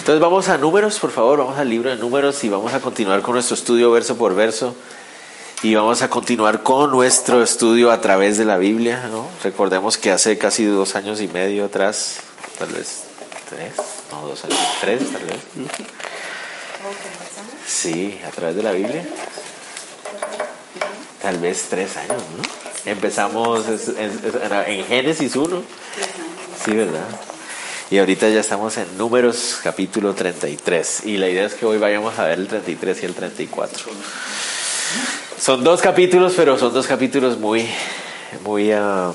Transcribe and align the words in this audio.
Entonces 0.00 0.22
vamos 0.22 0.48
a 0.48 0.56
números, 0.56 0.98
por 0.98 1.10
favor, 1.10 1.40
vamos 1.40 1.58
al 1.58 1.68
libro 1.68 1.90
de 1.90 1.96
números 1.96 2.42
y 2.42 2.48
vamos 2.48 2.72
a 2.72 2.80
continuar 2.80 3.20
con 3.20 3.34
nuestro 3.34 3.54
estudio 3.54 3.90
verso 3.90 4.16
por 4.16 4.34
verso. 4.34 4.74
Y 5.62 5.74
vamos 5.74 6.00
a 6.00 6.08
continuar 6.08 6.62
con 6.62 6.90
nuestro 6.90 7.42
estudio 7.42 7.90
a 7.92 8.00
través 8.00 8.38
de 8.38 8.46
la 8.46 8.56
Biblia. 8.56 9.08
¿no? 9.10 9.28
Recordemos 9.44 9.98
que 9.98 10.10
hace 10.10 10.38
casi 10.38 10.64
dos 10.64 10.96
años 10.96 11.20
y 11.20 11.28
medio 11.28 11.66
atrás, 11.66 12.16
tal 12.58 12.70
vez 12.70 13.02
tres, 13.50 13.74
no, 14.10 14.26
dos 14.26 14.42
años, 14.42 14.58
tres 14.80 15.12
tal 15.12 15.22
vez. 15.22 15.36
Sí, 17.66 18.18
a 18.26 18.30
través 18.30 18.56
de 18.56 18.62
la 18.62 18.72
Biblia. 18.72 19.06
Tal 21.20 21.36
vez 21.40 21.66
tres 21.68 21.98
años, 21.98 22.22
¿no? 22.38 22.90
Empezamos 22.90 23.66
en 23.98 24.84
Génesis 24.86 25.36
1. 25.36 25.62
Sí, 26.64 26.70
¿verdad? 26.72 27.04
Y 27.90 27.98
ahorita 27.98 28.28
ya 28.28 28.38
estamos 28.38 28.76
en 28.76 28.86
números 28.96 29.58
capítulo 29.64 30.14
33. 30.14 31.06
Y 31.06 31.16
la 31.16 31.28
idea 31.28 31.44
es 31.44 31.54
que 31.54 31.66
hoy 31.66 31.76
vayamos 31.76 32.16
a 32.20 32.26
ver 32.26 32.38
el 32.38 32.46
33 32.46 33.02
y 33.02 33.06
el 33.06 33.14
34. 33.14 33.84
Son 35.40 35.64
dos 35.64 35.80
capítulos, 35.80 36.34
pero 36.36 36.56
son 36.56 36.72
dos 36.72 36.86
capítulos 36.86 37.36
muy, 37.38 37.68
muy 38.44 38.72
uh, 38.72 39.12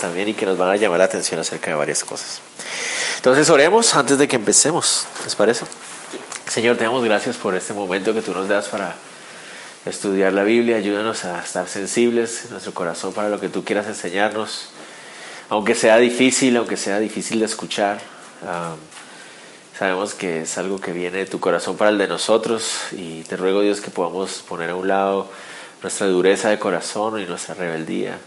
también 0.00 0.30
y 0.30 0.32
que 0.32 0.46
nos 0.46 0.56
van 0.56 0.70
a 0.70 0.76
llamar 0.76 1.00
la 1.00 1.04
atención 1.04 1.38
acerca 1.38 1.70
de 1.70 1.76
varias 1.76 2.02
cosas. 2.02 2.40
Entonces 3.16 3.50
oremos 3.50 3.94
antes 3.94 4.16
de 4.16 4.26
que 4.26 4.36
empecemos, 4.36 5.04
¿les 5.22 5.34
parece? 5.34 5.66
Señor, 6.48 6.78
te 6.78 6.84
damos 6.84 7.04
gracias 7.04 7.36
por 7.36 7.54
este 7.54 7.74
momento 7.74 8.14
que 8.14 8.22
tú 8.22 8.32
nos 8.32 8.48
das 8.48 8.68
para 8.68 8.96
estudiar 9.84 10.32
la 10.32 10.44
Biblia. 10.44 10.76
Ayúdanos 10.76 11.26
a 11.26 11.42
estar 11.42 11.68
sensibles 11.68 12.46
en 12.46 12.52
nuestro 12.52 12.72
corazón 12.72 13.12
para 13.12 13.28
lo 13.28 13.38
que 13.38 13.50
tú 13.50 13.64
quieras 13.64 13.86
enseñarnos 13.86 14.70
aunque 15.48 15.74
sea 15.74 15.98
difícil, 15.98 16.56
aunque 16.56 16.76
sea 16.76 16.98
difícil 16.98 17.40
de 17.40 17.46
escuchar, 17.46 18.00
sabemos 19.78 20.14
que 20.14 20.42
es 20.42 20.58
algo 20.58 20.80
que 20.80 20.92
viene 20.92 21.18
de 21.18 21.26
tu 21.26 21.40
corazón 21.40 21.76
para 21.76 21.90
el 21.90 21.98
de 21.98 22.08
nosotros 22.08 22.92
y 22.92 23.22
te 23.22 23.36
ruego 23.36 23.60
Dios 23.60 23.80
que 23.80 23.90
podamos 23.90 24.44
poner 24.48 24.70
a 24.70 24.76
un 24.76 24.88
lado 24.88 25.30
nuestra 25.82 26.06
dureza 26.06 26.48
de 26.50 26.58
corazón 26.58 27.20
y 27.20 27.26
nuestra 27.26 27.54
rebeldía 27.54 28.18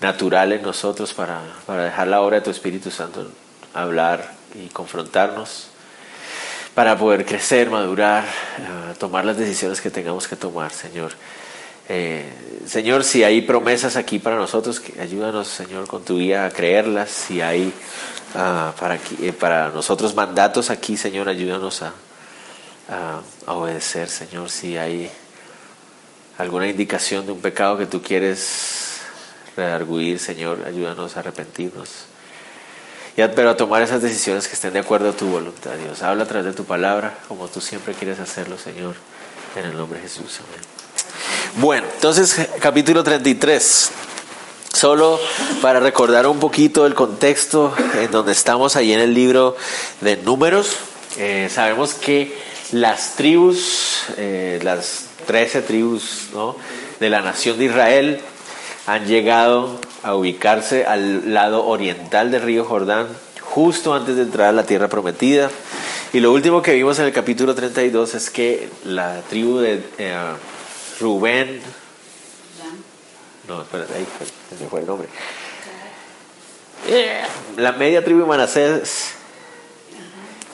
natural 0.00 0.52
en 0.52 0.62
nosotros 0.62 1.14
para, 1.14 1.40
para 1.66 1.84
dejar 1.84 2.08
la 2.08 2.20
obra 2.20 2.36
de 2.36 2.42
tu 2.42 2.50
Espíritu 2.50 2.90
Santo 2.90 3.26
hablar 3.74 4.32
y 4.54 4.68
confrontarnos, 4.68 5.68
para 6.74 6.96
poder 6.96 7.24
crecer, 7.24 7.70
madurar, 7.70 8.24
ah, 8.24 8.94
tomar 8.98 9.24
las 9.24 9.36
decisiones 9.36 9.80
que 9.80 9.90
tengamos 9.90 10.26
que 10.26 10.36
tomar, 10.36 10.72
Señor. 10.72 11.12
Eh, 11.88 12.24
Señor, 12.66 13.04
si 13.04 13.24
hay 13.24 13.42
promesas 13.42 13.96
aquí 13.96 14.18
para 14.18 14.36
nosotros, 14.36 14.80
ayúdanos, 14.98 15.48
Señor, 15.48 15.86
con 15.86 16.02
tu 16.04 16.18
guía 16.18 16.46
a 16.46 16.50
creerlas. 16.50 17.10
Si 17.10 17.40
hay 17.40 17.72
ah, 18.34 18.72
para, 18.78 18.98
eh, 19.20 19.32
para 19.38 19.68
nosotros 19.68 20.14
mandatos 20.14 20.70
aquí, 20.70 20.96
Señor, 20.96 21.28
ayúdanos 21.28 21.82
a, 21.82 21.92
obedecer, 23.46 24.08
Señor. 24.08 24.50
Si 24.50 24.76
hay 24.76 25.10
alguna 26.38 26.66
indicación 26.68 27.26
de 27.26 27.32
un 27.32 27.40
pecado 27.40 27.76
que 27.78 27.86
tú 27.86 28.02
quieres 28.02 29.00
redarguir, 29.56 30.18
Señor, 30.18 30.64
ayúdanos 30.66 31.16
a 31.16 31.20
arrepentirnos. 31.20 32.06
Pero 33.16 33.50
a 33.50 33.56
tomar 33.56 33.80
esas 33.82 34.02
decisiones 34.02 34.48
que 34.48 34.54
estén 34.54 34.72
de 34.72 34.80
acuerdo 34.80 35.10
a 35.10 35.12
tu 35.12 35.26
voluntad, 35.26 35.72
Dios. 35.74 36.02
Habla 36.02 36.24
a 36.24 36.26
través 36.26 36.46
de 36.46 36.52
tu 36.52 36.64
palabra, 36.64 37.16
como 37.28 37.46
tú 37.46 37.60
siempre 37.60 37.94
quieres 37.94 38.18
hacerlo, 38.18 38.58
Señor. 38.58 38.96
En 39.54 39.66
el 39.66 39.76
nombre 39.76 40.00
de 40.00 40.08
Jesús. 40.08 40.40
Amén. 40.40 40.73
Bueno, 41.56 41.86
entonces 41.94 42.48
capítulo 42.58 43.04
33. 43.04 43.92
Solo 44.72 45.20
para 45.62 45.78
recordar 45.78 46.26
un 46.26 46.40
poquito 46.40 46.84
el 46.84 46.94
contexto 46.94 47.72
en 47.96 48.10
donde 48.10 48.32
estamos 48.32 48.74
ahí 48.74 48.92
en 48.92 48.98
el 48.98 49.14
libro 49.14 49.56
de 50.00 50.16
números, 50.16 50.74
eh, 51.16 51.48
sabemos 51.48 51.94
que 51.94 52.36
las 52.72 53.14
tribus, 53.14 54.02
eh, 54.16 54.58
las 54.64 55.04
13 55.28 55.62
tribus 55.62 56.30
de 56.98 57.08
la 57.08 57.20
nación 57.20 57.56
de 57.56 57.66
Israel 57.66 58.20
han 58.88 59.06
llegado 59.06 59.78
a 60.02 60.16
ubicarse 60.16 60.86
al 60.86 61.32
lado 61.32 61.66
oriental 61.66 62.32
del 62.32 62.42
río 62.42 62.64
Jordán, 62.64 63.06
justo 63.40 63.94
antes 63.94 64.16
de 64.16 64.22
entrar 64.22 64.48
a 64.48 64.52
la 64.52 64.64
tierra 64.64 64.88
prometida. 64.88 65.52
Y 66.12 66.18
lo 66.18 66.32
último 66.32 66.62
que 66.62 66.74
vimos 66.74 66.98
en 66.98 67.04
el 67.04 67.12
capítulo 67.12 67.54
32 67.54 68.14
es 68.16 68.30
que 68.30 68.68
la 68.84 69.20
tribu 69.30 69.58
de... 69.58 69.80
Eh, 69.98 70.16
Rubén. 71.00 71.60
No, 73.48 73.62
espérate, 73.62 73.94
ahí 73.94 74.06
se 74.58 74.66
fue 74.66 74.80
el 74.80 74.86
nombre. 74.86 75.08
La 77.56 77.72
media 77.72 78.04
tribu 78.04 78.20
de 78.20 78.26
Manasés, 78.26 79.12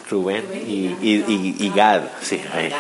Rubén 0.09 0.45
y, 0.55 0.97
y, 1.03 1.57
y, 1.59 1.73
Gad, 1.75 2.03
sí, 2.23 2.41
ahí, 2.53 2.73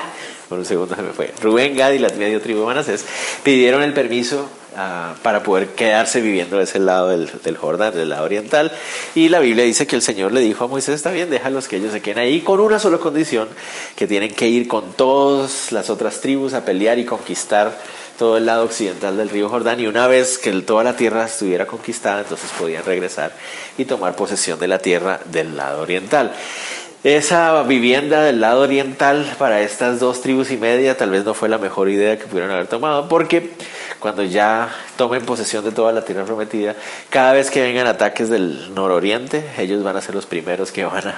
por 0.48 0.58
un 0.58 0.64
segundo 0.64 0.94
se 0.94 1.02
me 1.02 1.12
fue. 1.12 1.32
Rubén, 1.40 1.76
Gad 1.76 1.92
y 1.92 1.98
la 1.98 2.08
media 2.10 2.40
tribu 2.40 2.60
de 2.60 2.66
Manasés 2.66 3.04
pidieron 3.42 3.82
el 3.82 3.92
permiso 3.92 4.48
Ah, 4.76 5.14
para 5.24 5.42
poder 5.42 5.70
quedarse 5.70 6.20
viviendo 6.20 6.58
de 6.58 6.62
ese 6.62 6.78
lado 6.78 7.08
del, 7.08 7.28
del, 7.42 7.56
Jordán, 7.56 7.92
del 7.92 8.08
lado 8.08 8.24
oriental. 8.24 8.70
Y 9.16 9.28
la 9.28 9.40
Biblia 9.40 9.64
dice 9.64 9.84
que 9.86 9.96
el 9.96 10.02
Señor 10.02 10.30
le 10.30 10.40
dijo 10.40 10.64
a 10.64 10.68
Moisés, 10.68 10.94
está 10.94 11.10
bien, 11.10 11.28
déjalos 11.28 11.66
que 11.66 11.76
ellos 11.76 11.92
se 11.92 12.00
queden 12.00 12.18
ahí 12.18 12.40
con 12.40 12.60
una 12.60 12.78
sola 12.78 12.98
condición, 12.98 13.48
que 13.96 14.06
tienen 14.06 14.32
que 14.32 14.48
ir 14.48 14.68
con 14.68 14.92
todas 14.92 15.72
las 15.72 15.90
otras 15.90 16.20
tribus 16.20 16.54
a 16.54 16.64
pelear 16.64 17.00
y 17.00 17.04
conquistar 17.04 17.76
todo 18.16 18.36
el 18.36 18.46
lado 18.46 18.64
occidental 18.64 19.16
del 19.16 19.28
río 19.28 19.48
Jordán 19.48 19.80
y 19.80 19.86
una 19.86 20.06
vez 20.06 20.38
que 20.38 20.52
toda 20.60 20.84
la 20.84 20.94
tierra 20.94 21.24
estuviera 21.24 21.66
conquistada, 21.66 22.20
entonces 22.20 22.50
podían 22.56 22.84
regresar 22.84 23.32
y 23.76 23.86
tomar 23.86 24.14
posesión 24.14 24.60
de 24.60 24.68
la 24.68 24.78
tierra 24.78 25.20
del 25.24 25.56
lado 25.56 25.82
oriental. 25.82 26.32
Esa 27.02 27.62
vivienda 27.62 28.22
del 28.22 28.42
lado 28.42 28.60
oriental 28.60 29.34
para 29.38 29.62
estas 29.62 30.00
dos 30.00 30.20
tribus 30.20 30.50
y 30.50 30.58
media 30.58 30.98
tal 30.98 31.08
vez 31.08 31.24
no 31.24 31.32
fue 31.32 31.48
la 31.48 31.56
mejor 31.56 31.88
idea 31.88 32.18
que 32.18 32.26
pudieron 32.26 32.50
haber 32.50 32.66
tomado 32.66 33.08
porque 33.08 33.52
cuando 34.00 34.24
ya 34.24 34.70
tomen 34.96 35.24
posesión 35.24 35.64
de 35.64 35.72
toda 35.72 35.92
la 35.92 36.04
tierra 36.04 36.24
prometida, 36.24 36.74
cada 37.10 37.32
vez 37.32 37.50
que 37.50 37.60
vengan 37.60 37.86
ataques 37.86 38.30
del 38.30 38.74
nororiente, 38.74 39.44
ellos 39.58 39.84
van 39.84 39.96
a 39.96 40.00
ser 40.00 40.14
los 40.14 40.26
primeros 40.26 40.72
que 40.72 40.84
van 40.84 41.14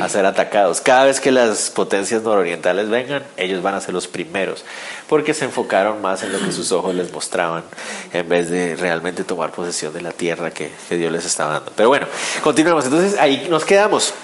a, 0.00 0.08
ser 0.08 0.26
atacados. 0.26 0.80
Cada 0.80 1.06
vez 1.06 1.20
que 1.20 1.32
las 1.32 1.70
potencias 1.70 2.22
nororientales 2.22 2.88
vengan, 2.88 3.24
ellos 3.36 3.62
van 3.62 3.74
a 3.74 3.80
ser 3.80 3.94
los 3.94 4.06
primeros, 4.06 4.64
porque 5.08 5.34
se 5.34 5.46
enfocaron 5.46 6.00
más 6.02 6.22
en 6.22 6.32
lo 6.32 6.38
que 6.38 6.52
sus 6.52 6.70
ojos 6.72 6.94
les 6.94 7.12
mostraban, 7.12 7.64
en 8.12 8.28
vez 8.28 8.50
de 8.50 8.76
realmente 8.76 9.24
tomar 9.24 9.50
posesión 9.50 9.92
de 9.92 10.02
la 10.02 10.12
tierra 10.12 10.50
que, 10.50 10.70
Dios 10.90 11.10
les 11.10 11.24
estaba 11.24 11.54
dando. 11.54 11.72
Pero 11.74 11.88
bueno, 11.88 12.06
continuemos. 12.42 12.84
Entonces 12.84 13.18
ahí 13.18 13.46
nos 13.50 13.64
quedamos. 13.64 14.14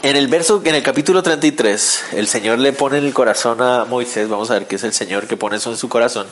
En 0.00 0.14
el 0.14 0.28
verso, 0.28 0.62
en 0.64 0.76
el 0.76 0.82
capítulo 0.84 1.24
33, 1.24 2.04
el 2.12 2.28
Señor 2.28 2.60
le 2.60 2.72
pone 2.72 2.98
en 2.98 3.04
el 3.04 3.12
corazón 3.12 3.60
a 3.60 3.84
Moisés, 3.84 4.28
vamos 4.28 4.48
a 4.48 4.54
ver 4.54 4.68
qué 4.68 4.76
es 4.76 4.84
el 4.84 4.92
Señor 4.92 5.26
que 5.26 5.36
pone 5.36 5.56
eso 5.56 5.72
en 5.72 5.76
su 5.76 5.88
corazón, 5.88 6.28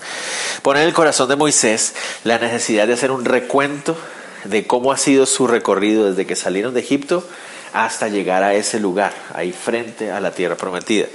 pone 0.62 0.82
en 0.82 0.87
el 0.87 0.94
corazón 0.94 1.28
de 1.28 1.34
Moisés 1.34 1.94
la 2.22 2.38
necesidad 2.38 2.87
de 2.87 2.93
hacer 2.93 3.10
un 3.10 3.25
recuento 3.25 3.97
de 4.44 4.69
cómo 4.69 4.93
ha 4.93 4.97
sido 4.97 5.27
su 5.27 5.49
recorrido 5.49 6.09
desde 6.09 6.27
que 6.27 6.37
salieron 6.37 6.75
de 6.75 6.81
Egipto 6.81 7.27
hasta 7.72 8.06
llegar 8.06 8.44
a 8.44 8.54
ese 8.54 8.78
lugar, 8.78 9.12
ahí 9.34 9.50
frente 9.50 10.12
a 10.12 10.21
la 10.21 10.31
tierra 10.31 10.56
prometida. 10.56 11.06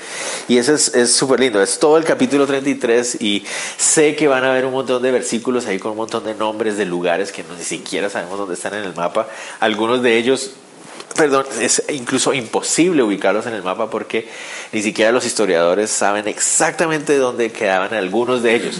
Y 0.49 0.57
eso 0.57 0.73
es 0.73 1.15
súper 1.15 1.39
lindo, 1.39 1.63
es 1.63 1.79
todo 1.79 1.97
el 1.97 2.03
capítulo 2.03 2.45
33 2.47 3.21
y 3.21 3.45
sé 3.77 4.17
que 4.17 4.27
van 4.27 4.43
a 4.43 4.51
haber 4.51 4.65
un 4.65 4.73
montón 4.73 5.01
de 5.01 5.11
versículos 5.11 5.67
ahí 5.67 5.79
con 5.79 5.91
un 5.91 5.97
montón 5.97 6.25
de 6.25 6.35
nombres 6.35 6.75
de 6.75 6.83
lugares 6.83 7.31
que 7.31 7.45
ni 7.57 7.63
siquiera 7.63 8.09
sabemos 8.09 8.37
dónde 8.37 8.55
están 8.55 8.73
en 8.73 8.83
el 8.83 8.93
mapa. 8.93 9.29
Algunos 9.61 10.03
de 10.03 10.17
ellos 10.17 10.51
perdón, 11.15 11.45
es 11.59 11.83
incluso 11.89 12.33
imposible 12.33 13.03
ubicarlos 13.03 13.45
en 13.45 13.53
el 13.53 13.63
mapa 13.63 13.89
porque 13.89 14.27
ni 14.71 14.81
siquiera 14.81 15.11
los 15.11 15.25
historiadores 15.25 15.89
saben 15.89 16.27
exactamente 16.27 17.17
dónde 17.17 17.51
quedaban 17.51 17.93
algunos 17.93 18.43
de 18.43 18.55
ellos. 18.55 18.77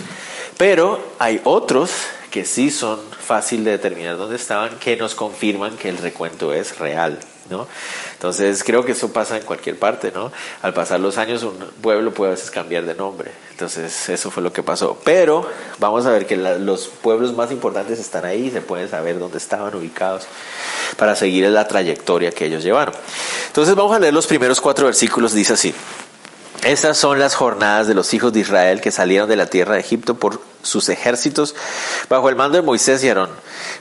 Pero 0.57 1.03
hay 1.19 1.41
otros 1.43 1.91
que 2.29 2.45
sí 2.45 2.71
son 2.71 2.99
fácil 3.19 3.63
de 3.63 3.71
determinar 3.71 4.17
dónde 4.17 4.35
estaban, 4.35 4.77
que 4.79 4.95
nos 4.95 5.15
confirman 5.15 5.77
que 5.77 5.89
el 5.89 5.97
recuento 5.97 6.53
es 6.53 6.79
real. 6.79 7.19
¿no? 7.49 7.67
Entonces 8.13 8.63
creo 8.63 8.85
que 8.85 8.93
eso 8.93 9.11
pasa 9.11 9.37
en 9.37 9.43
cualquier 9.43 9.77
parte, 9.77 10.11
¿no? 10.13 10.31
Al 10.61 10.73
pasar 10.73 10.99
los 10.99 11.17
años 11.17 11.43
un 11.43 11.57
pueblo 11.81 12.13
puede 12.13 12.31
a 12.31 12.35
veces 12.35 12.49
cambiar 12.49 12.85
de 12.85 12.95
nombre. 12.95 13.31
Entonces 13.61 14.09
eso 14.09 14.31
fue 14.31 14.41
lo 14.41 14.51
que 14.51 14.63
pasó. 14.63 14.97
Pero 15.03 15.47
vamos 15.77 16.07
a 16.07 16.11
ver 16.11 16.25
que 16.25 16.35
los 16.35 16.87
pueblos 16.87 17.35
más 17.35 17.51
importantes 17.51 17.99
están 17.99 18.25
ahí, 18.25 18.49
se 18.49 18.59
puede 18.61 18.87
saber 18.87 19.19
dónde 19.19 19.37
estaban 19.37 19.75
ubicados 19.75 20.23
para 20.97 21.15
seguir 21.15 21.47
la 21.49 21.67
trayectoria 21.67 22.31
que 22.31 22.45
ellos 22.45 22.63
llevaron. 22.63 22.95
Entonces 23.47 23.75
vamos 23.75 23.95
a 23.95 23.99
leer 23.99 24.15
los 24.15 24.25
primeros 24.25 24.59
cuatro 24.59 24.87
versículos, 24.87 25.33
dice 25.33 25.53
así. 25.53 25.75
Estas 26.63 26.97
son 26.97 27.19
las 27.19 27.35
jornadas 27.35 27.85
de 27.85 27.93
los 27.93 28.15
hijos 28.15 28.33
de 28.33 28.39
Israel 28.39 28.81
que 28.81 28.91
salieron 28.91 29.29
de 29.29 29.35
la 29.35 29.45
tierra 29.45 29.75
de 29.75 29.81
Egipto 29.81 30.15
por 30.15 30.41
sus 30.63 30.89
ejércitos 30.89 31.55
bajo 32.09 32.29
el 32.29 32.35
mando 32.35 32.57
de 32.57 32.63
Moisés 32.63 33.03
y 33.03 33.09
Aarón. 33.09 33.29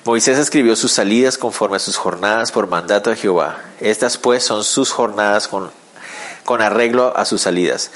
Moisés 0.05 0.39
escribió 0.39 0.77
sus 0.77 0.93
salidas 0.93 1.39
conforme 1.39 1.77
a 1.77 1.81
sus 1.81 1.97
jornadas 1.97 2.53
por 2.53 2.69
mandato 2.69 3.09
de 3.09 3.17
Jehová. 3.17 3.63
Estas 3.81 4.19
pues 4.19 4.45
son 4.45 4.63
sus 4.63 4.93
jornadas 4.93 5.49
con 5.49 5.71
con 6.51 6.63
arreglo 6.63 7.17
a 7.17 7.25
sus 7.27 7.43
salidas. 7.43 7.93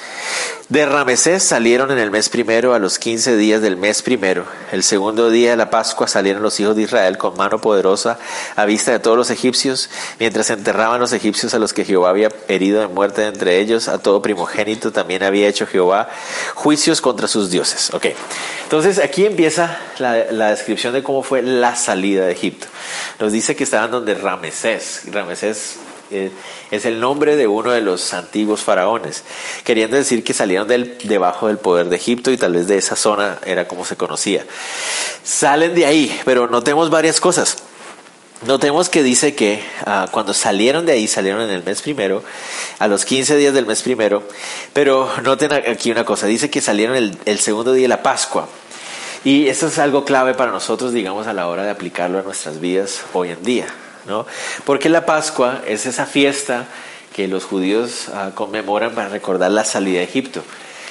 De 0.69 0.87
Ramesés 0.87 1.43
salieron 1.43 1.91
en 1.91 1.99
el 1.99 2.13
mes 2.13 2.29
primero 2.29 2.73
a 2.73 2.79
los 2.79 3.01
quince 3.01 3.37
días 3.37 3.61
del 3.61 3.77
mes 3.77 4.01
primero. 4.01 4.45
El 4.71 4.85
segundo 4.85 5.29
día 5.29 5.51
de 5.51 5.57
la 5.57 5.71
Pascua 5.71 6.07
salieron 6.07 6.41
los 6.41 6.61
hijos 6.61 6.77
de 6.77 6.83
Israel 6.83 7.19
con 7.19 7.37
mano 7.37 7.61
poderosa 7.61 8.17
a 8.55 8.65
vista 8.65 8.93
de 8.93 9.01
todos 9.01 9.17
los 9.17 9.31
egipcios, 9.31 9.91
mientras 10.21 10.51
enterraban 10.51 11.01
los 11.01 11.13
egipcios 11.13 11.53
a 11.53 11.59
los 11.59 11.73
que 11.73 11.85
Jehová 11.85 12.11
había 12.11 12.29
herido 12.47 12.81
de 12.81 12.87
muerte 12.87 13.27
entre 13.27 13.59
ellos, 13.59 13.89
a 13.89 13.99
todo 13.99 14.23
primogénito 14.23 14.93
también 14.93 15.25
había 15.25 15.49
hecho 15.49 15.67
Jehová 15.67 16.09
juicios 16.55 17.01
contra 17.01 17.27
sus 17.27 17.51
dioses. 17.51 17.93
Ok, 17.93 18.07
entonces 18.63 19.01
aquí 19.01 19.27
empieza 19.27 19.81
la, 19.99 20.51
descripción 20.51 20.95
de 20.95 21.03
cómo 21.03 21.25
fue 21.25 21.43
la 21.43 21.75
salida 21.75 22.27
de 22.27 22.31
Egipto. 22.31 22.69
Nos 23.19 23.33
dice 23.33 23.57
que 23.57 23.65
estaban 23.65 23.91
donde 23.91 24.15
Ramesés. 24.15 25.03
Ramesés 25.11 25.79
eh, 26.11 26.31
es 26.71 26.85
el 26.85 27.01
nombre 27.01 27.37
de 27.37 27.47
uno 27.47 27.71
de 27.71 27.81
los 27.81 28.13
antiguos 28.15 28.61
faraones, 28.61 29.25
queriendo 29.65 29.97
decir 29.97 30.25
que 30.25 30.35
salieron 30.35 30.69
del, 30.69 30.99
debajo 31.05 31.49
del 31.49 31.59
poder 31.59 31.89
de 31.89 31.97
Egipto 31.97 32.31
y 32.31 32.37
tal 32.37 32.53
vez 32.53 32.67
de 32.67 32.79
esa 32.79 32.97
zona 32.97 33.39
era 33.47 33.69
como 33.69 33.85
se 33.85 33.97
conocía. 33.97 34.45
Salen 35.23 35.75
de 35.75 35.87
ahí, 35.87 36.21
pero 36.25 36.49
notemos 36.49 36.91
varias 36.91 37.21
cosas. 37.21 37.57
Notemos 38.47 38.91
que 38.91 39.03
dice 39.03 39.35
que 39.35 39.63
ah, 39.87 40.09
cuando 40.11 40.35
salieron 40.35 40.85
de 40.85 40.93
ahí, 40.93 41.07
salieron 41.07 41.41
en 41.41 41.51
el 41.51 41.65
mes 41.65 41.81
primero, 41.81 42.23
a 42.79 42.89
los 42.89 43.05
15 43.05 43.37
días 43.37 43.55
del 43.55 43.65
mes 43.65 43.83
primero, 43.83 44.23
pero 44.75 45.11
noten 45.23 45.53
aquí 45.53 45.91
una 45.91 46.05
cosa, 46.05 46.27
dice 46.27 46.51
que 46.51 46.61
salieron 46.61 46.95
el, 46.95 47.17
el 47.25 47.39
segundo 47.39 47.73
día 47.73 47.85
de 47.85 47.89
la 47.89 48.03
Pascua. 48.03 48.49
Y 49.25 49.49
esto 49.49 49.69
es 49.69 49.79
algo 49.79 50.05
clave 50.05 50.35
para 50.35 50.53
nosotros, 50.53 50.93
digamos, 50.93 51.27
a 51.27 51.33
la 51.33 51.49
hora 51.49 51.63
de 51.63 51.71
aplicarlo 51.71 52.19
a 52.19 52.23
nuestras 52.23 52.61
vidas 52.61 53.01
hoy 53.15 53.31
en 53.31 53.43
día. 53.43 53.67
Porque 54.65 54.89
la 54.89 55.07
Pascua 55.07 55.63
es 55.67 55.87
esa 55.87 56.07
fiesta 56.07 56.67
que 57.13 57.29
los 57.29 57.45
judíos 57.45 58.09
ah, 58.13 58.33
conmemoran 58.35 58.95
para 58.95 59.09
recordar 59.09 59.51
la 59.51 59.65
salida 59.65 59.99
de 59.99 60.05
Egipto. 60.05 60.43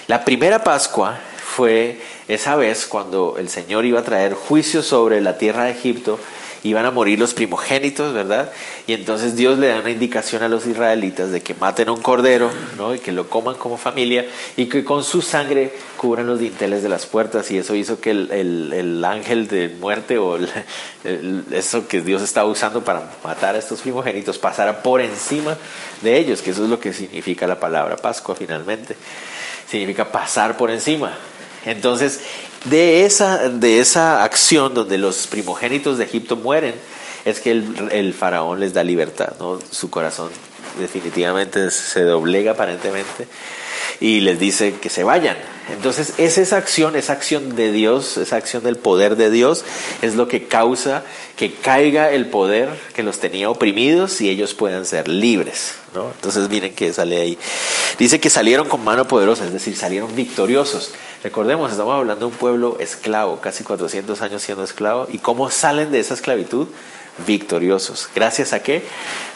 La 0.08 0.26
primera 0.26 0.64
Pascua 0.64 1.20
fue 1.56 2.02
esa 2.28 2.56
vez 2.56 2.86
cuando 2.86 3.36
el 3.38 3.50
Señor 3.50 3.86
iba 3.86 4.00
a 4.00 4.04
traer 4.04 4.34
juicio 4.34 4.82
sobre 4.82 5.22
la 5.22 5.38
tierra 5.38 5.66
de 5.66 5.72
Egipto 5.72 6.20
iban 6.64 6.86
a 6.86 6.92
morir 6.92 7.20
los 7.20 7.34
primogénitos, 7.34 8.14
¿verdad? 8.14 8.52
Y 8.88 8.94
entonces 8.94 9.36
Dios 9.36 9.60
le 9.60 9.68
da 9.68 9.80
una 9.80 9.92
indicación 9.92 10.44
a 10.44 10.48
los 10.48 10.66
israelitas 10.66 11.32
de 11.32 11.42
que 11.42 11.54
maten 11.54 11.90
a 11.90 11.92
un 11.92 12.02
cordero, 12.02 12.50
¿no? 12.78 12.96
Y 12.96 13.00
que 13.00 13.12
lo 13.12 13.30
coman 13.30 13.56
como 13.56 13.78
familia 13.78 14.26
y 14.56 14.68
que 14.68 14.84
con 14.84 15.04
su 15.04 15.22
sangre 15.22 15.74
cubran 15.98 16.26
los 16.26 16.40
dinteles 16.40 16.82
de 16.82 16.90
las 16.90 17.06
puertas. 17.06 17.52
Y 17.52 17.58
eso 17.58 17.76
hizo 17.76 18.00
que 18.00 18.12
el, 18.12 19.04
ángel 19.04 19.48
de 19.48 19.68
muerte 19.68 20.18
o 20.18 20.40
eso 21.52 21.88
que 21.88 22.02
Dios 22.02 22.22
estaba 22.22 22.50
usando 22.50 22.84
para 22.84 23.12
matar 23.24 23.56
a 23.56 23.60
estos 23.60 23.82
primogénitos 23.82 24.38
pasara 24.38 24.82
por 24.82 25.02
encima 25.02 25.58
de 26.02 26.18
ellos, 26.18 26.42
que 26.42 26.52
eso 26.52 26.64
es 26.64 26.70
lo 26.70 26.80
que 26.80 26.94
significa 26.94 27.46
la 27.46 27.60
palabra 27.60 27.98
Pascua 27.98 28.36
finalmente. 28.36 28.96
Significa 29.68 30.12
pasar 30.12 30.56
por 30.56 30.72
encima. 30.72 31.14
Entonces, 31.66 32.22
de 32.66 33.06
esa, 33.06 33.50
de 33.50 33.80
esa 33.80 34.24
acción 34.24 34.74
donde 34.74 34.98
los 34.98 35.28
primogénitos 35.28 35.98
de 35.98 36.06
Egipto 36.06 36.36
mueren, 36.36 36.76
es 37.26 37.40
que 37.40 37.52
el, 37.52 38.14
faraón 38.14 38.60
les 38.60 38.74
da 38.74 38.84
libertad, 38.84 39.34
¿no? 39.40 39.60
Su 39.72 39.90
corazón 39.90 40.30
definitivamente 40.80 41.72
se 41.72 42.02
doblega 42.02 42.52
aparentemente 42.52 43.28
y 44.04 44.20
les 44.20 44.38
dice 44.38 44.74
que 44.82 44.90
se 44.90 45.06
vayan. 45.06 45.38
Entonces 45.72 46.16
es 46.18 46.38
esa 46.38 46.58
acción, 46.58 46.98
esa 46.98 47.14
acción 47.14 47.56
de 47.56 47.72
Dios, 47.72 48.18
esa 48.18 48.36
acción 48.36 48.62
del 48.62 48.76
poder 48.76 49.16
de 49.16 49.32
Dios, 49.32 49.64
es 50.02 50.16
lo 50.16 50.28
que 50.28 50.46
causa 50.46 51.06
que 51.38 51.54
caiga 51.54 52.12
el 52.12 52.26
poder 52.26 52.68
que 52.94 53.02
los 53.02 53.20
tenía 53.20 53.50
oprimidos 53.50 54.20
y 54.20 54.30
ellos 54.30 54.54
puedan 54.56 54.86
ser 54.86 55.08
libres. 55.08 55.76
¿no? 55.96 56.12
Entonces 56.14 56.50
miren 56.50 56.76
que 56.76 56.92
sale 56.92 57.22
ahí. 57.22 57.38
Dice 57.98 58.20
que 58.20 58.30
salieron 58.30 58.68
con 58.68 58.84
mano 58.84 59.08
poderosa, 59.08 59.46
es 59.46 59.54
decir, 59.54 59.78
salieron 59.78 60.14
victoriosos. 60.14 60.92
Recordemos, 61.24 61.72
estamos 61.72 61.96
hablando 61.96 62.26
de 62.26 62.34
un 62.34 62.38
pueblo 62.38 62.76
esclavo, 62.82 63.40
casi 63.40 63.64
400 63.64 64.22
años 64.22 64.42
siendo 64.42 64.66
esclavo, 64.66 65.08
y 65.14 65.20
cómo 65.20 65.50
salen 65.50 65.94
de 65.94 66.02
esa 66.02 66.14
esclavitud 66.14 66.68
victoriosos. 67.26 68.10
¿Gracias 68.14 68.52
a 68.52 68.62
qué? 68.62 68.84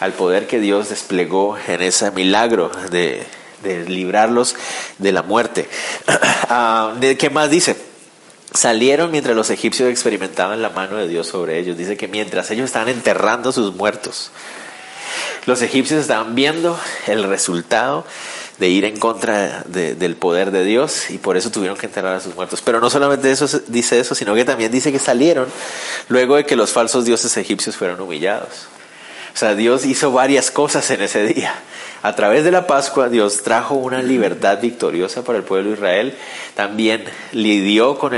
Al 0.01 0.11
poder 0.11 0.45
que 0.45 0.59
Dios 0.59 0.89
desplegó 0.89 1.57
en 1.69 1.81
ese 1.81 2.11
milagro 2.11 2.69
de, 2.91 3.25
librarlos 3.63 4.55
de 4.97 5.11
la 5.11 5.23
muerte. 5.23 5.67
Ah, 6.49 6.93
¿Qué 7.19 7.29
más 7.29 7.49
dice? 7.49 7.75
Salieron 8.53 9.11
mientras 9.11 9.35
los 9.35 9.49
egipcios 9.49 9.89
experimentaban 9.89 10.61
la 10.61 10.69
mano 10.69 10.95
de 10.95 11.09
Dios 11.09 11.27
sobre 11.27 11.59
ellos. 11.59 11.77
Dice 11.77 11.97
que 11.97 12.07
mientras 12.07 12.49
ellos 12.51 12.65
estaban 12.65 12.87
enterrando 12.87 13.49
a 13.49 13.51
sus 13.51 13.75
muertos, 13.75 14.31
los 15.45 15.61
egipcios 15.61 15.99
estaban 15.99 16.35
viendo 16.35 16.79
el 17.07 17.25
resultado 17.25 18.05
de 18.59 18.69
ir 18.69 18.85
en 18.85 18.97
contra 18.97 19.63
del 19.67 20.15
poder 20.15 20.51
de 20.51 20.63
Dios 20.63 21.09
y 21.09 21.17
por 21.17 21.37
eso 21.37 21.51
tuvieron 21.51 21.77
que 21.77 21.85
enterrar 21.85 22.15
a 22.15 22.19
sus 22.19 22.35
muertos. 22.35 22.61
Pero 22.61 22.79
no 22.79 22.89
solamente 22.89 23.31
eso 23.31 23.47
dice 23.67 23.99
eso, 23.99 24.15
sino 24.15 24.33
que 24.33 24.45
también 24.45 24.71
dice 24.71 24.91
que 24.91 24.99
salieron 24.99 25.47
luego 26.09 26.35
de 26.35 26.45
que 26.45 26.55
los 26.55 26.71
falsos 26.71 27.05
dioses 27.05 27.35
egipcios 27.37 27.75
fueron 27.75 28.01
humillados. 28.01 28.67
O 29.33 29.37
sea, 29.37 29.53
Dios 29.53 29.85
hizo 29.85 30.11
varias 30.11 30.49
cosas 30.49 30.89
en 30.89 31.01
ese 31.01 31.27
día. 31.27 31.53
A 32.03 32.15
través 32.15 32.43
de 32.43 32.51
la 32.51 32.67
Pascua, 32.67 33.09
Dios 33.09 33.43
trajo 33.43 33.75
una 33.75 34.01
libertad 34.01 34.59
victoriosa 34.61 35.23
para 35.23 35.37
el 35.39 35.43
pueblo 35.43 35.69
de 35.69 35.75
Israel. 35.75 36.13
También 36.55 37.03
lidió 37.31 37.97
con 37.97 38.13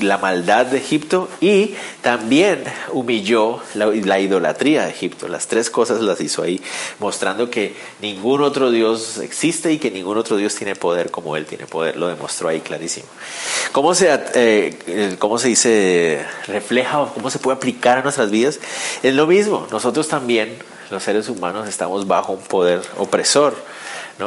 la 0.00 0.18
maldad 0.18 0.66
de 0.66 0.78
Egipto 0.78 1.28
y 1.40 1.74
también 2.00 2.64
humilló 2.92 3.60
la, 3.74 4.20
idolatría 4.20 4.84
de 4.84 4.90
Egipto. 4.90 5.28
Las 5.28 5.46
tres 5.46 5.70
cosas 5.70 6.00
las 6.00 6.20
hizo 6.20 6.42
ahí, 6.42 6.60
mostrando 6.98 7.50
que 7.50 7.74
ningún 8.00 8.42
otro 8.42 8.70
Dios 8.70 9.18
existe 9.18 9.72
y 9.72 9.78
que 9.78 9.90
ningún 9.90 10.16
otro 10.18 10.36
Dios 10.36 10.54
tiene 10.54 10.74
poder 10.74 11.10
como 11.10 11.36
Él 11.36 11.46
tiene 11.46 11.66
poder. 11.66 11.96
Lo 11.96 12.08
demostró 12.08 12.48
ahí 12.48 12.60
clarísimo. 12.60 13.06
¿Cómo 13.72 13.94
se, 13.94 14.08
eh, 14.34 15.16
cómo 15.18 15.38
se 15.38 15.48
dice, 15.48 16.24
refleja 16.46 17.00
o 17.00 17.12
cómo 17.12 17.30
se 17.30 17.38
puede 17.38 17.56
aplicar 17.56 17.98
a 17.98 18.02
nuestras 18.02 18.30
vidas? 18.30 18.60
Es 19.02 19.14
lo 19.14 19.26
mismo. 19.26 19.66
Nosotros 19.70 20.08
también, 20.08 20.56
los 20.92 21.02
seres 21.02 21.28
humanos, 21.28 21.68
estamos 21.68 22.06
bajo 22.06 22.32
un 22.32 22.42
poder 22.42 22.80
opresor 22.98 23.54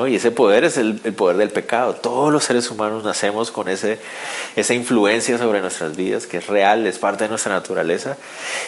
y 0.05 0.15
ese 0.15 0.31
poder 0.31 0.65
es 0.65 0.77
el, 0.77 0.95
poder 1.13 1.37
del 1.37 1.49
pecado. 1.49 1.93
Todos 1.93 2.31
los 2.33 2.43
seres 2.43 2.69
humanos 2.69 3.05
nacemos 3.05 3.49
con 3.49 3.69
ese, 3.69 3.97
esa 4.57 4.73
influencia 4.73 5.37
sobre 5.37 5.61
nuestras 5.61 5.95
vidas, 5.95 6.27
que 6.27 6.37
es 6.37 6.47
real, 6.47 6.85
es 6.85 6.99
parte 6.99 7.23
de 7.23 7.29
nuestra 7.29 7.53
naturaleza. 7.53 8.17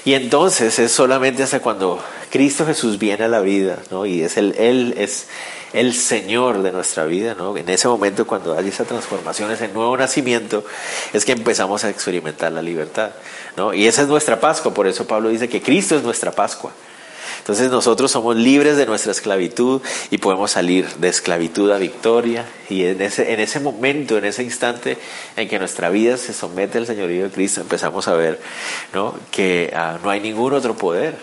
Y 0.05 0.13
entonces 0.13 0.79
es 0.79 0.91
solamente 0.91 1.43
hasta 1.43 1.59
cuando 1.59 1.99
Cristo 2.31 2.65
Jesús 2.65 2.97
viene 2.97 3.25
a 3.25 3.27
la 3.27 3.41
vida, 3.41 3.77
¿no? 3.91 4.05
Y 4.05 4.21
es 4.21 4.37
el, 4.37 4.55
Él 4.57 4.93
es 4.97 5.27
el 5.73 5.93
Señor 5.93 6.61
de 6.61 6.71
nuestra 6.71 7.03
vida, 7.03 7.35
¿no? 7.37 7.57
En 7.57 7.67
ese 7.67 7.89
momento 7.89 8.25
cuando 8.25 8.57
hay 8.57 8.69
esa 8.69 8.85
transformación, 8.85 9.51
ese 9.51 9.67
nuevo 9.67 9.97
nacimiento, 9.97 10.63
es 11.11 11.25
que 11.25 11.33
empezamos 11.33 11.83
a 11.83 11.89
experimentar 11.89 12.53
la 12.53 12.61
libertad, 12.61 13.11
¿no? 13.57 13.73
Y 13.73 13.85
esa 13.85 14.03
es 14.03 14.07
nuestra 14.07 14.39
Pascua, 14.39 14.73
por 14.73 14.87
eso 14.87 15.05
Pablo 15.05 15.27
dice 15.27 15.49
que 15.49 15.61
Cristo 15.61 15.97
es 15.97 16.03
nuestra 16.03 16.31
Pascua. 16.31 16.71
Entonces 17.47 17.71
nosotros 17.71 18.11
somos 18.11 18.35
libres 18.35 18.75
de 18.75 18.85
nuestra 18.85 19.13
esclavitud 19.13 19.81
y 20.11 20.17
podemos 20.17 20.51
salir 20.51 20.85
de 20.95 21.07
esclavitud 21.07 21.71
a 21.71 21.77
victoria. 21.77 22.45
Y 22.69 22.83
en 22.83 23.01
ese, 23.01 23.31
en 23.31 23.39
ese 23.39 23.61
momento, 23.61 24.17
en 24.17 24.25
ese 24.25 24.43
instante 24.43 24.97
en 25.37 25.47
que 25.47 25.57
nuestra 25.57 25.89
vida 25.89 26.17
se 26.17 26.33
somete 26.33 26.77
al 26.77 26.85
señorío 26.85 27.23
de 27.23 27.29
Cristo, 27.29 27.61
empezamos 27.61 28.09
a 28.09 28.15
ver 28.15 28.41
¿no? 28.93 29.15
que 29.31 29.71
ah, 29.73 29.97
no 30.03 30.09
hay 30.09 30.19
ningún 30.19 30.51
otro 30.51 30.75
poder. 30.75 31.15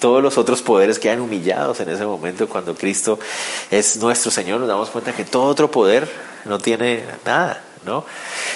Todos 0.00 0.20
los 0.20 0.38
otros 0.38 0.60
poderes 0.60 0.98
quedan 0.98 1.20
humillados 1.20 1.78
en 1.78 1.90
ese 1.90 2.04
momento 2.04 2.48
cuando 2.48 2.74
Cristo 2.74 3.20
es 3.70 3.96
nuestro 3.98 4.32
Señor. 4.32 4.58
Nos 4.58 4.68
damos 4.68 4.90
cuenta 4.90 5.12
que 5.12 5.22
todo 5.22 5.44
otro 5.44 5.70
poder 5.70 6.08
no 6.46 6.58
tiene 6.58 7.04
nada. 7.24 7.62
¿no? 7.86 8.04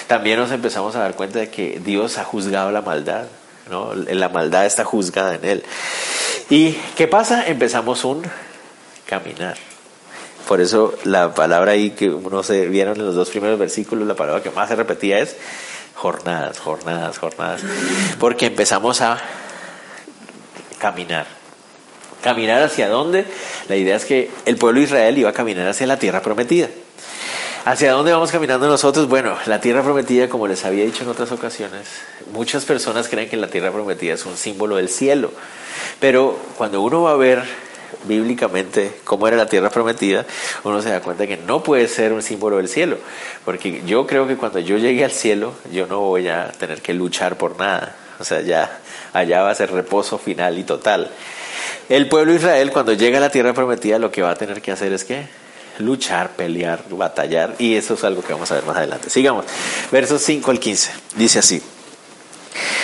También 0.07 0.37
nos 0.37 0.51
empezamos 0.51 0.97
a 0.97 0.99
dar 0.99 1.15
cuenta 1.15 1.39
de 1.39 1.49
que 1.49 1.79
Dios 1.79 2.17
ha 2.17 2.25
juzgado 2.25 2.73
la 2.73 2.81
maldad. 2.81 3.27
¿No? 3.69 3.93
La 3.93 4.29
maldad 4.29 4.65
está 4.65 4.83
juzgada 4.83 5.35
en 5.35 5.45
Él. 5.45 5.63
¿Y 6.49 6.73
qué 6.95 7.07
pasa? 7.07 7.47
Empezamos 7.47 8.05
un 8.05 8.23
caminar. 9.05 9.57
Por 10.47 10.61
eso 10.61 10.93
la 11.03 11.33
palabra 11.33 11.71
ahí 11.71 11.91
que 11.91 12.09
uno 12.09 12.43
se 12.43 12.67
vieron 12.67 12.99
en 12.99 13.05
los 13.05 13.15
dos 13.15 13.29
primeros 13.29 13.57
versículos, 13.57 14.07
la 14.07 14.15
palabra 14.15 14.43
que 14.43 14.51
más 14.51 14.69
se 14.69 14.75
repetía 14.75 15.19
es 15.19 15.35
jornadas, 15.95 16.59
jornadas, 16.59 17.17
jornadas. 17.17 17.61
Porque 18.19 18.47
empezamos 18.47 19.01
a 19.01 19.19
caminar. 20.77 21.25
¿Caminar 22.21 22.61
hacia 22.61 22.89
dónde? 22.89 23.25
La 23.69 23.75
idea 23.75 23.95
es 23.95 24.05
que 24.05 24.29
el 24.45 24.57
pueblo 24.57 24.79
de 24.79 24.85
Israel 24.85 25.17
iba 25.17 25.29
a 25.29 25.33
caminar 25.33 25.67
hacia 25.67 25.87
la 25.87 25.97
tierra 25.97 26.21
prometida. 26.21 26.69
¿Hacia 27.65 27.93
dónde 27.93 28.11
vamos 28.11 28.31
caminando 28.31 28.67
nosotros? 28.67 29.09
Bueno, 29.09 29.35
la 29.47 29.59
tierra 29.59 29.81
prometida, 29.81 30.29
como 30.29 30.47
les 30.47 30.63
había 30.65 30.85
dicho 30.85 31.01
en 31.01 31.09
otras 31.09 31.31
ocasiones, 31.31 31.87
muchas 32.31 32.63
personas 32.63 33.07
creen 33.07 33.27
que 33.27 33.37
la 33.37 33.47
tierra 33.47 33.71
prometida 33.71 34.13
es 34.13 34.27
un 34.27 34.37
símbolo 34.37 34.75
del 34.75 34.87
cielo. 34.87 35.31
Pero 35.99 36.37
cuando 36.59 36.83
uno 36.83 37.01
va 37.01 37.13
a 37.13 37.15
ver 37.15 37.43
bíblicamente 38.03 38.93
cómo 39.03 39.27
era 39.27 39.35
la 39.35 39.47
tierra 39.47 39.71
prometida, 39.71 40.27
uno 40.63 40.79
se 40.83 40.91
da 40.91 41.01
cuenta 41.01 41.25
que 41.25 41.37
no 41.37 41.63
puede 41.63 41.87
ser 41.87 42.13
un 42.13 42.21
símbolo 42.21 42.57
del 42.57 42.69
cielo. 42.69 42.99
Porque 43.43 43.81
yo 43.87 44.05
creo 44.05 44.27
que 44.27 44.37
cuando 44.37 44.59
yo 44.59 44.77
llegue 44.77 45.03
al 45.03 45.09
cielo, 45.09 45.55
yo 45.71 45.87
no 45.87 46.01
voy 46.01 46.27
a 46.27 46.51
tener 46.51 46.83
que 46.83 46.93
luchar 46.93 47.35
por 47.35 47.57
nada. 47.57 47.95
O 48.19 48.23
sea, 48.23 48.41
ya 48.41 48.79
allá 49.11 49.41
va 49.41 49.49
a 49.49 49.55
ser 49.55 49.71
reposo 49.71 50.19
final 50.19 50.59
y 50.59 50.65
total. 50.65 51.09
El 51.89 52.09
pueblo 52.09 52.31
de 52.31 52.37
Israel, 52.37 52.71
cuando 52.71 52.93
llega 52.93 53.17
a 53.17 53.21
la 53.21 53.31
tierra 53.31 53.53
prometida, 53.55 53.97
lo 53.97 54.11
que 54.11 54.21
va 54.21 54.29
a 54.29 54.35
tener 54.35 54.61
que 54.61 54.71
hacer 54.71 54.93
es 54.93 55.03
que 55.03 55.25
luchar, 55.79 56.35
pelear, 56.35 56.83
batallar, 56.89 57.55
y 57.59 57.75
eso 57.75 57.95
es 57.95 58.03
algo 58.03 58.21
que 58.21 58.33
vamos 58.33 58.51
a 58.51 58.55
ver 58.55 58.65
más 58.65 58.77
adelante. 58.77 59.09
Sigamos, 59.09 59.45
versos 59.91 60.21
5 60.21 60.51
al 60.51 60.59
15, 60.59 60.91
dice 61.15 61.39
así. 61.39 61.61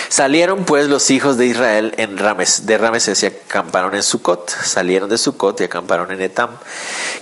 Salieron 0.08 0.66
pues 0.66 0.88
los 0.88 1.10
hijos 1.10 1.38
de 1.38 1.46
Israel 1.46 1.94
en 1.96 2.18
Rames, 2.18 2.66
de 2.66 2.76
Rameses 2.76 3.22
y 3.22 3.26
acamparon 3.26 3.94
en 3.94 4.02
Sucot. 4.02 4.50
Salieron 4.50 5.08
de 5.08 5.16
Sucot 5.16 5.58
y 5.62 5.64
acamparon 5.64 6.10
en 6.12 6.20
Etam, 6.20 6.50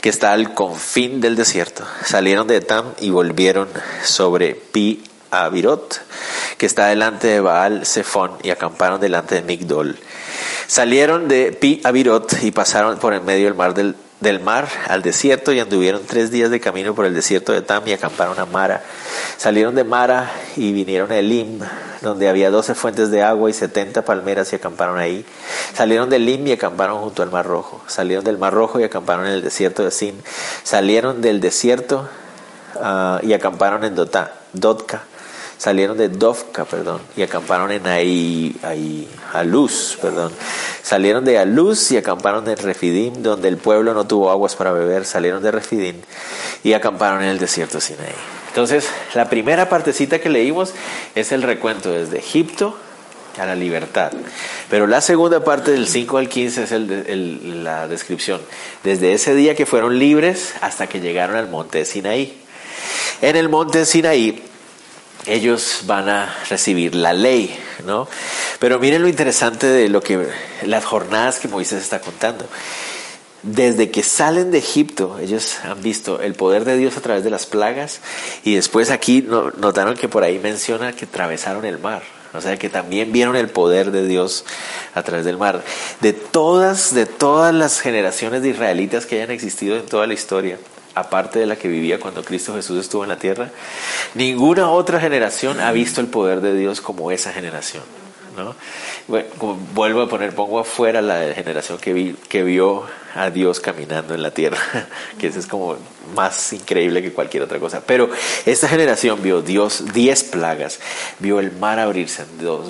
que 0.01 0.09
está 0.09 0.33
al 0.33 0.55
confín 0.55 1.21
del 1.21 1.37
desierto. 1.37 1.85
Salieron 2.05 2.49
de 2.49 2.57
Etam 2.57 2.87
y 2.99 3.11
volvieron 3.11 3.69
sobre 4.03 4.57
Pi 4.57 5.05
Abirot, 5.31 6.01
que 6.59 6.67
está 6.67 6.87
delante 6.87 7.29
de 7.29 7.41
Baal 7.41 7.87
Zephon, 7.87 8.33
y 8.43 8.51
acamparon 8.51 9.01
delante 9.01 9.37
de 9.37 9.43
Migdol. 9.43 9.97
Salieron 10.67 11.29
de 11.29 11.53
Pi 11.53 11.81
Abirot 11.85 12.43
y 12.43 12.51
pasaron 12.51 12.99
por 12.99 13.15
el 13.15 13.21
medio 13.21 13.45
del 13.45 13.55
mar 13.55 13.75
del, 13.75 13.95
del 14.21 14.41
mar 14.41 14.69
al 14.87 15.03
desierto 15.03 15.53
y 15.53 15.61
anduvieron 15.61 16.03
tres 16.07 16.31
días 16.31 16.51
de 16.51 16.61
camino 16.61 16.95
por 16.95 17.07
el 17.07 17.15
desierto 17.15 17.53
de 17.53 17.59
Etam 17.59 17.87
y 17.89 17.93
acamparon 17.93 18.39
a 18.39 18.47
Mara. 18.47 18.83
Salieron 19.39 19.75
de 19.75 19.85
Mara 19.85 20.31
y 20.57 20.73
vinieron 20.73 21.11
a 21.11 21.17
Elim, 21.17 21.61
donde 22.03 22.29
había 22.29 22.51
doce 22.51 22.75
fuentes 22.75 23.11
de 23.11 23.23
agua 23.23 23.49
y 23.49 23.55
setenta 23.55 24.05
palmeras 24.05 24.53
y 24.53 24.57
acamparon 24.57 24.99
ahí. 24.99 25.25
Salieron 25.75 26.11
de 26.11 26.17
Elim 26.17 26.47
y 26.47 26.53
acamparon 26.53 27.01
junto 27.01 27.23
al 27.23 27.31
Mar 27.31 27.47
Rojo. 27.47 27.81
Salieron 27.87 28.25
del 28.25 28.37
Mar 28.37 28.53
Rojo 28.53 28.79
y 28.79 28.85
acamparon 28.85 29.27
en 29.27 29.33
el 29.33 29.43
desierto 29.43 29.85
de 29.85 29.91
Sin. 29.91 30.23
Salieron 30.63 31.23
del 31.23 31.41
desierto 31.41 32.09
ah, 32.81 33.21
y 33.23 33.33
acamparon 33.33 33.85
en 33.85 33.95
Dotka. 33.95 35.03
Salieron 35.61 35.99
de 35.99 36.09
Dovka, 36.09 36.65
perdón, 36.65 37.03
y 37.19 37.23
acamparon 37.23 37.71
en 37.71 37.87
ahí, 37.87 38.57
ahí, 38.63 39.07
Aluz, 39.35 39.99
perdón. 40.01 40.33
Salieron 40.83 41.23
de 41.27 41.37
Aluz 41.37 41.93
y 41.93 41.99
acamparon 41.99 42.49
en 42.49 42.57
Refidim, 42.57 43.23
donde 43.23 43.49
el 43.49 43.59
pueblo 43.59 43.93
no 43.93 44.07
tuvo 44.07 44.31
aguas 44.31 44.57
para 44.57 44.73
beber. 44.73 45.05
Salieron 45.05 45.43
de 45.43 45.51
Refidim 45.51 45.97
y 46.65 46.73
acamparon 46.73 47.23
en 47.23 47.29
el 47.29 47.39
desierto 47.39 47.75
de 47.75 47.83
Sinaí. 47.83 48.15
Entonces, 48.49 48.89
la 49.13 49.29
primera 49.29 49.69
partecita 49.69 50.19
que 50.19 50.31
leímos 50.31 50.73
es 51.15 51.31
el 51.31 51.43
recuento 51.43 51.91
desde 51.91 52.17
Egipto 52.17 52.75
a 53.39 53.45
la 53.45 53.55
libertad. 53.55 54.13
Pero 54.71 54.87
la 54.87 55.03
segunda 55.03 55.45
parte 55.45 55.73
del 55.73 55.89
5 55.89 56.17
al 56.17 56.31
15 56.31 56.63
es 56.63 56.71
la 57.63 57.87
descripción. 57.87 58.41
Desde 58.83 59.13
ese 59.13 59.35
día 59.35 59.55
que 59.55 59.67
fueron 59.67 59.99
libres 59.99 60.55
hasta 60.63 60.87
que 60.87 61.01
llegaron 61.01 61.37
al 61.37 61.51
monte 61.51 61.77
de 61.77 61.85
Sinaí. 61.85 62.41
En 63.21 63.37
el 63.37 63.51
monte 63.51 63.81
de 63.81 63.85
Sinaí 63.85 64.43
ellos 65.27 65.83
van 65.87 66.09
a 66.09 66.35
recibir 66.49 66.95
la 66.95 67.13
ley, 67.13 67.57
¿no? 67.87 68.09
Pero 68.59 68.79
miren 68.79 69.03
lo 69.03 69.09
interesante 69.09 69.67
de 69.67 69.89
lo 69.89 70.03
que 70.03 70.27
las 70.65 70.85
jornadas 70.85 71.39
que 71.39 71.49
Moisés 71.49 71.83
está 71.83 72.01
contando 72.01 72.47
desde 73.43 73.91
que 73.91 74.03
salen 74.03 74.51
de 74.51 74.59
Egipto, 74.59 75.19
ellos 75.19 75.59
han 75.65 75.83
visto 75.83 76.21
el 76.21 76.35
poder 76.35 76.65
de 76.65 76.77
Dios 76.77 76.97
a 76.97 77.01
través 77.01 77.25
de 77.25 77.31
las 77.31 77.47
plagas 77.47 78.01
y 78.45 78.55
después 78.55 78.91
aquí 78.91 79.23
notaron 79.23 79.97
que 79.97 80.09
por 80.09 80.25
ahí 80.25 80.39
menciona 80.39 80.93
que 80.93 81.07
atravesaron 81.07 81.65
el 81.65 81.79
mar. 81.79 82.03
O 82.33 82.41
sea 82.41 82.57
que 82.59 82.69
también 82.69 83.11
vieron 83.13 83.35
el 83.35 83.49
poder 83.49 83.91
de 83.91 84.07
Dios 84.07 84.45
a 84.95 85.03
través 85.03 85.25
del 85.25 85.37
mar. 85.37 85.65
De 86.01 86.13
todas, 86.13 86.95
de 86.95 87.07
todas 87.07 87.53
las 87.53 87.81
generaciones 87.81 88.43
de 88.43 88.51
israelitas 88.51 89.07
que 89.07 89.17
hayan 89.17 89.33
existido 89.33 89.77
en 89.77 89.87
toda 89.87 90.07
la 90.07 90.15
historia, 90.15 90.59
aparte 90.95 91.39
de 91.39 91.47
la 91.47 91.57
que 91.57 91.69
vivía 91.69 92.01
cuando 92.01 92.25
Cristo 92.25 92.55
Jesús 92.55 92.81
estuvo 92.81 93.03
en 93.03 93.09
la 93.09 93.19
tierra, 93.19 93.51
ninguna 94.15 94.71
otra 94.71 95.01
generación 95.01 95.61
ha 95.61 95.73
visto 95.73 96.01
el 96.01 96.07
poder 96.09 96.41
de 96.41 96.55
Dios 96.55 96.81
como 96.81 97.11
esa 97.11 97.33
generación. 97.33 97.83
Vuelvo 99.75 100.03
a 100.03 100.09
poner, 100.09 100.35
pongo 100.35 100.59
afuera 100.59 101.03
la 101.03 101.33
generación 101.35 101.79
que, 101.79 101.93
vi, 101.93 102.15
que 102.29 102.43
vio 102.43 102.85
a 103.15 103.31
Dios 103.31 103.61
caminando 103.61 104.15
en 104.15 104.23
la 104.23 104.31
tierra, 104.31 104.59
que 105.19 105.27
eso 105.27 105.39
es 105.39 105.47
como 105.47 105.77
más 106.15 106.53
increíble 106.53 107.03
que 107.03 107.13
cualquier 107.13 107.43
otra 107.43 107.59
cosa. 107.59 107.83
Pero 107.85 108.11
esta 108.47 108.69
generación 108.69 109.23
vio 109.23 109.43
Dios 109.43 109.85
diez 109.93 110.25
plagas, 110.25 110.81
vio 111.19 111.41
el 111.41 111.53
mar 111.53 111.79
abrirse 111.79 112.25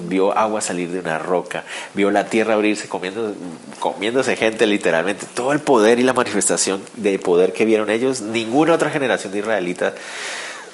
vio 0.08 0.36
agua 0.36 0.60
salir 0.60 0.90
de 0.90 1.00
una 1.00 1.18
roca, 1.18 1.64
vio 1.94 2.10
la 2.10 2.26
tierra 2.26 2.54
abrirse 2.54 2.88
comiendo, 2.88 3.34
comiéndose 3.78 4.36
gente 4.36 4.66
literalmente. 4.66 5.26
Todo 5.34 5.52
el 5.52 5.60
poder 5.60 5.98
y 5.98 6.02
la 6.02 6.12
manifestación 6.12 6.82
de 6.96 7.18
poder 7.18 7.52
que 7.52 7.64
vieron 7.64 7.90
ellos, 7.90 8.20
ninguna 8.20 8.74
otra 8.74 8.90
generación 8.90 9.32
de 9.32 9.40
israelitas 9.40 9.94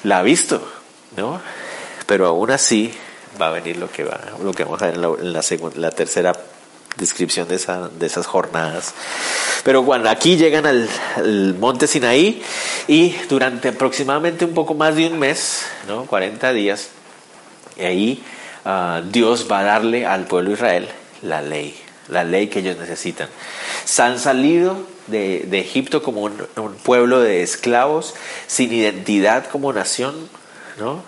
la 0.02 0.18
ha 0.18 0.22
visto, 0.22 0.66
¿no? 1.16 1.40
Pero 2.06 2.26
aún 2.26 2.50
así 2.50 2.92
va 3.40 3.48
a 3.48 3.50
venir 3.50 3.76
lo 3.76 3.90
que 3.90 4.04
va, 4.04 4.20
lo 4.42 4.52
que 4.52 4.64
vamos 4.64 4.82
a 4.82 4.86
ver 4.86 4.94
en 4.94 5.02
la, 5.02 5.08
en 5.08 5.32
la, 5.32 5.42
segunda, 5.42 5.78
la 5.78 5.90
tercera 5.90 6.32
descripción 6.96 7.46
de, 7.48 7.56
esa, 7.56 7.88
de 7.88 8.06
esas 8.06 8.26
jornadas. 8.26 8.94
Pero 9.64 9.82
bueno, 9.82 10.08
aquí 10.08 10.36
llegan 10.36 10.66
al, 10.66 11.54
monte 11.58 11.86
Sinaí 11.86 12.42
y 12.88 13.16
durante 13.28 13.68
aproximadamente 13.68 14.44
un 14.44 14.54
poco 14.54 14.74
más 14.74 14.96
de 14.96 15.06
un 15.06 15.18
mes, 15.18 15.66
¿no? 15.88 16.06
40 16.06 16.52
días, 16.52 16.88
y 17.76 17.84
ahí 17.84 18.24
uh, 18.64 19.02
Dios 19.10 19.46
va 19.50 19.60
a 19.60 19.64
darle 19.64 20.06
al 20.06 20.26
pueblo 20.26 20.50
de 20.50 20.54
Israel 20.54 20.88
la 21.22 21.42
ley, 21.42 21.76
la 22.08 22.24
ley 22.24 22.48
que 22.48 22.60
ellos 22.60 22.76
necesitan. 22.78 23.28
Se 23.84 24.02
han 24.02 24.18
salido 24.18 24.76
de, 25.06 25.44
de 25.46 25.60
Egipto 25.60 26.02
como 26.02 26.22
un, 26.22 26.46
un, 26.56 26.74
pueblo 26.74 27.20
de 27.20 27.42
esclavos, 27.42 28.14
sin 28.46 28.72
identidad 28.72 29.46
como 29.46 29.72
nación, 29.72 30.14
¿no? 30.78 31.02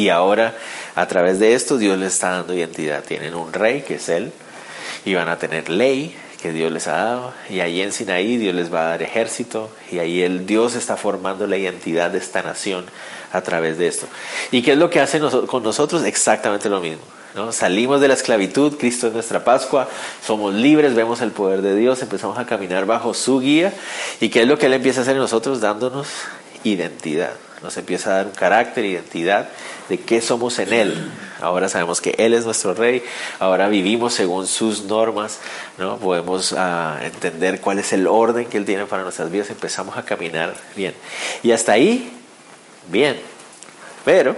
Y 0.00 0.08
ahora, 0.08 0.54
a 0.94 1.06
través 1.08 1.40
de 1.40 1.52
esto, 1.52 1.76
Dios 1.76 1.98
les 1.98 2.14
está 2.14 2.30
dando 2.30 2.54
identidad. 2.54 3.04
Tienen 3.04 3.34
un 3.34 3.52
rey, 3.52 3.82
que 3.82 3.96
es 3.96 4.08
Él, 4.08 4.32
y 5.04 5.12
van 5.12 5.28
a 5.28 5.38
tener 5.38 5.68
ley 5.68 6.16
que 6.40 6.54
Dios 6.54 6.72
les 6.72 6.88
ha 6.88 6.92
dado 6.92 7.34
y 7.50 7.60
ahí 7.60 7.82
en 7.82 7.92
Sinaí 7.92 8.38
Dios 8.38 8.54
les 8.54 8.72
va 8.72 8.80
a 8.80 8.84
dar 8.88 9.02
ejército 9.02 9.68
y 9.92 9.98
ahí 9.98 10.22
el 10.22 10.46
Dios 10.46 10.74
está 10.74 10.96
formando 10.96 11.46
la 11.46 11.58
identidad 11.58 12.10
de 12.10 12.16
esta 12.16 12.42
nación 12.42 12.86
a 13.30 13.42
través 13.42 13.76
de 13.76 13.88
esto. 13.88 14.06
¿Y 14.50 14.62
qué 14.62 14.72
es 14.72 14.78
lo 14.78 14.88
que 14.88 15.00
hace 15.00 15.20
con 15.20 15.62
nosotros? 15.62 16.02
Exactamente 16.04 16.70
lo 16.70 16.80
mismo. 16.80 17.02
¿no? 17.34 17.52
Salimos 17.52 18.00
de 18.00 18.08
la 18.08 18.14
esclavitud, 18.14 18.78
Cristo 18.78 19.08
es 19.08 19.12
nuestra 19.12 19.44
Pascua, 19.44 19.86
somos 20.24 20.54
libres, 20.54 20.94
vemos 20.94 21.20
el 21.20 21.30
poder 21.30 21.60
de 21.60 21.76
Dios, 21.76 22.00
empezamos 22.00 22.38
a 22.38 22.46
caminar 22.46 22.86
bajo 22.86 23.12
su 23.12 23.40
guía 23.40 23.74
y 24.18 24.30
qué 24.30 24.40
es 24.40 24.48
lo 24.48 24.56
que 24.56 24.64
Él 24.64 24.72
empieza 24.72 25.00
a 25.00 25.02
hacer 25.02 25.16
en 25.16 25.20
nosotros 25.20 25.60
dándonos 25.60 26.08
identidad 26.64 27.34
nos 27.62 27.76
empieza 27.76 28.10
a 28.10 28.16
dar 28.16 28.26
un 28.26 28.32
carácter, 28.32 28.84
identidad 28.84 29.48
de 29.88 29.98
qué 29.98 30.20
somos 30.20 30.58
en 30.58 30.72
Él. 30.72 31.10
Ahora 31.40 31.68
sabemos 31.68 32.00
que 32.00 32.14
Él 32.18 32.34
es 32.34 32.44
nuestro 32.44 32.74
Rey, 32.74 33.02
ahora 33.38 33.68
vivimos 33.68 34.14
según 34.14 34.46
sus 34.46 34.84
normas, 34.84 35.38
¿no? 35.78 35.98
podemos 35.98 36.52
uh, 36.52 37.02
entender 37.02 37.60
cuál 37.60 37.78
es 37.78 37.92
el 37.92 38.06
orden 38.06 38.46
que 38.46 38.56
Él 38.56 38.64
tiene 38.64 38.86
para 38.86 39.02
nuestras 39.02 39.30
vidas, 39.30 39.50
empezamos 39.50 39.96
a 39.96 40.04
caminar 40.04 40.54
bien. 40.76 40.94
Y 41.42 41.52
hasta 41.52 41.72
ahí, 41.72 42.12
bien. 42.88 43.18
Pero, 44.04 44.34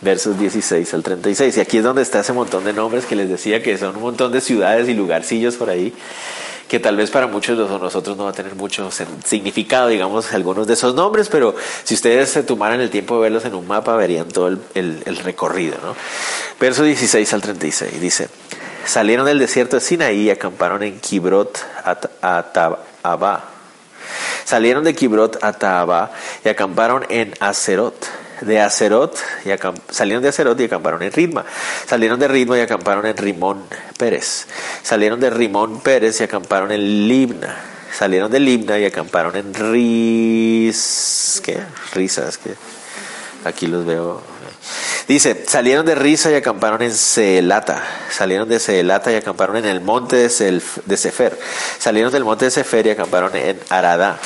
versos 0.00 0.38
16 0.38 0.92
al 0.92 1.02
36, 1.02 1.56
y 1.56 1.60
aquí 1.60 1.78
es 1.78 1.84
donde 1.84 2.02
está 2.02 2.20
ese 2.20 2.32
montón 2.32 2.64
de 2.64 2.72
nombres 2.72 3.06
que 3.06 3.16
les 3.16 3.28
decía 3.28 3.62
que 3.62 3.78
son 3.78 3.96
un 3.96 4.02
montón 4.02 4.32
de 4.32 4.40
ciudades 4.40 4.88
y 4.88 4.94
lugarcillos 4.94 5.56
por 5.56 5.70
ahí 5.70 5.94
que 6.68 6.80
tal 6.80 6.96
vez 6.96 7.10
para 7.10 7.26
muchos 7.26 7.58
de 7.58 7.78
nosotros 7.78 8.16
no 8.16 8.24
va 8.24 8.30
a 8.30 8.32
tener 8.32 8.54
mucho 8.54 8.90
significado, 9.24 9.88
digamos, 9.88 10.32
algunos 10.32 10.66
de 10.66 10.74
esos 10.74 10.94
nombres, 10.94 11.28
pero 11.28 11.54
si 11.84 11.94
ustedes 11.94 12.30
se 12.30 12.42
tomaran 12.42 12.80
el 12.80 12.90
tiempo 12.90 13.16
de 13.16 13.22
verlos 13.22 13.44
en 13.44 13.54
un 13.54 13.66
mapa, 13.66 13.96
verían 13.96 14.28
todo 14.28 14.48
el, 14.48 14.58
el, 14.74 15.16
recorrido. 15.18 15.76
¿no? 15.82 15.94
Verso 16.58 16.82
16 16.82 17.32
al 17.34 17.42
36 17.42 18.00
dice, 18.00 18.28
salieron 18.86 19.26
del 19.26 19.38
desierto 19.38 19.76
de 19.76 19.80
Sinaí 19.80 20.22
y 20.22 20.30
acamparon 20.30 20.82
en 20.82 20.98
Kibrot 21.00 21.64
Atabá. 22.22 23.44
Salieron 24.44 24.84
de 24.84 24.94
Kibrot 24.94 25.42
Atabá 25.42 26.12
y 26.44 26.48
acamparon 26.48 27.06
en 27.08 27.34
Acerot 27.40 27.94
de 28.40 28.60
Acerot 28.60 29.16
y 29.44 29.50
salieron 29.92 30.22
de 30.22 30.28
Acerot 30.28 30.58
y 30.60 30.64
acamparon 30.64 31.02
en 31.02 31.12
Ritma. 31.12 31.44
Salieron 31.86 32.18
de 32.18 32.28
Ritma 32.28 32.58
y 32.58 32.60
acamparon 32.60 33.06
en 33.06 33.16
Rimón 33.16 33.64
Pérez. 33.98 34.46
Salieron 34.82 35.20
de 35.20 35.30
Rimón 35.30 35.80
Pérez 35.80 36.20
y 36.20 36.24
acamparon 36.24 36.72
en 36.72 37.08
Libna. 37.08 37.56
Salieron 37.96 38.30
de 38.30 38.40
Libna 38.40 38.78
y 38.78 38.84
acamparon 38.84 39.36
en 39.36 39.54
Ris... 39.54 41.40
¿Qué? 41.44 41.60
Risas, 41.94 42.38
que 42.38 42.54
aquí 43.44 43.66
los 43.66 43.86
veo. 43.86 44.20
Dice, 45.06 45.44
salieron 45.46 45.84
de 45.84 45.94
Risa 45.94 46.30
y 46.30 46.34
acamparon 46.34 46.82
en 46.82 46.92
Celata. 46.92 47.82
Salieron 48.10 48.48
de 48.48 48.58
Celata 48.58 49.12
y 49.12 49.16
acamparon 49.16 49.56
en 49.56 49.66
el 49.66 49.80
monte 49.80 50.16
de, 50.16 50.62
de 50.86 50.96
Sefer. 50.96 51.38
Salieron 51.78 52.10
del 52.10 52.24
monte 52.24 52.46
de 52.46 52.50
Sefer 52.50 52.86
y 52.86 52.90
acamparon 52.90 53.36
en 53.36 53.60
Arada. 53.68 54.18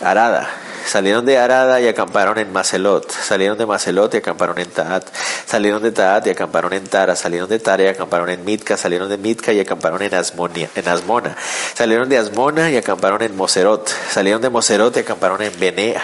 Arada. 0.00 0.48
Salieron 0.86 1.24
de 1.26 1.38
Arada 1.38 1.80
y 1.80 1.88
acamparon 1.88 2.38
en 2.38 2.52
Macelot. 2.52 3.10
Salieron 3.10 3.58
de 3.58 3.66
Macelot 3.66 4.14
y 4.14 4.18
acamparon 4.18 4.58
en 4.58 4.70
Taat. 4.70 5.06
Salieron 5.46 5.82
de 5.82 5.92
Taat 5.92 6.26
y 6.26 6.30
acamparon 6.30 6.72
en 6.72 6.86
Tara. 6.86 7.16
Salieron 7.16 7.48
de 7.48 7.58
Tara 7.58 7.82
y 7.84 7.86
acamparon 7.86 8.30
en 8.30 8.44
Mitka. 8.44 8.76
Salieron 8.76 9.08
de 9.08 9.18
Mitka 9.18 9.52
y 9.52 9.60
acamparon 9.60 10.02
en, 10.02 10.14
Asmona. 10.14 11.36
Salieron 11.74 12.08
de 12.08 12.18
Asmona 12.18 12.70
y 12.70 12.76
acamparon 12.76 13.22
en 13.22 13.36
Moserot. 13.36 13.88
Salieron 14.10 14.42
de 14.42 14.50
Moserot 14.50 14.96
y 14.96 15.00
acamparon 15.00 15.42
en 15.42 15.58
Bene. 15.58 15.96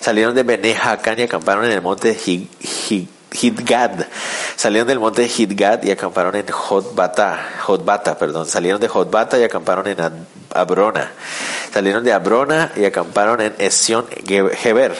Salieron 0.00 0.34
de 0.34 0.42
Bene 0.42 0.76
Haacán 0.76 1.18
y 1.18 1.22
acamparon 1.22 1.64
en 1.64 1.72
el 1.72 1.82
monte 1.82 2.16
Hidgad. 3.32 4.06
Salieron 4.56 4.88
del 4.88 4.98
monte 4.98 5.22
de 5.22 5.28
Hidgad 5.28 5.82
y 5.82 5.90
acamparon 5.90 6.34
en 6.36 6.46
Jotbata, 6.46 7.38
Jotbata, 7.60 8.18
perdón. 8.18 8.46
Salieron 8.46 8.80
de 8.80 8.88
Jotbata 8.88 9.38
y 9.38 9.44
acamparon 9.44 9.86
en 9.86 9.98
Abrona. 10.54 11.12
salieron 11.72 12.04
de 12.04 12.12
Abrona 12.12 12.72
y 12.76 12.84
acamparon 12.84 13.40
en 13.40 13.54
Esión 13.58 14.06
Geber. 14.26 14.96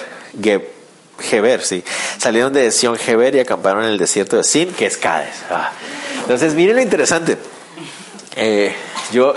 Geber, 1.21 1.63
sí. 1.63 1.83
Salieron 2.19 2.53
de 2.53 2.67
Esión 2.67 2.97
Geber 2.97 3.35
y 3.35 3.41
acamparon 3.41 3.85
en 3.85 3.91
el 3.91 3.99
desierto 3.99 4.37
de 4.37 4.45
Sin, 4.45 4.73
que 4.73 4.87
es 4.87 4.97
Cádiz. 4.97 5.35
Ah. 5.51 5.73
Entonces, 6.21 6.55
miren 6.55 6.77
lo 6.77 6.83
interesante. 6.83 7.37
Eh, 8.37 8.73
yo 9.11 9.35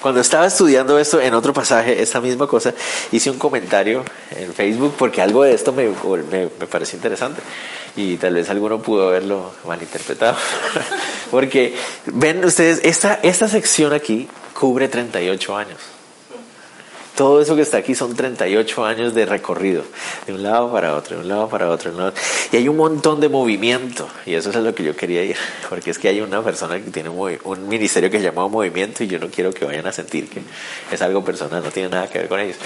cuando 0.00 0.20
estaba 0.20 0.46
estudiando 0.46 0.98
esto 0.98 1.20
en 1.20 1.34
otro 1.34 1.52
pasaje, 1.52 2.02
esta 2.02 2.20
misma 2.20 2.46
cosa, 2.46 2.74
hice 3.12 3.30
un 3.30 3.38
comentario 3.38 4.04
en 4.30 4.52
Facebook 4.52 4.94
porque 4.98 5.22
algo 5.22 5.42
de 5.42 5.54
esto 5.54 5.72
me, 5.72 5.88
me, 6.30 6.46
pareció 6.66 6.96
interesante 6.96 7.40
y 7.96 8.16
tal 8.16 8.34
vez 8.34 8.48
alguno 8.50 8.80
pudo 8.80 9.08
haberlo 9.08 9.52
malinterpretado. 9.66 10.36
porque 11.30 11.74
ven 12.06 12.44
ustedes, 12.44 12.80
esta, 12.84 13.20
esta 13.22 13.48
sección 13.48 13.92
aquí 13.92 14.28
cubre 14.54 14.88
38 14.88 15.56
años. 15.56 15.97
Todo 17.18 17.40
eso 17.40 17.56
que 17.56 17.62
está 17.62 17.78
aquí 17.78 17.96
son 17.96 18.14
38 18.14 18.84
años 18.84 19.12
de 19.12 19.26
recorrido, 19.26 19.82
de 20.24 20.34
un 20.34 20.44
lado 20.44 20.70
para 20.70 20.94
otro, 20.94 21.16
de 21.16 21.22
un 21.22 21.28
lado 21.28 21.48
para 21.48 21.68
otro, 21.68 21.90
Y 22.52 22.56
hay 22.56 22.68
un 22.68 22.76
montón 22.76 23.18
de 23.18 23.28
movimiento, 23.28 24.08
y 24.24 24.34
eso 24.34 24.50
es 24.50 24.56
a 24.56 24.60
lo 24.60 24.72
que 24.72 24.84
yo 24.84 24.94
quería 24.94 25.24
ir, 25.24 25.36
porque 25.68 25.90
es 25.90 25.98
que 25.98 26.06
hay 26.06 26.20
una 26.20 26.44
persona 26.44 26.76
que 26.76 26.92
tiene 26.92 27.08
un 27.08 27.68
ministerio 27.68 28.08
que 28.08 28.18
se 28.18 28.24
llama 28.26 28.46
movimiento 28.46 29.02
y 29.02 29.08
yo 29.08 29.18
no 29.18 29.26
quiero 29.30 29.52
que 29.52 29.64
vayan 29.64 29.88
a 29.88 29.92
sentir 29.92 30.30
que 30.30 30.42
es 30.92 31.02
algo 31.02 31.24
personal, 31.24 31.60
no 31.60 31.72
tiene 31.72 31.88
nada 31.88 32.08
que 32.08 32.20
ver 32.20 32.28
con 32.28 32.38
ellos. 32.38 32.56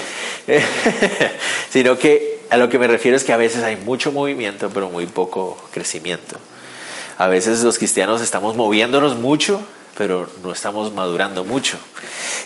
Sino 1.71 1.97
que 1.97 2.41
a 2.51 2.59
lo 2.59 2.69
que 2.69 2.79
me 2.79 2.89
refiero 2.89 3.17
es 3.17 3.25
que 3.25 3.33
a 3.33 3.39
veces 3.39 3.63
hay 3.63 3.77
mucho 3.77 4.13
movimiento, 4.13 4.69
pero 4.69 4.91
muy 4.91 5.07
poco 5.07 5.57
crecimiento. 5.73 6.37
A 7.17 7.27
veces 7.27 7.63
los 7.63 7.79
cristianos 7.79 8.21
estamos 8.21 8.55
moviéndonos 8.55 9.17
mucho, 9.17 9.63
pero 9.97 10.29
no 10.43 10.53
estamos 10.53 10.93
madurando 10.93 11.45
mucho. 11.45 11.79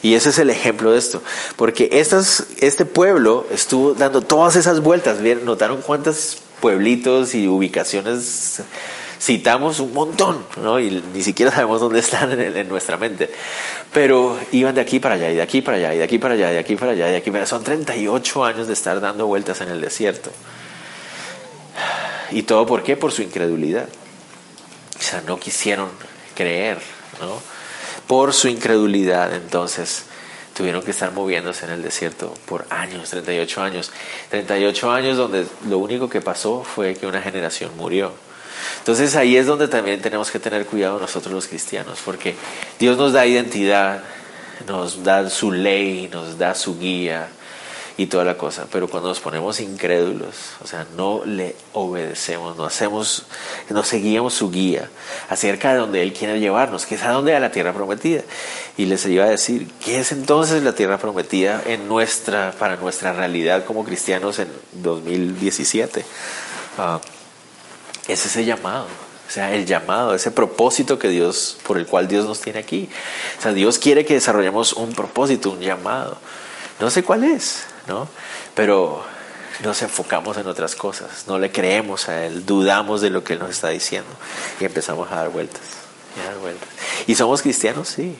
Y 0.03 0.15
ese 0.15 0.31
es 0.31 0.38
el 0.38 0.50
ejemplo 0.50 0.93
de 0.93 0.99
esto, 0.99 1.23
porque 1.57 1.88
estas, 1.93 2.47
este 2.59 2.85
pueblo 2.85 3.47
estuvo 3.50 3.95
dando 3.95 4.23
todas 4.23 4.57
esas 4.57 4.81
vueltas, 4.81 5.21
¿notaron 5.45 5.83
cuántos 5.83 6.38
pueblitos 6.61 7.35
y 7.35 7.49
ubicaciones 7.49 8.62
citamos 9.21 9.81
un 9.81 9.93
montón, 9.93 10.45
¿no? 10.62 10.79
Y 10.79 11.03
ni 11.15 11.23
siquiera 11.23 11.50
sabemos 11.50 11.81
dónde 11.81 12.00
están 12.00 12.38
en, 12.38 12.69
nuestra 12.69 12.97
mente. 12.97 13.31
Pero 13.93 14.38
iban 14.53 14.75
de 14.75 14.81
aquí 14.81 15.00
para 15.00 15.15
allá, 15.15 15.31
y 15.31 15.37
de 15.37 15.43
aquí 15.43 15.62
para 15.62 15.76
allá, 15.79 15.95
y 15.95 15.99
de 15.99 16.05
aquí 16.05 16.19
para 16.19 16.35
allá, 16.35 16.53
y 16.53 16.55
de 16.55 16.61
aquí 16.61 16.76
para 16.76 16.93
allá, 16.93 17.09
y 17.09 17.11
de 17.12 17.17
aquí 17.17 17.31
para 17.31 17.43
allá. 17.43 17.47
Son 17.47 17.65
38 17.65 18.45
años 18.45 18.67
de 18.67 18.73
estar 18.73 19.00
dando 19.00 19.26
vueltas 19.26 19.61
en 19.61 19.69
el 19.69 19.81
desierto. 19.81 20.31
¿Y 22.31 22.43
todo 22.43 22.67
por 22.67 22.83
qué? 22.83 22.97
Por 22.97 23.12
su 23.12 23.23
incredulidad. 23.23 23.88
O 24.99 25.03
sea, 25.03 25.23
no 25.26 25.38
quisieron 25.38 25.88
creer, 26.35 26.79
¿no? 27.20 27.40
Por 28.06 28.32
su 28.32 28.49
incredulidad, 28.49 29.35
entonces, 29.35 30.04
tuvieron 30.56 30.82
que 30.82 30.90
estar 30.90 31.12
moviéndose 31.12 31.66
en 31.66 31.73
el 31.73 31.82
desierto 31.82 32.32
por 32.46 32.66
años, 32.70 33.11
38 33.11 33.62
años. 33.62 33.90
38 34.30 34.90
años 34.90 35.16
donde 35.16 35.46
lo 35.68 35.78
único 35.78 36.08
que 36.08 36.20
pasó 36.23 36.64
fue 36.64 36.94
que 36.94 37.06
una 37.06 37.20
generación 37.20 37.76
murió. 37.76 38.12
Entonces 38.78 39.16
ahí 39.16 39.37
es 39.37 39.46
donde 39.46 39.68
también 39.68 40.00
tenemos 40.00 40.30
que 40.30 40.38
tener 40.38 40.64
cuidado 40.64 40.99
nosotros 40.99 41.35
los 41.35 41.46
cristianos, 41.46 41.99
porque 42.04 42.35
Dios 42.78 42.96
nos 42.96 43.12
da 43.12 43.26
identidad, 43.26 44.02
nos 44.66 45.04
da 45.04 45.28
su 45.28 45.52
ley, 45.52 46.08
nos 46.11 46.38
da 46.38 46.54
su 46.54 46.78
guía, 46.78 47.28
y 47.99 48.07
toda 48.07 48.25
la 48.25 48.37
cosa. 48.37 48.67
Pero 48.71 48.88
cuando 48.88 49.09
nos 49.09 49.21
ponemos 49.21 49.61
incrédulos, 49.61 50.35
o 50.62 50.67
sea, 50.67 50.87
no 50.97 51.25
le 51.25 51.57
obedecemos, 51.73 52.57
no 52.57 52.65
hacemos, 52.65 53.25
no 53.71 53.83
seguimos 53.85 54.35
su 54.35 54.50
guía 54.50 54.91
acerca 55.29 55.73
de 55.73 55.79
donde 55.79 56.03
Él 56.03 56.12
quiere 56.12 56.38
llevarnos, 56.38 56.87
que 56.87 56.97
es 56.97 57.03
a 57.03 57.11
donde 57.11 57.35
a 57.35 57.41
la 57.41 57.50
tierra 57.50 57.73
prometida. 57.73 58.23
Y 58.76 58.87
les 58.87 59.05
iba 59.07 59.25
a 59.25 59.31
decir, 59.31 59.71
¿qué 59.85 60.00
es 60.00 60.12
entonces 60.12 60.62
la 60.62 60.75
tierra 60.75 60.99
prometida 60.99 61.62
en 61.67 61.88
nuestra, 61.88 62.53
para 62.59 62.76
nuestra 62.76 63.12
realidad 63.12 63.65
como 63.65 63.85
cristianos 63.85 64.38
en 64.38 64.49
2017? 64.73 66.05
Ah, 66.79 67.00
es 68.09 68.26
ese 68.26 68.45
llamado. 68.45 68.87
O 69.26 69.31
sea, 69.31 69.53
el 69.55 69.67
llamado, 69.67 70.15
ese 70.15 70.31
propósito 70.31 70.99
que 70.99 71.09
Dios, 71.09 71.59
por 71.67 71.79
el 71.79 71.87
cual 71.87 72.07
Dios 72.07 72.26
nos 72.26 72.41
tiene 72.41 72.61
aquí. 72.61 72.88
O 73.38 73.43
sea, 73.43 73.53
Dios 73.53 73.79
quiere 73.79 74.05
que 74.05 74.15
desarrollemos 74.15 74.75
un 74.75 74.93
propósito, 74.93 75.50
un 75.50 75.61
llamado. 75.61 76.19
No 76.79 76.91
sé 76.91 77.03
cuál 77.03 77.25
es, 77.25 77.65
¿no? 77.88 78.09
Pero 78.55 79.05
nos 79.62 79.83
enfocamos 79.83 80.37
en 80.37 80.47
otras 80.47 80.75
cosas, 80.75 81.25
no 81.26 81.39
le 81.39 81.50
creemos 81.50 82.08
a 82.08 82.26
Él, 82.26 82.45
dudamos 82.45 83.00
de 83.00 83.10
lo 83.10 83.25
que 83.25 83.34
Él 83.34 83.39
nos 83.39 83.50
está 83.50 83.69
diciendo 83.69 84.10
y 84.60 84.65
empezamos 84.65 85.10
a 85.10 85.17
dar 85.17 85.30
vueltas, 85.30 85.63
y 86.17 86.26
dar 86.26 86.37
vueltas. 86.39 86.69
¿Y 87.06 87.15
somos 87.15 87.43
cristianos? 87.43 87.89
Sí, 87.89 88.17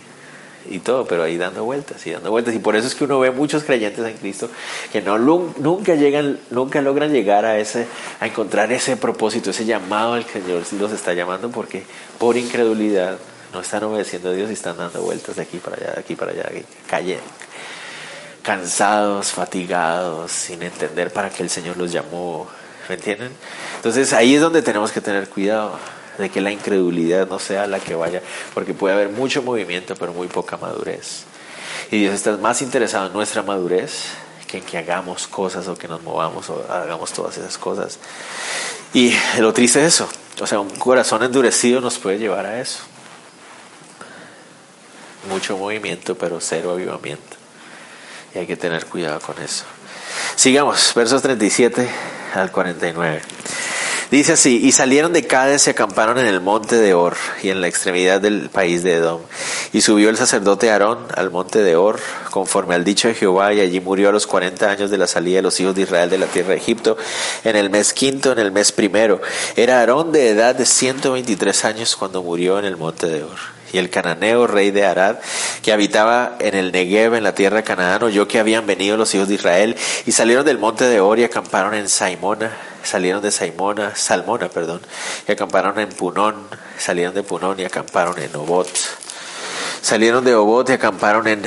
y 0.69 0.79
todo, 0.81 1.07
pero 1.07 1.23
ahí 1.23 1.37
dando 1.37 1.65
vueltas 1.65 2.07
y 2.07 2.11
dando 2.11 2.31
vueltas. 2.31 2.55
Y 2.55 2.59
por 2.59 2.77
eso 2.77 2.87
es 2.87 2.95
que 2.95 3.05
uno 3.05 3.21
ve 3.21 3.31
muchos 3.31 3.65
creyentes 3.65 4.05
en 4.05 4.17
Cristo 4.17 4.49
que 4.93 5.03
no, 5.03 5.19
nunca 5.19 5.95
llegan, 5.95 6.39
nunca 6.51 6.81
logran 6.81 7.13
llegar 7.13 7.45
a 7.45 7.59
ese, 7.59 7.87
a 8.21 8.27
encontrar 8.27 8.73
ese 8.73 8.97
propósito, 8.97 9.51
ese 9.51 9.65
llamado 9.65 10.15
al 10.15 10.25
que 10.25 10.41
Señor 10.41 10.63
los 10.79 10.93
está 10.93 11.13
llamando, 11.15 11.51
porque 11.51 11.85
por 12.19 12.37
incredulidad 12.37 13.19
no 13.53 13.61
están 13.61 13.85
obedeciendo 13.85 14.31
a 14.31 14.33
Dios 14.33 14.51
y 14.51 14.55
están 14.55 14.77
dando 14.77 15.03
vueltas 15.03 15.37
de 15.37 15.43
aquí 15.43 15.59
para 15.59 15.77
allá, 15.77 15.93
de 15.93 16.01
aquí 16.01 16.15
para 16.15 16.33
allá, 16.33 16.51
cayendo 16.89 17.23
cansados, 18.47 19.33
fatigados, 19.33 20.31
sin 20.31 20.63
entender 20.63 21.13
para 21.13 21.31
qué 21.31 21.43
el 21.43 21.51
Señor 21.51 21.77
los 21.77 21.91
llamó. 21.91 22.47
¿Me 22.89 22.95
entienden? 22.95 23.33
Entonces 23.75 24.13
ahí 24.13 24.37
es 24.37 24.41
donde 24.41 24.63
tenemos 24.63 24.93
que 24.93 25.01
tener 25.01 25.29
cuidado 25.29 25.77
de 26.17 26.31
que 26.31 26.41
la 26.41 26.53
incredulidad 26.53 27.27
no 27.27 27.41
sea 27.41 27.67
la 27.67 27.81
que 27.81 27.97
vaya, 27.97 28.23
porque 28.55 28.73
puede 28.73 28.95
haber 28.95 29.09
mucho 29.09 29.43
movimiento, 29.43 29.97
pero 29.97 30.13
muy 30.13 30.29
poca 30.29 30.57
madurez. 30.57 31.25
Y 31.91 32.03
Dios 32.03 32.15
está 32.15 32.37
más 32.37 32.63
interesado 32.63 33.09
en 33.09 33.13
nuestra 33.13 33.43
madurez 33.43 34.11
que 34.47 34.59
en 34.59 34.65
que 34.65 34.79
hagamos 34.79 35.27
cosas 35.27 35.67
o 35.67 35.75
que 35.75 35.89
nos 35.89 36.05
movamos 36.05 36.49
o 36.49 36.65
hagamos 36.71 37.13
todas 37.13 37.37
esas 37.37 37.59
cosas. 37.59 37.99
Y 38.95 39.13
lo 39.41 39.53
triste 39.53 39.81
es 39.81 39.95
eso. 39.95 40.09
O 40.41 40.47
sea, 40.47 40.61
un 40.61 40.71
corazón 40.71 41.25
endurecido 41.25 41.81
nos 41.81 41.99
puede 41.99 42.19
llevar 42.19 42.47
a 42.47 42.61
eso. 42.61 42.79
Mucho 45.29 45.59
movimiento, 45.59 46.17
pero 46.17 46.41
cero 46.41 46.71
avivamiento 46.71 47.36
hay 48.39 48.47
que 48.47 48.57
tener 48.57 48.87
cuidado 48.87 49.21
con 49.21 49.41
eso. 49.43 49.65
Sigamos, 50.35 50.93
versos 50.95 51.23
37 51.23 51.89
al 52.35 52.51
49. 52.51 53.23
Dice 54.11 54.35
así, 54.35 54.61
y 54.63 54.71
salieron 54.71 55.13
de 55.13 55.27
Cádiz 55.27 55.67
y 55.67 55.71
acamparon 55.71 56.19
en 56.19 56.27
el 56.27 56.41
monte 56.41 56.77
de 56.77 56.95
Or 56.95 57.17
y 57.43 57.51
en 57.51 57.61
la 57.61 57.67
extremidad 57.67 58.21
del 58.21 58.51
país 58.51 58.85
de 58.85 58.95
Edom. 58.95 59.21
Y 59.73 59.81
subió 59.81 60.11
el 60.11 60.17
sacerdote 60.17 60.71
Aarón 60.71 61.07
al 61.15 61.33
monte 61.33 61.61
de 61.63 61.75
Or, 61.75 61.99
conforme 62.31 62.77
al 62.77 62.85
dicho 62.85 63.09
de 63.09 63.15
Jehová, 63.15 63.53
y 63.53 63.61
allí 63.61 63.81
murió 63.81 64.11
a 64.11 64.13
los 64.13 64.29
cuarenta 64.29 64.71
años 64.71 64.91
de 64.91 64.99
la 64.99 65.09
salida 65.09 65.37
de 65.37 65.43
los 65.43 65.59
hijos 65.59 65.75
de 65.75 65.83
Israel 65.83 66.09
de 66.09 66.19
la 66.19 66.27
tierra 66.27 66.51
de 66.51 66.59
Egipto, 66.59 66.97
en 67.43 67.57
el 67.57 67.69
mes 67.69 67.93
quinto, 67.93 68.31
en 68.31 68.39
el 68.39 68.53
mes 68.53 68.71
primero. 68.71 69.21
Era 69.57 69.81
Aarón 69.81 70.13
de 70.13 70.29
edad 70.29 70.55
de 70.55 70.67
ciento 70.67 71.13
veintitrés 71.13 71.65
años 71.65 71.97
cuando 71.97 72.23
murió 72.23 72.61
en 72.61 72.65
el 72.65 72.77
monte 72.77 73.09
de 73.09 73.25
Or 73.25 73.57
y 73.73 73.79
el 73.79 73.91
cananeo, 73.91 74.47
rey 74.47 74.71
de 74.71 74.87
Arad, 74.87 75.17
que 75.63 75.73
habitaba 75.73 76.37
en 76.39 76.55
el 76.55 76.71
Negev, 76.71 77.15
en 77.15 77.25
la 77.25 77.35
tierra 77.35 77.57
de 77.57 77.65
Canaán, 77.65 78.05
oyó 78.05 78.29
que 78.29 78.39
habían 78.39 78.67
venido 78.67 78.97
los 78.97 79.13
hijos 79.15 79.27
de 79.27 79.35
Israel 79.35 79.77
y 80.07 80.13
salieron 80.13 80.47
del 80.47 80.59
monte 80.59 80.85
de 80.85 81.01
Or 81.01 81.19
y 81.19 81.25
acamparon 81.25 81.75
en 81.75 81.89
Saimona, 81.89 82.57
salieron 82.87 83.23
de 83.23 83.31
Saimona, 83.31 83.95
Salmona, 83.95 84.49
perdón, 84.49 84.81
y 85.29 85.33
acamparon 85.33 85.79
en 85.79 85.89
Punón, 85.89 86.37
salieron 86.79 87.15
de 87.15 87.23
Punón 87.23 87.61
y 87.61 87.65
acamparon 87.65 88.19
en 88.19 88.35
Obot. 88.37 88.69
Salieron 89.83 90.25
de 90.25 90.35
Obot 90.35 90.69
y 90.71 90.73
acamparon 90.73 91.29
en 91.29 91.43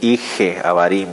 Ije, 0.00 0.60
Abarim, 0.62 1.08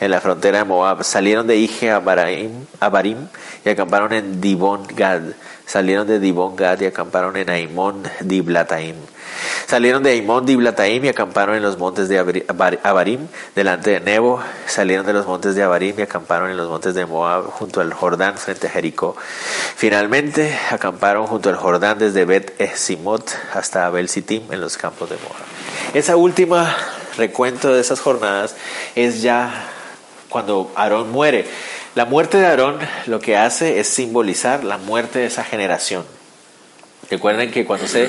en 0.00 0.10
la 0.10 0.20
frontera 0.20 0.58
de 0.58 0.64
Moab. 0.64 1.04
Salieron 1.04 1.46
de 1.46 1.56
Ije, 1.56 1.90
Abarim, 1.90 2.66
Abarim 2.80 3.28
y 3.64 3.68
acamparon 3.70 4.12
en 4.12 4.40
Dibon 4.40 4.86
Gad 4.94 5.22
Salieron 5.70 6.08
de 6.08 6.18
Dibon 6.18 6.56
Gad 6.56 6.80
y 6.80 6.86
acamparon 6.86 7.36
en 7.36 7.48
Aimón 7.48 8.02
Diblataim. 8.22 8.96
Salieron 9.68 10.02
de 10.02 10.10
Aimón 10.10 10.44
Diblataim 10.44 11.04
y 11.04 11.08
acamparon 11.08 11.54
en 11.54 11.62
los 11.62 11.78
montes 11.78 12.08
de 12.08 12.18
Abarim, 12.18 13.28
delante 13.54 13.90
de 13.90 14.00
Nebo. 14.00 14.40
Salieron 14.66 15.06
de 15.06 15.12
los 15.12 15.28
montes 15.28 15.54
de 15.54 15.62
Abarim 15.62 15.94
y 15.96 16.02
acamparon 16.02 16.50
en 16.50 16.56
los 16.56 16.68
montes 16.68 16.96
de 16.96 17.06
Moab, 17.06 17.44
junto 17.52 17.80
al 17.80 17.92
Jordán, 17.92 18.36
frente 18.36 18.66
a 18.66 18.70
Jericó. 18.70 19.14
Finalmente, 19.76 20.58
acamparon 20.72 21.28
junto 21.28 21.50
al 21.50 21.54
Jordán 21.54 22.00
desde 22.00 22.24
Bet 22.24 22.60
Esimot 22.60 23.30
hasta 23.54 23.86
Abel 23.86 24.08
Sitim, 24.08 24.52
en 24.52 24.60
los 24.60 24.76
campos 24.76 25.08
de 25.08 25.18
Moab. 25.18 25.94
Esa 25.94 26.16
última 26.16 26.74
recuento 27.16 27.72
de 27.72 27.80
esas 27.80 28.00
jornadas 28.00 28.56
es 28.96 29.22
ya 29.22 29.68
cuando 30.28 30.72
Aarón 30.74 31.12
muere. 31.12 31.46
La 31.96 32.04
muerte 32.04 32.38
de 32.38 32.46
Aarón 32.46 32.78
lo 33.06 33.18
que 33.18 33.36
hace 33.36 33.80
es 33.80 33.88
simbolizar 33.88 34.62
la 34.62 34.78
muerte 34.78 35.18
de 35.18 35.26
esa 35.26 35.42
generación. 35.42 36.04
Recuerden 37.10 37.50
que 37.50 37.64
cuando 37.64 37.88
se 37.88 38.08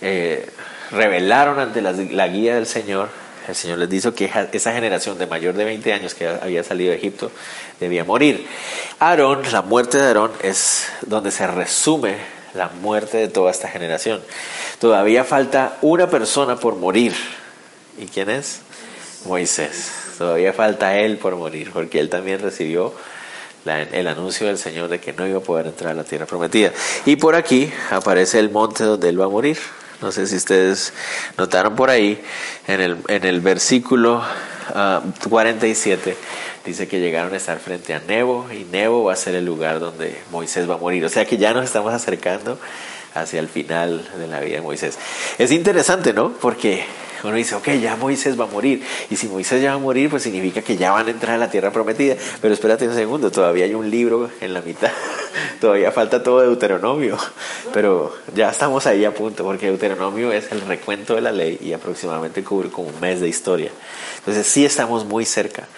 eh, 0.00 0.48
rebelaron 0.92 1.58
ante 1.58 1.82
la, 1.82 2.28
guía 2.28 2.54
del 2.54 2.66
Señor, 2.66 3.08
el 3.48 3.56
Señor 3.56 3.78
les 3.78 3.90
dijo 3.90 4.14
que 4.14 4.30
esa 4.52 4.72
generación 4.72 5.18
de 5.18 5.26
mayor 5.26 5.54
de 5.54 5.64
20 5.64 5.92
años 5.92 6.14
que 6.14 6.28
había 6.28 6.62
salido 6.62 6.92
de 6.92 6.98
Egipto 6.98 7.32
debía 7.80 8.04
morir. 8.04 8.46
Aarón, 9.00 9.42
la 9.50 9.62
muerte 9.62 9.98
de 9.98 10.04
Aarón 10.06 10.30
es 10.44 10.86
donde 11.02 11.32
se 11.32 11.48
resume 11.48 12.18
la 12.54 12.68
muerte 12.68 13.16
de 13.16 13.26
toda 13.26 13.50
esta 13.50 13.66
generación. 13.66 14.22
Todavía 14.78 15.24
falta 15.24 15.76
una 15.82 16.08
persona 16.08 16.54
por 16.54 16.76
morir. 16.76 17.16
¿Y 17.98 18.06
quién 18.06 18.30
es? 18.30 18.60
Moisés. 19.26 20.07
Todavía 20.18 20.52
falta 20.52 20.98
él 20.98 21.16
por 21.16 21.36
morir, 21.36 21.70
porque 21.72 22.00
él 22.00 22.08
también 22.08 22.40
recibió 22.40 22.92
el 23.92 24.08
anuncio 24.08 24.46
del 24.46 24.58
Señor 24.58 24.88
de 24.88 24.98
que 24.98 25.12
no 25.12 25.26
iba 25.26 25.38
a 25.38 25.42
poder 25.42 25.66
entrar 25.66 25.92
a 25.92 25.94
la 25.94 26.04
tierra 26.04 26.26
prometida. 26.26 26.72
Y 27.06 27.16
por 27.16 27.34
aquí 27.34 27.70
aparece 27.90 28.38
el 28.38 28.50
monte 28.50 28.84
donde 28.84 29.08
él 29.08 29.20
va 29.20 29.26
a 29.26 29.28
morir. 29.28 29.58
No 30.00 30.12
sé 30.12 30.26
si 30.26 30.36
ustedes 30.36 30.92
notaron 31.36 31.74
por 31.74 31.90
ahí, 31.90 32.20
en 32.66 32.80
el, 32.80 32.96
en 33.08 33.24
el 33.24 33.40
versículo 33.40 34.22
47, 35.28 36.16
ah, 36.16 36.60
dice 36.64 36.86
que 36.86 37.00
llegaron 37.00 37.34
a 37.34 37.36
estar 37.36 37.58
frente 37.58 37.94
a 37.94 38.00
Nebo 38.00 38.46
y 38.52 38.64
Nebo 38.64 39.04
va 39.04 39.14
a 39.14 39.16
ser 39.16 39.34
el 39.34 39.44
lugar 39.44 39.80
donde 39.80 40.16
Moisés 40.30 40.68
va 40.70 40.74
a 40.74 40.78
morir. 40.78 41.04
O 41.04 41.08
sea 41.08 41.24
que 41.24 41.36
ya 41.36 41.52
nos 41.52 41.64
estamos 41.64 41.92
acercando 41.92 42.58
hacia 43.14 43.40
el 43.40 43.48
final 43.48 44.08
de 44.16 44.26
la 44.28 44.40
vida 44.40 44.56
de 44.56 44.62
Moisés. 44.62 44.98
Es 45.38 45.50
interesante, 45.50 46.12
¿no? 46.12 46.32
Porque 46.32 46.84
uno 47.24 47.34
dice, 47.34 47.54
ok, 47.54 47.68
ya 47.80 47.96
Moisés 47.96 48.38
va 48.38 48.44
a 48.44 48.48
morir. 48.48 48.82
Y 49.10 49.16
si 49.16 49.28
Moisés 49.28 49.62
ya 49.62 49.70
va 49.70 49.76
a 49.76 49.80
morir, 49.80 50.10
pues 50.10 50.22
significa 50.22 50.62
que 50.62 50.76
ya 50.76 50.92
van 50.92 51.06
a 51.06 51.10
entrar 51.10 51.36
a 51.36 51.38
la 51.38 51.50
tierra 51.50 51.70
prometida. 51.70 52.16
Pero 52.40 52.54
espérate 52.54 52.88
un 52.88 52.94
segundo, 52.94 53.30
todavía 53.30 53.64
hay 53.64 53.74
un 53.74 53.90
libro 53.90 54.30
en 54.40 54.54
la 54.54 54.60
mitad. 54.60 54.90
todavía 55.60 55.90
falta 55.92 56.22
todo 56.22 56.40
Deuteronomio. 56.40 57.16
Pero 57.72 58.14
ya 58.34 58.50
estamos 58.50 58.86
ahí 58.86 59.04
a 59.04 59.12
punto, 59.12 59.44
porque 59.44 59.66
Deuteronomio 59.66 60.32
es 60.32 60.50
el 60.52 60.60
recuento 60.62 61.14
de 61.14 61.20
la 61.20 61.32
ley 61.32 61.58
y 61.60 61.72
aproximadamente 61.72 62.42
cubre 62.42 62.70
como 62.70 62.88
un 62.88 63.00
mes 63.00 63.20
de 63.20 63.28
historia. 63.28 63.70
Entonces 64.18 64.46
sí 64.46 64.64
estamos 64.64 65.04
muy 65.04 65.24
cerca 65.24 65.68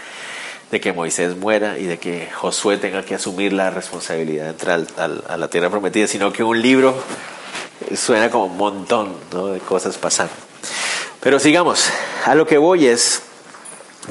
de 0.70 0.80
que 0.80 0.92
Moisés 0.92 1.36
muera 1.36 1.78
y 1.78 1.84
de 1.84 1.98
que 1.98 2.28
Josué 2.30 2.78
tenga 2.78 3.04
que 3.04 3.14
asumir 3.14 3.52
la 3.52 3.70
responsabilidad 3.70 4.44
de 4.44 4.50
entrar 4.50 4.86
a 5.28 5.36
la 5.36 5.48
tierra 5.48 5.68
prometida, 5.68 6.06
sino 6.06 6.32
que 6.32 6.44
un 6.44 6.60
libro 6.62 6.94
suena 7.96 8.30
como 8.30 8.46
un 8.46 8.56
montón 8.56 9.14
de 9.30 9.58
cosas 9.60 9.98
pasando. 9.98 10.49
Pero 11.20 11.38
sigamos, 11.38 11.84
a 12.24 12.34
lo 12.34 12.46
que 12.46 12.58
voy 12.58 12.86
es, 12.86 13.22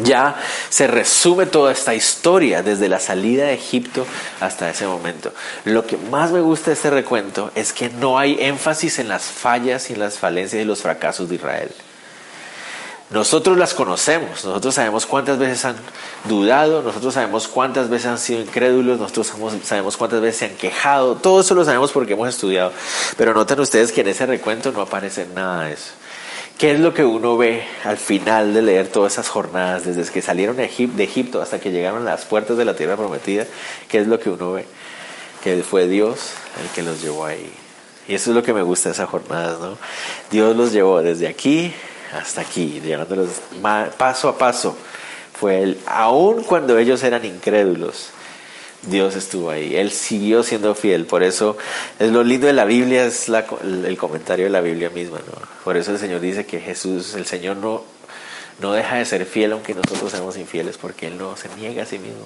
ya 0.03 0.35
se 0.69 0.87
resume 0.87 1.47
toda 1.47 1.71
esta 1.71 1.95
historia 1.95 2.61
desde 2.61 2.87
la 2.87 2.99
salida 2.99 3.45
de 3.45 3.53
Egipto 3.53 4.05
hasta 4.39 4.69
ese 4.69 4.85
momento. 4.85 5.33
Lo 5.65 5.85
que 5.85 5.97
más 5.97 6.31
me 6.31 6.41
gusta 6.41 6.67
de 6.67 6.73
este 6.73 6.89
recuento 6.89 7.51
es 7.55 7.73
que 7.73 7.89
no 7.89 8.19
hay 8.19 8.37
énfasis 8.39 8.99
en 8.99 9.07
las 9.07 9.23
fallas 9.23 9.89
y 9.89 9.95
las 9.95 10.19
falencias 10.19 10.61
y 10.61 10.65
los 10.65 10.81
fracasos 10.81 11.29
de 11.29 11.35
Israel. 11.35 11.71
Nosotros 13.09 13.57
las 13.57 13.73
conocemos, 13.73 14.45
nosotros 14.45 14.75
sabemos 14.75 15.07
cuántas 15.07 15.39
veces 15.39 15.65
han 15.65 15.75
dudado, 16.25 16.83
nosotros 16.83 17.15
sabemos 17.15 17.47
cuántas 17.47 17.89
veces 17.89 18.05
han 18.05 18.19
sido 18.19 18.41
incrédulos, 18.41 18.99
nosotros 18.99 19.33
sabemos 19.63 19.97
cuántas 19.97 20.21
veces 20.21 20.37
se 20.37 20.45
han 20.45 20.55
quejado, 20.55 21.15
todo 21.15 21.41
eso 21.41 21.55
lo 21.55 21.65
sabemos 21.65 21.91
porque 21.91 22.13
hemos 22.13 22.29
estudiado. 22.29 22.71
Pero 23.17 23.33
noten 23.33 23.59
ustedes 23.61 23.91
que 23.91 24.01
en 24.01 24.09
ese 24.09 24.27
recuento 24.27 24.71
no 24.71 24.81
aparece 24.81 25.25
nada 25.33 25.63
de 25.63 25.73
eso. 25.73 25.89
¿Qué 26.59 26.73
es 26.73 26.79
lo 26.81 26.93
que 26.93 27.05
uno 27.05 27.37
ve 27.37 27.63
al 27.85 27.95
final 27.95 28.53
de 28.53 28.61
leer 28.61 28.89
todas 28.89 29.13
esas 29.13 29.29
jornadas, 29.29 29.85
desde 29.85 30.11
que 30.11 30.21
salieron 30.21 30.57
de 30.57 30.65
Egipto 30.65 31.41
hasta 31.41 31.57
que 31.61 31.71
llegaron 31.71 32.01
a 32.01 32.11
las 32.11 32.25
puertas 32.25 32.57
de 32.57 32.65
la 32.65 32.75
tierra 32.75 32.97
prometida? 32.97 33.45
¿Qué 33.87 33.99
es 33.99 34.07
lo 34.07 34.19
que 34.19 34.29
uno 34.29 34.51
ve? 34.51 34.65
Que 35.41 35.63
fue 35.63 35.87
Dios 35.87 36.33
el 36.61 36.69
que 36.71 36.83
los 36.83 37.01
llevó 37.01 37.23
ahí. 37.23 37.49
Y 38.09 38.15
eso 38.15 38.31
es 38.31 38.35
lo 38.35 38.43
que 38.43 38.51
me 38.53 38.61
gusta 38.61 38.89
de 38.89 38.93
esas 38.93 39.07
jornadas, 39.07 39.57
¿no? 39.61 39.77
Dios 40.31 40.53
los 40.57 40.73
llevó 40.73 41.01
desde 41.01 41.29
aquí 41.29 41.73
hasta 42.13 42.41
aquí, 42.41 42.81
llevándolos 42.83 43.29
paso 43.97 44.27
a 44.27 44.37
paso. 44.37 44.75
Fue 45.39 45.63
él, 45.63 45.79
aun 45.85 46.43
cuando 46.43 46.77
ellos 46.77 47.01
eran 47.03 47.23
incrédulos, 47.23 48.09
Dios 48.83 49.15
estuvo 49.15 49.49
ahí, 49.49 49.75
Él 49.75 49.91
siguió 49.91 50.41
siendo 50.43 50.73
fiel, 50.73 51.05
por 51.05 51.21
eso 51.23 51.57
es 51.99 52.11
lo 52.11 52.23
lindo 52.23 52.47
de 52.47 52.53
la 52.53 52.65
Biblia, 52.65 53.05
es 53.05 53.27
el 53.29 53.97
comentario 53.97 54.45
de 54.45 54.51
la 54.51 54.61
Biblia 54.61 54.89
misma, 54.89 55.17
¿no? 55.17 55.47
Por 55.63 55.75
eso 55.75 55.91
el 55.91 55.99
Señor 55.99 56.21
dice 56.21 56.45
que 56.45 56.59
Jesús, 56.59 57.13
el 57.15 57.25
Señor 57.25 57.57
no, 57.57 57.83
no 58.61 58.71
deja 58.71 58.95
de 58.95 59.05
ser 59.05 59.25
fiel 59.25 59.51
aunque 59.51 59.73
nosotros 59.73 60.11
seamos 60.11 60.37
infieles, 60.37 60.77
porque 60.77 61.07
Él 61.07 61.17
no 61.17 61.35
se 61.35 61.49
niega 61.57 61.83
a 61.83 61.85
sí 61.85 61.99
mismo. 61.99 62.25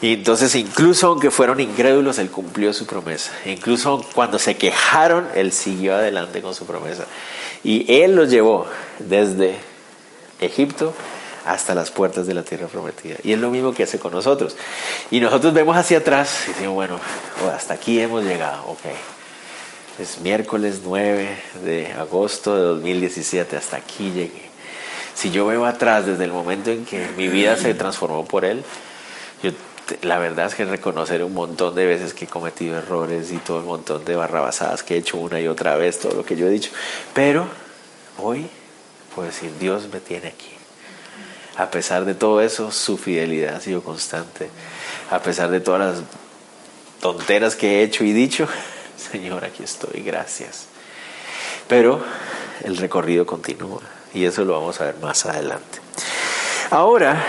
Y 0.00 0.14
entonces 0.14 0.54
incluso 0.56 1.06
aunque 1.06 1.30
fueron 1.30 1.60
incrédulos, 1.60 2.18
Él 2.18 2.30
cumplió 2.30 2.72
su 2.72 2.86
promesa. 2.86 3.30
Incluso 3.44 4.04
cuando 4.14 4.38
se 4.38 4.56
quejaron, 4.56 5.28
Él 5.34 5.52
siguió 5.52 5.94
adelante 5.94 6.42
con 6.42 6.54
su 6.54 6.66
promesa. 6.66 7.06
Y 7.62 7.84
Él 7.92 8.16
los 8.16 8.30
llevó 8.30 8.66
desde 8.98 9.56
Egipto 10.40 10.94
hasta 11.44 11.74
las 11.74 11.90
puertas 11.90 12.26
de 12.26 12.34
la 12.34 12.42
tierra 12.42 12.66
prometida. 12.66 13.16
Y 13.22 13.32
es 13.32 13.38
lo 13.38 13.50
mismo 13.50 13.74
que 13.74 13.82
hace 13.82 13.98
con 13.98 14.12
nosotros. 14.12 14.56
Y 15.10 15.20
nosotros 15.20 15.52
vemos 15.52 15.76
hacia 15.76 15.98
atrás 15.98 16.44
y 16.46 16.52
decimos, 16.52 16.74
bueno, 16.74 17.00
hasta 17.52 17.74
aquí 17.74 18.00
hemos 18.00 18.24
llegado, 18.24 18.64
ok. 18.66 18.80
Es 19.98 20.20
miércoles 20.20 20.80
9 20.84 21.28
de 21.64 21.92
agosto 21.92 22.56
de 22.56 22.62
2017, 22.62 23.56
hasta 23.56 23.76
aquí 23.76 24.10
llegué. 24.10 24.50
Si 25.14 25.30
yo 25.30 25.46
veo 25.46 25.66
atrás 25.66 26.06
desde 26.06 26.24
el 26.24 26.32
momento 26.32 26.70
en 26.70 26.86
que 26.86 27.06
mi 27.16 27.28
vida 27.28 27.56
se 27.56 27.74
transformó 27.74 28.24
por 28.24 28.46
Él, 28.46 28.64
yo, 29.42 29.50
la 30.00 30.18
verdad 30.18 30.46
es 30.46 30.54
que 30.54 30.64
reconocer 30.64 31.22
un 31.22 31.34
montón 31.34 31.74
de 31.74 31.84
veces 31.84 32.14
que 32.14 32.24
he 32.24 32.28
cometido 32.28 32.78
errores 32.78 33.30
y 33.32 33.36
todo 33.36 33.58
el 33.58 33.66
montón 33.66 34.04
de 34.06 34.16
barrabasadas 34.16 34.82
que 34.82 34.94
he 34.94 34.98
hecho 34.98 35.18
una 35.18 35.40
y 35.40 35.48
otra 35.48 35.76
vez, 35.76 35.98
todo 35.98 36.14
lo 36.14 36.24
que 36.24 36.36
yo 36.36 36.46
he 36.46 36.50
dicho. 36.50 36.70
Pero 37.12 37.46
hoy 38.16 38.46
puedo 39.14 39.28
decir, 39.28 39.52
Dios 39.60 39.88
me 39.92 40.00
tiene 40.00 40.28
aquí 40.28 40.61
a 41.56 41.70
pesar 41.70 42.04
de 42.04 42.14
todo 42.14 42.40
eso, 42.40 42.70
su 42.70 42.96
fidelidad 42.96 43.56
ha 43.56 43.60
sido 43.60 43.82
constante. 43.82 44.48
A 45.10 45.20
pesar 45.20 45.50
de 45.50 45.60
todas 45.60 45.96
las 45.96 46.04
tonteras 47.00 47.56
que 47.56 47.80
he 47.80 47.82
hecho 47.82 48.04
y 48.04 48.12
dicho, 48.12 48.48
Señor, 49.12 49.44
aquí 49.44 49.62
estoy, 49.62 50.02
gracias. 50.02 50.66
Pero 51.68 52.02
el 52.64 52.76
recorrido 52.76 53.26
continúa 53.26 53.82
y 54.14 54.24
eso 54.24 54.44
lo 54.44 54.54
vamos 54.54 54.80
a 54.80 54.84
ver 54.84 54.96
más 55.00 55.26
adelante. 55.26 55.80
Ahora 56.70 57.22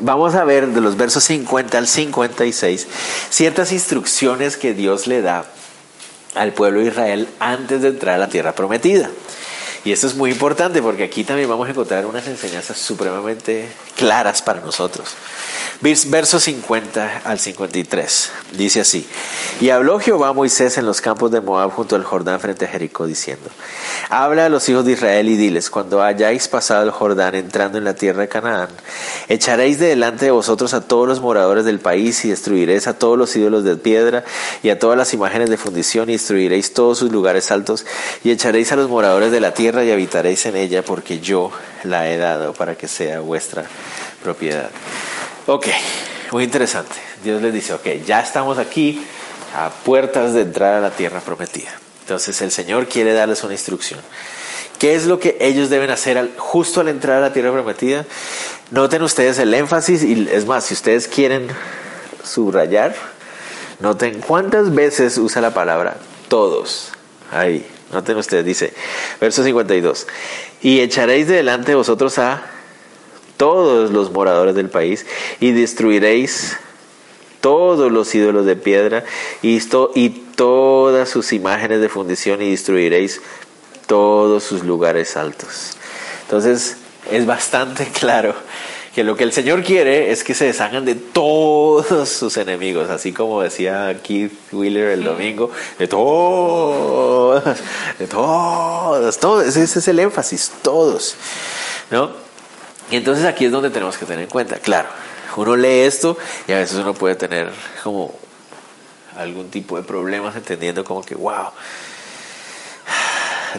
vamos 0.00 0.34
a 0.34 0.44
ver 0.44 0.68
de 0.68 0.80
los 0.80 0.96
versos 0.96 1.24
50 1.24 1.78
al 1.78 1.86
56 1.86 2.86
ciertas 3.30 3.72
instrucciones 3.72 4.56
que 4.56 4.74
Dios 4.74 5.06
le 5.06 5.22
da 5.22 5.44
al 6.34 6.52
pueblo 6.52 6.80
de 6.80 6.86
Israel 6.86 7.28
antes 7.40 7.82
de 7.82 7.88
entrar 7.88 8.16
a 8.16 8.18
la 8.18 8.28
tierra 8.28 8.52
prometida. 8.52 9.10
Y 9.84 9.92
esto 9.92 10.06
es 10.06 10.14
muy 10.14 10.30
importante 10.30 10.82
porque 10.82 11.04
aquí 11.04 11.24
también 11.24 11.48
vamos 11.48 11.66
a 11.66 11.70
encontrar 11.70 12.04
unas 12.04 12.26
enseñanzas 12.26 12.76
supremamente 12.76 13.68
claras 14.00 14.40
para 14.40 14.62
nosotros. 14.62 15.10
Verso 15.82 16.40
50 16.40 17.22
al 17.24 17.38
53. 17.38 18.30
Dice 18.52 18.80
así. 18.80 19.06
Y 19.60 19.68
habló 19.68 20.00
Jehová 20.00 20.28
a 20.28 20.32
Moisés 20.32 20.78
en 20.78 20.86
los 20.86 21.02
campos 21.02 21.30
de 21.30 21.42
Moab 21.42 21.70
junto 21.70 21.96
al 21.96 22.04
Jordán 22.04 22.40
frente 22.40 22.64
a 22.64 22.68
Jericó 22.68 23.06
diciendo. 23.06 23.50
Habla 24.08 24.46
a 24.46 24.48
los 24.48 24.66
hijos 24.70 24.86
de 24.86 24.92
Israel 24.92 25.28
y 25.28 25.36
diles, 25.36 25.68
cuando 25.68 26.02
hayáis 26.02 26.48
pasado 26.48 26.82
el 26.82 26.90
Jordán 26.90 27.34
entrando 27.34 27.76
en 27.76 27.84
la 27.84 27.94
tierra 27.94 28.22
de 28.22 28.28
Canaán, 28.28 28.68
echaréis 29.28 29.78
de 29.78 29.88
delante 29.88 30.24
de 30.24 30.30
vosotros 30.30 30.72
a 30.72 30.80
todos 30.80 31.06
los 31.06 31.20
moradores 31.20 31.66
del 31.66 31.78
país 31.78 32.24
y 32.24 32.30
destruiréis 32.30 32.86
a 32.86 32.98
todos 32.98 33.18
los 33.18 33.36
ídolos 33.36 33.64
de 33.64 33.76
piedra 33.76 34.24
y 34.62 34.70
a 34.70 34.78
todas 34.78 34.96
las 34.96 35.12
imágenes 35.12 35.50
de 35.50 35.58
fundición 35.58 36.08
y 36.08 36.14
destruiréis 36.14 36.72
todos 36.72 36.98
sus 36.98 37.12
lugares 37.12 37.50
altos 37.50 37.84
y 38.24 38.30
echaréis 38.30 38.72
a 38.72 38.76
los 38.76 38.88
moradores 38.88 39.30
de 39.30 39.40
la 39.40 39.52
tierra 39.52 39.84
y 39.84 39.92
habitaréis 39.92 40.46
en 40.46 40.56
ella 40.56 40.82
porque 40.82 41.20
yo 41.20 41.52
la 41.84 42.08
he 42.08 42.16
dado 42.16 42.52
para 42.52 42.74
que 42.76 42.88
sea 42.88 43.20
vuestra 43.20 43.64
propiedad. 44.22 44.70
Ok, 45.46 45.66
muy 46.32 46.44
interesante. 46.44 46.94
Dios 47.24 47.42
les 47.42 47.52
dice, 47.52 47.74
ok, 47.74 47.86
ya 48.06 48.20
estamos 48.20 48.58
aquí 48.58 49.04
a 49.54 49.70
puertas 49.70 50.32
de 50.34 50.42
entrar 50.42 50.74
a 50.74 50.80
la 50.80 50.90
tierra 50.90 51.20
prometida. 51.20 51.70
Entonces 52.02 52.40
el 52.42 52.50
Señor 52.50 52.88
quiere 52.88 53.12
darles 53.12 53.42
una 53.44 53.54
instrucción. 53.54 54.00
¿Qué 54.78 54.94
es 54.94 55.06
lo 55.06 55.20
que 55.20 55.36
ellos 55.40 55.68
deben 55.68 55.90
hacer 55.90 56.30
justo 56.38 56.80
al 56.80 56.88
entrar 56.88 57.18
a 57.18 57.20
la 57.20 57.32
tierra 57.32 57.52
prometida? 57.52 58.06
Noten 58.70 59.02
ustedes 59.02 59.38
el 59.38 59.52
énfasis 59.52 60.02
y 60.02 60.28
es 60.32 60.46
más, 60.46 60.64
si 60.64 60.74
ustedes 60.74 61.06
quieren 61.06 61.48
subrayar, 62.24 62.94
noten 63.80 64.20
cuántas 64.20 64.74
veces 64.74 65.18
usa 65.18 65.42
la 65.42 65.52
palabra 65.52 65.96
todos. 66.28 66.92
Ahí, 67.32 67.66
noten 67.92 68.16
ustedes, 68.16 68.44
dice, 68.44 68.72
verso 69.20 69.42
52, 69.42 70.06
y 70.62 70.80
echaréis 70.80 71.26
delante 71.26 71.72
de 71.72 71.76
vosotros 71.76 72.18
a 72.18 72.42
todos 73.36 73.90
los 73.90 74.10
moradores 74.12 74.54
del 74.54 74.68
país 74.68 75.06
y 75.40 75.52
destruiréis 75.52 76.58
todos 77.40 77.90
los 77.90 78.14
ídolos 78.14 78.44
de 78.44 78.56
piedra 78.56 79.04
y, 79.40 79.60
y 79.94 80.08
todas 80.36 81.08
sus 81.08 81.32
imágenes 81.32 81.80
de 81.80 81.88
fundición 81.88 82.42
y 82.42 82.50
destruiréis 82.50 83.22
todos 83.86 84.44
sus 84.44 84.62
lugares 84.62 85.16
altos. 85.16 85.72
Entonces 86.24 86.76
es 87.10 87.26
bastante 87.26 87.86
claro 87.98 88.34
que 88.94 89.04
lo 89.04 89.16
que 89.16 89.24
el 89.24 89.32
Señor 89.32 89.62
quiere 89.62 90.10
es 90.10 90.24
que 90.24 90.34
se 90.34 90.46
deshagan 90.46 90.84
de 90.84 90.96
todos 90.96 92.08
sus 92.08 92.36
enemigos, 92.36 92.90
así 92.90 93.12
como 93.12 93.42
decía 93.42 94.00
Keith 94.02 94.32
Wheeler 94.52 94.90
el 94.90 95.04
domingo, 95.04 95.50
de 95.78 95.86
todos, 95.86 97.44
de 97.98 98.06
todos, 98.06 99.18
todos, 99.18 99.56
ese 99.56 99.78
es 99.78 99.88
el 99.88 100.00
énfasis, 100.00 100.52
todos, 100.62 101.14
¿no? 101.90 102.10
Y 102.90 102.96
entonces 102.96 103.24
aquí 103.24 103.44
es 103.44 103.52
donde 103.52 103.70
tenemos 103.70 103.96
que 103.96 104.06
tener 104.06 104.24
en 104.24 104.30
cuenta, 104.30 104.56
claro, 104.56 104.88
uno 105.36 105.56
lee 105.56 105.80
esto 105.80 106.18
y 106.48 106.52
a 106.52 106.58
veces 106.58 106.78
uno 106.78 106.92
puede 106.92 107.14
tener 107.14 107.52
como 107.84 108.12
algún 109.16 109.50
tipo 109.50 109.76
de 109.76 109.84
problemas 109.84 110.34
entendiendo 110.34 110.84
como 110.84 111.02
que, 111.02 111.14
wow, 111.14 111.50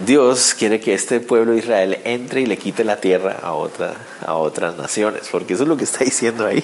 Dios 0.05 0.55
quiere 0.57 0.79
que 0.79 0.93
este 0.93 1.19
pueblo 1.19 1.51
de 1.51 1.59
Israel 1.59 1.99
entre 2.03 2.41
y 2.41 2.45
le 2.45 2.57
quite 2.57 2.83
la 2.83 2.97
tierra 2.97 3.37
a, 3.41 3.49
a 3.49 4.35
otras 4.35 4.77
naciones, 4.77 5.23
porque 5.31 5.53
eso 5.53 5.63
es 5.63 5.69
lo 5.69 5.77
que 5.77 5.83
está 5.83 6.03
diciendo 6.03 6.45
ahí. 6.45 6.63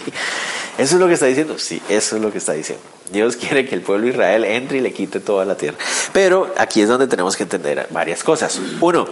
¿Eso 0.77 0.95
es 0.95 1.01
lo 1.01 1.07
que 1.07 1.13
está 1.13 1.25
diciendo? 1.25 1.57
Sí, 1.57 1.81
eso 1.89 2.15
es 2.15 2.21
lo 2.21 2.31
que 2.31 2.37
está 2.37 2.53
diciendo. 2.53 2.83
Dios 3.11 3.35
quiere 3.35 3.67
que 3.67 3.75
el 3.75 3.81
pueblo 3.81 4.05
de 4.05 4.13
Israel 4.13 4.43
entre 4.43 4.77
y 4.77 4.81
le 4.81 4.93
quite 4.93 5.19
toda 5.19 5.43
la 5.45 5.55
tierra. 5.55 5.77
Pero 6.13 6.53
aquí 6.57 6.81
es 6.81 6.89
donde 6.89 7.07
tenemos 7.07 7.35
que 7.35 7.43
entender 7.43 7.87
varias 7.89 8.23
cosas. 8.23 8.59
Uno, 8.79 9.07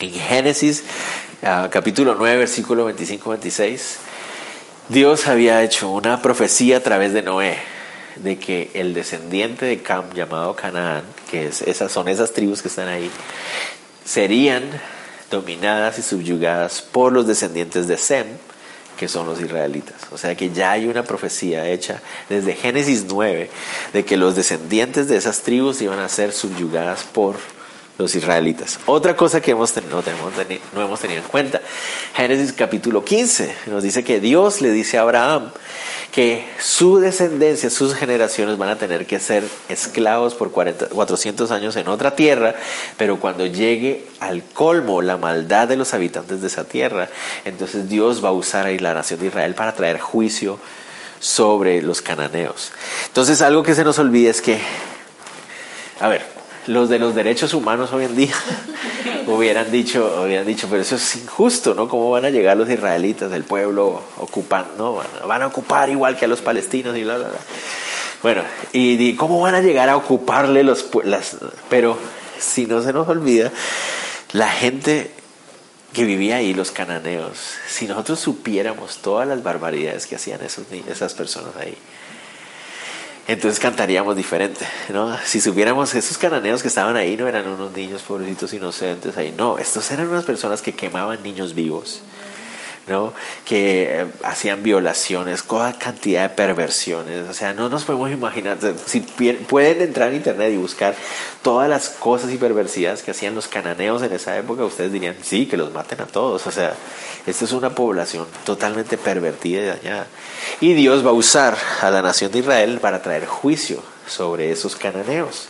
en 0.00 0.10
Génesis 0.10 0.84
ah, 1.42 1.68
capítulo 1.70 2.14
9, 2.18 2.38
versículo 2.38 2.90
25-26, 2.90 3.80
Dios 4.88 5.26
había 5.28 5.62
hecho 5.62 5.90
una 5.90 6.20
profecía 6.20 6.78
a 6.78 6.80
través 6.80 7.12
de 7.12 7.22
Noé 7.22 7.73
de 8.16 8.38
que 8.38 8.70
el 8.74 8.94
descendiente 8.94 9.66
de 9.66 9.82
Cam 9.82 10.12
llamado 10.12 10.54
Canaán, 10.54 11.04
que 11.30 11.48
es, 11.48 11.62
esas 11.62 11.92
son 11.92 12.08
esas 12.08 12.32
tribus 12.32 12.62
que 12.62 12.68
están 12.68 12.88
ahí, 12.88 13.10
serían 14.04 14.62
dominadas 15.30 15.98
y 15.98 16.02
subyugadas 16.02 16.82
por 16.82 17.12
los 17.12 17.26
descendientes 17.26 17.88
de 17.88 17.96
Sem, 17.96 18.26
que 18.96 19.08
son 19.08 19.26
los 19.26 19.40
israelitas. 19.40 19.96
O 20.12 20.18
sea 20.18 20.36
que 20.36 20.50
ya 20.50 20.72
hay 20.72 20.86
una 20.86 21.02
profecía 21.02 21.68
hecha 21.68 22.00
desde 22.28 22.54
Génesis 22.54 23.06
9 23.08 23.50
de 23.92 24.04
que 24.04 24.16
los 24.16 24.36
descendientes 24.36 25.08
de 25.08 25.16
esas 25.16 25.40
tribus 25.40 25.82
iban 25.82 25.98
a 25.98 26.08
ser 26.08 26.32
subyugadas 26.32 27.02
por 27.02 27.36
los 27.98 28.14
israelitas. 28.14 28.78
Otra 28.86 29.16
cosa 29.16 29.40
que 29.40 29.52
hemos 29.52 29.74
no, 29.88 30.02
tenemos, 30.02 30.32
no 30.74 30.82
hemos 30.82 31.00
tenido 31.00 31.20
en 31.20 31.28
cuenta, 31.28 31.60
Génesis 32.14 32.52
capítulo 32.52 33.04
15 33.04 33.54
nos 33.66 33.82
dice 33.82 34.02
que 34.02 34.20
Dios 34.20 34.60
le 34.60 34.70
dice 34.70 34.98
a 34.98 35.02
Abraham 35.02 35.50
que 36.14 36.44
su 36.60 37.00
descendencia, 37.00 37.70
sus 37.70 37.92
generaciones 37.92 38.56
van 38.56 38.68
a 38.68 38.76
tener 38.76 39.04
que 39.04 39.18
ser 39.18 39.42
esclavos 39.68 40.34
por 40.34 40.52
40, 40.52 40.90
400 40.90 41.50
años 41.50 41.74
en 41.74 41.88
otra 41.88 42.14
tierra, 42.14 42.54
pero 42.96 43.18
cuando 43.18 43.46
llegue 43.46 44.06
al 44.20 44.44
colmo 44.44 45.02
la 45.02 45.16
maldad 45.16 45.66
de 45.66 45.76
los 45.76 45.92
habitantes 45.92 46.40
de 46.40 46.46
esa 46.46 46.62
tierra, 46.62 47.08
entonces 47.44 47.88
Dios 47.88 48.24
va 48.24 48.28
a 48.28 48.32
usar 48.32 48.66
ahí 48.66 48.78
la 48.78 48.94
nación 48.94 49.18
de 49.18 49.26
Israel 49.26 49.56
para 49.56 49.74
traer 49.74 49.98
juicio 49.98 50.60
sobre 51.18 51.82
los 51.82 52.00
cananeos. 52.00 52.70
Entonces 53.08 53.42
algo 53.42 53.64
que 53.64 53.74
se 53.74 53.82
nos 53.82 53.98
olvida 53.98 54.30
es 54.30 54.40
que, 54.40 54.60
a 55.98 56.06
ver, 56.06 56.33
los 56.66 56.88
de 56.88 56.98
los 56.98 57.14
derechos 57.14 57.54
humanos 57.54 57.92
hoy 57.92 58.04
en 58.04 58.16
día 58.16 58.34
hubieran 59.26 59.70
dicho, 59.70 60.22
hubieran 60.24 60.46
dicho, 60.46 60.66
pero 60.70 60.82
eso 60.82 60.96
es 60.96 61.16
injusto, 61.16 61.74
¿no? 61.74 61.88
¿Cómo 61.88 62.10
van 62.10 62.24
a 62.24 62.30
llegar 62.30 62.56
los 62.56 62.68
israelitas 62.68 63.30
del 63.30 63.44
pueblo 63.44 64.02
ocupando, 64.18 64.74
¿no? 64.76 65.26
Van, 65.26 65.42
a 65.42 65.46
ocupar 65.46 65.90
igual 65.90 66.16
que 66.16 66.24
a 66.24 66.28
los 66.28 66.40
palestinos 66.40 66.96
y 66.96 67.04
bla, 67.04 67.16
bla, 67.16 67.28
bla. 67.28 67.38
Bueno, 68.22 68.42
y, 68.72 69.14
cómo 69.16 69.40
van 69.40 69.54
a 69.54 69.60
llegar 69.60 69.88
a 69.88 69.96
ocuparle 69.96 70.62
los... 70.62 70.86
Las, 71.04 71.36
pero 71.68 71.98
si 72.38 72.66
no 72.66 72.82
se 72.82 72.92
nos 72.92 73.06
olvida, 73.08 73.52
la 74.32 74.48
gente 74.48 75.10
que 75.92 76.04
vivía 76.04 76.36
ahí, 76.36 76.54
los 76.54 76.70
cananeos, 76.70 77.38
si 77.68 77.86
nosotros 77.86 78.18
supiéramos 78.18 78.98
todas 78.98 79.28
las 79.28 79.42
barbaridades 79.42 80.06
que 80.06 80.16
hacían 80.16 80.42
esos, 80.42 80.64
esas 80.88 81.14
personas 81.14 81.54
ahí, 81.56 81.76
entonces 83.26 83.58
cantaríamos 83.58 84.16
diferente, 84.16 84.66
¿no? 84.92 85.16
Si 85.24 85.40
supiéramos 85.40 85.94
esos 85.94 86.18
cananeos 86.18 86.62
que 86.62 86.68
estaban 86.68 86.96
ahí 86.96 87.16
no 87.16 87.26
eran 87.26 87.48
unos 87.48 87.72
niños 87.72 88.02
pobrecitos 88.02 88.52
inocentes 88.52 89.16
ahí, 89.16 89.34
no, 89.36 89.58
estos 89.58 89.90
eran 89.90 90.08
unas 90.08 90.24
personas 90.24 90.60
que 90.62 90.74
quemaban 90.74 91.22
niños 91.22 91.54
vivos 91.54 92.00
¿no? 92.86 93.12
que 93.44 94.00
eh, 94.00 94.06
hacían 94.22 94.62
violaciones, 94.62 95.44
toda 95.44 95.72
cantidad 95.78 96.22
de 96.22 96.28
perversiones. 96.34 97.28
O 97.28 97.34
sea, 97.34 97.54
no 97.54 97.68
nos 97.68 97.84
podemos 97.84 98.10
imaginar. 98.10 98.58
Si 98.86 99.00
pueden 99.00 99.82
entrar 99.82 100.10
en 100.10 100.16
internet 100.16 100.52
y 100.52 100.56
buscar 100.56 100.94
todas 101.42 101.68
las 101.68 101.88
cosas 101.88 102.30
y 102.32 102.36
perversidades 102.36 103.02
que 103.02 103.12
hacían 103.12 103.34
los 103.34 103.48
cananeos 103.48 104.02
en 104.02 104.12
esa 104.12 104.36
época, 104.36 104.64
ustedes 104.64 104.92
dirían, 104.92 105.16
sí, 105.22 105.46
que 105.46 105.56
los 105.56 105.72
maten 105.72 106.00
a 106.00 106.06
todos. 106.06 106.46
O 106.46 106.50
sea, 106.50 106.74
esta 107.26 107.44
es 107.44 107.52
una 107.52 107.70
población 107.70 108.26
totalmente 108.44 108.98
pervertida 108.98 109.62
y 109.62 109.66
dañada. 109.66 110.06
Y 110.60 110.74
Dios 110.74 111.04
va 111.04 111.10
a 111.10 111.14
usar 111.14 111.56
a 111.80 111.90
la 111.90 112.02
nación 112.02 112.32
de 112.32 112.40
Israel 112.40 112.78
para 112.80 113.02
traer 113.02 113.26
juicio 113.26 113.82
sobre 114.06 114.50
esos 114.50 114.76
cananeos. 114.76 115.48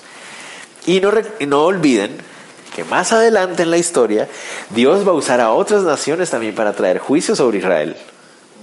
Y 0.87 1.01
no, 1.01 1.11
no 1.47 1.65
olviden 1.65 2.17
que 2.75 2.85
más 2.85 3.13
adelante 3.13 3.63
en 3.63 3.71
la 3.71 3.79
historia 3.79 4.29
Dios 4.71 5.07
va 5.07 5.13
a 5.13 5.15
usar 5.15 5.41
a 5.41 5.53
otras 5.53 5.83
naciones 5.83 6.31
también 6.31 6.55
para 6.55 6.73
traer 6.73 6.99
juicio 6.99 7.37
sobre 7.37 7.59
Israel. 7.59 7.97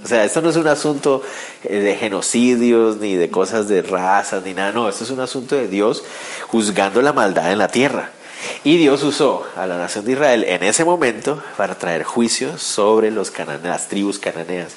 O 0.04 0.08
sea, 0.08 0.24
esto 0.24 0.42
no 0.42 0.50
es 0.50 0.56
un 0.56 0.66
asunto 0.66 1.22
eh, 1.62 1.78
de 1.78 1.94
genocidios 1.94 2.96
ni 2.96 3.14
de 3.14 3.30
cosas 3.30 3.68
de 3.68 3.82
razas 3.82 4.44
ni 4.44 4.52
nada, 4.52 4.72
no, 4.72 4.88
esto 4.88 5.04
es 5.04 5.10
un 5.10 5.20
asunto 5.20 5.54
de 5.54 5.68
Dios 5.68 6.04
juzgando 6.48 7.00
la 7.02 7.12
maldad 7.12 7.52
en 7.52 7.58
la 7.58 7.68
tierra. 7.68 8.10
Y 8.64 8.76
Dios 8.76 9.04
usó 9.04 9.46
a 9.56 9.66
la 9.66 9.78
nación 9.78 10.04
de 10.04 10.12
Israel 10.12 10.44
en 10.44 10.64
ese 10.64 10.84
momento 10.84 11.42
para 11.56 11.76
traer 11.76 12.02
juicio 12.02 12.58
sobre 12.58 13.12
los 13.12 13.32
las 13.62 13.88
tribus 13.88 14.18
cananeas. 14.18 14.72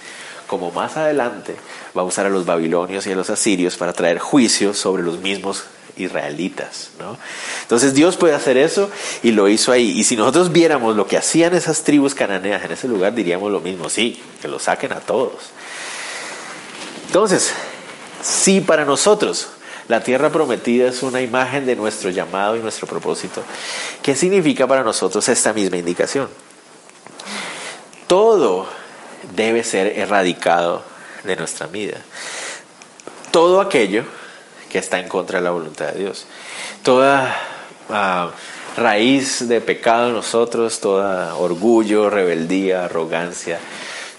Como 0.47 0.71
más 0.71 0.95
adelante 0.97 1.55
va 1.97 2.03
a 2.03 2.05
usar 2.05 2.27
a 2.27 2.29
los 2.29 2.45
babilonios 2.45 3.07
y 3.07 3.11
a 3.11 3.15
los 3.15 3.31
asirios 3.31 3.77
para 3.77 3.93
traer 3.93 4.19
juicio 4.19 4.75
sobre 4.75 5.01
los 5.01 5.19
mismos 5.19 5.63
israelitas, 5.97 6.89
¿no? 6.99 7.17
Entonces 7.61 7.93
Dios 7.93 8.17
puede 8.17 8.33
hacer 8.33 8.57
eso 8.57 8.89
y 9.23 9.31
lo 9.31 9.47
hizo 9.47 9.71
ahí. 9.71 9.91
Y 9.91 10.03
si 10.03 10.15
nosotros 10.15 10.51
viéramos 10.51 10.95
lo 10.95 11.07
que 11.07 11.17
hacían 11.17 11.53
esas 11.55 11.83
tribus 11.83 12.13
cananeas 12.13 12.63
en 12.63 12.71
ese 12.71 12.87
lugar, 12.87 13.13
diríamos 13.13 13.51
lo 13.51 13.59
mismo, 13.59 13.89
sí, 13.89 14.21
que 14.41 14.47
lo 14.47 14.59
saquen 14.59 14.93
a 14.93 14.99
todos. 14.99 15.51
Entonces, 17.07 17.53
si 18.21 18.61
para 18.61 18.85
nosotros 18.85 19.47
la 19.87 20.01
tierra 20.01 20.31
prometida 20.31 20.87
es 20.87 21.03
una 21.03 21.21
imagen 21.21 21.65
de 21.65 21.75
nuestro 21.75 22.09
llamado 22.09 22.55
y 22.55 22.59
nuestro 22.59 22.87
propósito, 22.87 23.43
¿qué 24.01 24.15
significa 24.15 24.67
para 24.67 24.83
nosotros 24.83 25.27
esta 25.29 25.53
misma 25.53 25.77
indicación? 25.77 26.27
Todo 28.07 28.67
debe 29.35 29.63
ser 29.63 29.99
erradicado 29.99 30.83
de 31.23 31.35
nuestra 31.35 31.67
vida. 31.67 31.97
Todo 33.31 33.61
aquello 33.61 34.03
que 34.75 34.79
está 34.79 34.99
en 34.99 35.07
contra 35.07 35.39
de 35.39 35.45
la 35.45 35.51
voluntad 35.51 35.93
de 35.93 35.99
Dios. 35.99 36.25
Toda 36.83 37.33
ah, 37.89 38.31
raíz 38.75 39.47
de 39.47 39.61
pecado 39.61 40.09
en 40.09 40.13
nosotros, 40.13 40.81
toda 40.81 41.33
orgullo, 41.37 42.09
rebeldía, 42.09 42.83
arrogancia, 42.83 43.57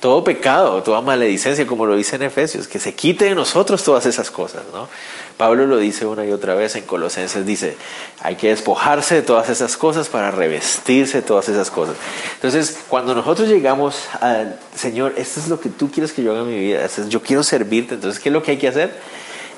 todo 0.01 0.25
pecado, 0.25 0.83
toda 0.83 1.03
maledicencia, 1.03 1.67
como 1.67 1.85
lo 1.85 1.95
dice 1.95 2.17
en 2.17 2.23
Efesios, 2.23 2.69
que 2.69 2.79
se 2.79 2.95
quite 2.95 3.27
de 3.27 3.35
nosotros 3.35 3.85
todas 3.85 4.07
esas 4.07 4.31
cosas, 4.31 4.63
¿no? 4.73 4.89
Pablo 5.37 5.67
lo 5.67 5.77
dice 5.77 6.07
una 6.07 6.25
y 6.25 6.33
otra 6.33 6.55
vez 6.55 6.75
en 6.77 6.85
Colosenses, 6.85 7.45
dice, 7.45 7.77
hay 8.23 8.37
que 8.37 8.49
despojarse 8.49 9.17
de 9.17 9.21
todas 9.21 9.51
esas 9.51 9.77
cosas 9.77 10.09
para 10.09 10.31
revestirse 10.31 11.19
de 11.19 11.23
todas 11.23 11.51
esas 11.51 11.71
cosas. 11.71 11.97
Entonces, 12.37 12.79
cuando 12.89 13.15
nosotros 13.15 13.47
llegamos 13.47 14.05
al 14.23 14.59
Señor, 14.75 15.13
esto 15.19 15.39
es 15.39 15.49
lo 15.49 15.61
que 15.61 15.69
tú 15.69 15.91
quieres 15.91 16.15
que 16.15 16.23
yo 16.23 16.33
haga 16.33 16.41
en 16.41 16.49
mi 16.49 16.59
vida, 16.59 16.89
yo 17.11 17.21
quiero 17.21 17.43
servirte, 17.43 17.97
entonces, 17.97 18.23
¿qué 18.23 18.31
es 18.31 18.33
lo 18.33 18.43
que 18.43 18.53
hay 18.53 18.57
que 18.57 18.69
hacer? 18.69 18.95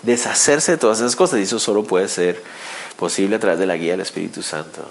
Deshacerse 0.02 0.72
de 0.72 0.78
todas 0.78 0.98
esas 0.98 1.16
cosas. 1.16 1.40
Y 1.40 1.42
eso 1.42 1.58
solo 1.58 1.84
puede 1.84 2.08
ser 2.08 2.42
posible 2.96 3.36
a 3.36 3.38
través 3.38 3.58
de 3.58 3.66
la 3.66 3.76
guía 3.76 3.92
del 3.92 4.00
Espíritu 4.00 4.42
Santo, 4.42 4.82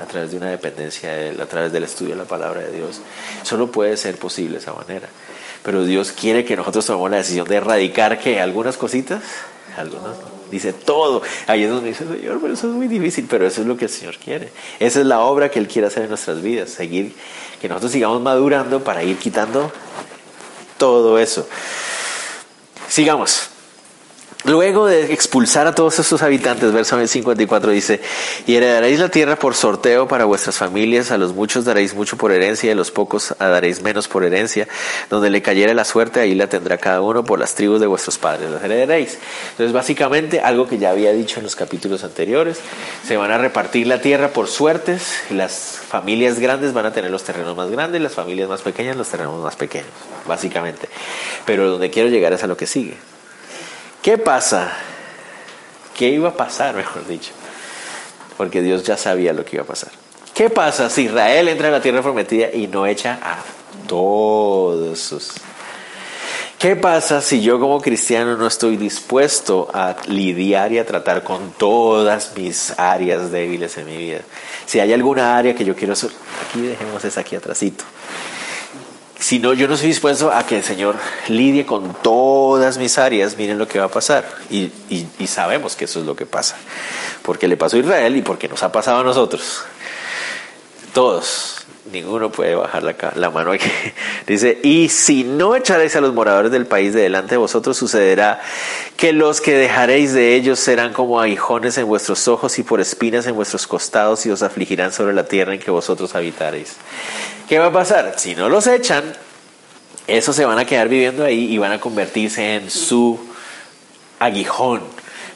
a 0.00 0.04
través 0.06 0.30
de 0.30 0.36
una 0.36 0.50
dependencia 0.50 1.12
de 1.12 1.30
Él, 1.30 1.40
a 1.40 1.46
través 1.46 1.72
del 1.72 1.84
estudio 1.84 2.12
de 2.12 2.20
la 2.22 2.28
palabra 2.28 2.60
de 2.60 2.72
Dios. 2.72 3.00
Solo 3.42 3.70
puede 3.70 3.96
ser 3.96 4.16
posible 4.18 4.54
de 4.54 4.60
esa 4.60 4.72
manera. 4.72 5.08
Pero 5.62 5.84
Dios 5.84 6.12
quiere 6.12 6.44
que 6.44 6.56
nosotros 6.56 6.84
tomemos 6.84 7.10
la 7.10 7.16
decisión 7.18 7.48
de 7.48 7.56
erradicar 7.56 8.18
que 8.18 8.40
algunas 8.40 8.76
cositas, 8.76 9.22
algunas 9.76 10.16
Dice 10.50 10.72
todo. 10.72 11.20
Ahí 11.48 11.64
es 11.64 11.70
donde 11.70 11.88
dice, 11.88 12.04
Señor, 12.06 12.38
pero 12.40 12.54
eso 12.54 12.68
es 12.68 12.74
muy 12.74 12.86
difícil, 12.86 13.26
pero 13.28 13.44
eso 13.44 13.62
es 13.62 13.66
lo 13.66 13.76
que 13.76 13.86
el 13.86 13.90
Señor 13.90 14.16
quiere. 14.18 14.50
Esa 14.78 15.00
es 15.00 15.06
la 15.06 15.20
obra 15.20 15.50
que 15.50 15.58
Él 15.58 15.66
quiere 15.66 15.88
hacer 15.88 16.04
en 16.04 16.10
nuestras 16.10 16.42
vidas, 16.42 16.70
seguir, 16.70 17.12
que 17.60 17.68
nosotros 17.68 17.90
sigamos 17.90 18.22
madurando 18.22 18.84
para 18.84 19.02
ir 19.02 19.16
quitando 19.16 19.72
todo 20.78 21.18
eso. 21.18 21.48
Sigamos. 22.88 23.50
Luego 24.54 24.86
de 24.86 25.12
expulsar 25.12 25.66
a 25.66 25.74
todos 25.74 25.98
estos 25.98 26.22
habitantes, 26.22 26.70
verso 26.70 26.96
54 27.04 27.72
dice, 27.72 28.00
y 28.46 28.54
heredaréis 28.54 29.00
la 29.00 29.08
tierra 29.08 29.34
por 29.34 29.56
sorteo 29.56 30.06
para 30.06 30.26
vuestras 30.26 30.58
familias, 30.58 31.10
a 31.10 31.18
los 31.18 31.34
muchos 31.34 31.64
daréis 31.64 31.92
mucho 31.92 32.16
por 32.16 32.30
herencia 32.30 32.68
y 32.68 32.70
a 32.70 32.76
los 32.76 32.92
pocos 32.92 33.34
daréis 33.36 33.82
menos 33.82 34.06
por 34.06 34.22
herencia, 34.22 34.68
donde 35.10 35.28
le 35.28 35.42
cayere 35.42 35.74
la 35.74 35.84
suerte, 35.84 36.20
ahí 36.20 36.36
la 36.36 36.46
tendrá 36.46 36.78
cada 36.78 37.00
uno 37.00 37.24
por 37.24 37.40
las 37.40 37.56
tribus 37.56 37.80
de 37.80 37.88
vuestros 37.88 38.16
padres, 38.16 38.48
las 38.48 38.62
heredaréis. 38.62 39.18
Entonces 39.50 39.72
básicamente 39.72 40.38
algo 40.38 40.68
que 40.68 40.78
ya 40.78 40.90
había 40.90 41.12
dicho 41.12 41.40
en 41.40 41.46
los 41.46 41.56
capítulos 41.56 42.04
anteriores, 42.04 42.60
se 43.04 43.16
van 43.16 43.32
a 43.32 43.38
repartir 43.38 43.88
la 43.88 44.00
tierra 44.00 44.28
por 44.28 44.46
suertes, 44.46 45.14
las 45.30 45.80
familias 45.84 46.38
grandes 46.38 46.72
van 46.72 46.86
a 46.86 46.92
tener 46.92 47.10
los 47.10 47.24
terrenos 47.24 47.56
más 47.56 47.72
grandes, 47.72 48.00
las 48.00 48.12
familias 48.12 48.48
más 48.48 48.62
pequeñas 48.62 48.96
los 48.96 49.08
terrenos 49.08 49.42
más 49.42 49.56
pequeños, 49.56 49.88
básicamente. 50.28 50.88
Pero 51.44 51.72
donde 51.72 51.90
quiero 51.90 52.08
llegar 52.08 52.32
es 52.32 52.44
a 52.44 52.46
lo 52.46 52.56
que 52.56 52.68
sigue. 52.68 53.13
¿Qué 54.04 54.18
pasa? 54.18 54.70
¿Qué 55.96 56.10
iba 56.10 56.28
a 56.28 56.36
pasar, 56.36 56.74
mejor 56.76 57.06
dicho? 57.06 57.32
Porque 58.36 58.60
Dios 58.60 58.84
ya 58.84 58.98
sabía 58.98 59.32
lo 59.32 59.46
que 59.46 59.56
iba 59.56 59.62
a 59.62 59.66
pasar. 59.66 59.90
¿Qué 60.34 60.50
pasa 60.50 60.90
si 60.90 61.04
Israel 61.04 61.48
entra 61.48 61.68
en 61.68 61.72
la 61.72 61.80
tierra 61.80 62.02
prometida 62.02 62.50
y 62.52 62.66
no 62.66 62.86
echa 62.86 63.18
a 63.22 63.38
todos 63.88 64.98
sus... 64.98 65.32
¿Qué 66.58 66.76
pasa 66.76 67.22
si 67.22 67.40
yo 67.40 67.58
como 67.58 67.80
cristiano 67.80 68.36
no 68.36 68.46
estoy 68.46 68.76
dispuesto 68.76 69.70
a 69.72 69.96
lidiar 70.06 70.72
y 70.72 70.78
a 70.78 70.84
tratar 70.84 71.24
con 71.24 71.52
todas 71.52 72.32
mis 72.36 72.78
áreas 72.78 73.30
débiles 73.30 73.78
en 73.78 73.86
mi 73.86 73.96
vida? 73.96 74.20
Si 74.66 74.80
hay 74.80 74.92
alguna 74.92 75.36
área 75.36 75.54
que 75.54 75.64
yo 75.64 75.74
quiero 75.74 75.94
aquí 75.94 76.60
dejemos 76.60 77.02
esa 77.06 77.20
aquí 77.20 77.36
atrásito. 77.36 77.84
Si 79.18 79.38
no, 79.38 79.54
yo 79.54 79.68
no 79.68 79.74
estoy 79.74 79.88
dispuesto 79.88 80.30
a 80.32 80.44
que 80.44 80.58
el 80.58 80.64
Señor 80.64 80.96
lidie 81.28 81.64
con 81.64 81.94
todas 82.02 82.78
mis 82.78 82.98
áreas, 82.98 83.36
miren 83.36 83.58
lo 83.58 83.66
que 83.68 83.78
va 83.78 83.86
a 83.86 83.90
pasar. 83.90 84.28
Y, 84.50 84.70
y 84.90 85.26
sabemos 85.26 85.76
que 85.76 85.86
eso 85.86 86.00
es 86.00 86.06
lo 86.06 86.14
que 86.16 86.26
pasa. 86.26 86.56
Porque 87.22 87.48
le 87.48 87.56
pasó 87.56 87.76
a 87.76 87.80
Israel 87.80 88.16
y 88.16 88.22
porque 88.22 88.48
nos 88.48 88.62
ha 88.62 88.72
pasado 88.72 89.00
a 89.00 89.04
nosotros. 89.04 89.62
Todos 90.92 91.63
ninguno 91.92 92.30
puede 92.30 92.54
bajar 92.54 92.82
la, 93.16 93.30
mano 93.30 93.52
aquí. 93.52 93.68
Dice, 94.26 94.58
y 94.62 94.88
si 94.88 95.24
no 95.24 95.54
echaréis 95.54 95.94
a 95.96 96.00
los 96.00 96.14
moradores 96.14 96.50
del 96.50 96.66
país 96.66 96.94
de 96.94 97.02
delante 97.02 97.32
de 97.32 97.36
vosotros, 97.38 97.76
sucederá 97.76 98.40
que 98.96 99.12
los 99.12 99.40
que 99.40 99.54
dejaréis 99.54 100.12
de 100.12 100.34
ellos 100.34 100.58
serán 100.58 100.92
como 100.92 101.20
aguijones 101.20 101.76
en 101.78 101.86
vuestros 101.86 102.26
ojos 102.28 102.58
y 102.58 102.62
por 102.62 102.80
espinas 102.80 103.26
en 103.26 103.34
vuestros 103.34 103.66
costados 103.66 104.24
y 104.26 104.30
os 104.30 104.42
afligirán 104.42 104.92
sobre 104.92 105.14
la 105.14 105.24
tierra 105.24 105.54
en 105.54 105.60
que 105.60 105.70
vosotros 105.70 106.14
habitaréis. 106.14 106.76
¿Qué 107.48 107.58
va 107.58 107.66
a 107.66 107.72
pasar? 107.72 108.14
Si 108.16 108.34
no 108.34 108.48
los 108.48 108.66
echan, 108.66 109.04
esos 110.06 110.34
se 110.34 110.44
van 110.44 110.58
a 110.58 110.64
quedar 110.64 110.88
viviendo 110.88 111.24
ahí 111.24 111.52
y 111.52 111.58
van 111.58 111.72
a 111.72 111.80
convertirse 111.80 112.56
en 112.56 112.70
su 112.70 113.18
aguijón. 114.18 114.82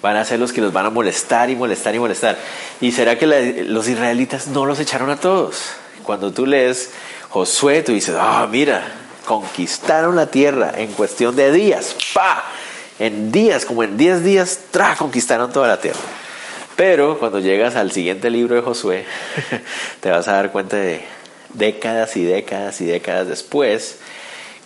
Van 0.00 0.16
a 0.16 0.24
ser 0.24 0.38
los 0.38 0.52
que 0.52 0.60
los 0.60 0.72
van 0.72 0.86
a 0.86 0.90
molestar 0.90 1.50
y 1.50 1.56
molestar 1.56 1.94
y 1.94 1.98
molestar. 1.98 2.38
¿Y 2.80 2.92
será 2.92 3.18
que 3.18 3.26
los 3.66 3.88
israelitas 3.88 4.46
no 4.46 4.64
los 4.64 4.78
echaron 4.78 5.10
a 5.10 5.16
todos? 5.16 5.72
Cuando 6.08 6.32
tú 6.32 6.46
lees 6.46 6.88
Josué, 7.28 7.82
tú 7.82 7.92
dices, 7.92 8.16
ah, 8.18 8.48
mira, 8.50 8.82
conquistaron 9.26 10.16
la 10.16 10.24
tierra 10.30 10.72
en 10.74 10.90
cuestión 10.92 11.36
de 11.36 11.52
días. 11.52 11.94
¡Pa! 12.14 12.44
En 12.98 13.30
días, 13.30 13.66
como 13.66 13.82
en 13.82 13.98
10 13.98 14.24
días, 14.24 14.58
¡tra! 14.70 14.96
conquistaron 14.96 15.52
toda 15.52 15.68
la 15.68 15.82
tierra. 15.82 16.00
Pero 16.76 17.18
cuando 17.18 17.40
llegas 17.40 17.76
al 17.76 17.92
siguiente 17.92 18.30
libro 18.30 18.54
de 18.54 18.62
Josué, 18.62 19.04
te 20.00 20.10
vas 20.10 20.28
a 20.28 20.32
dar 20.32 20.50
cuenta 20.50 20.78
de 20.78 21.02
décadas 21.52 22.16
y 22.16 22.24
décadas 22.24 22.80
y 22.80 22.86
décadas 22.86 23.28
después 23.28 23.98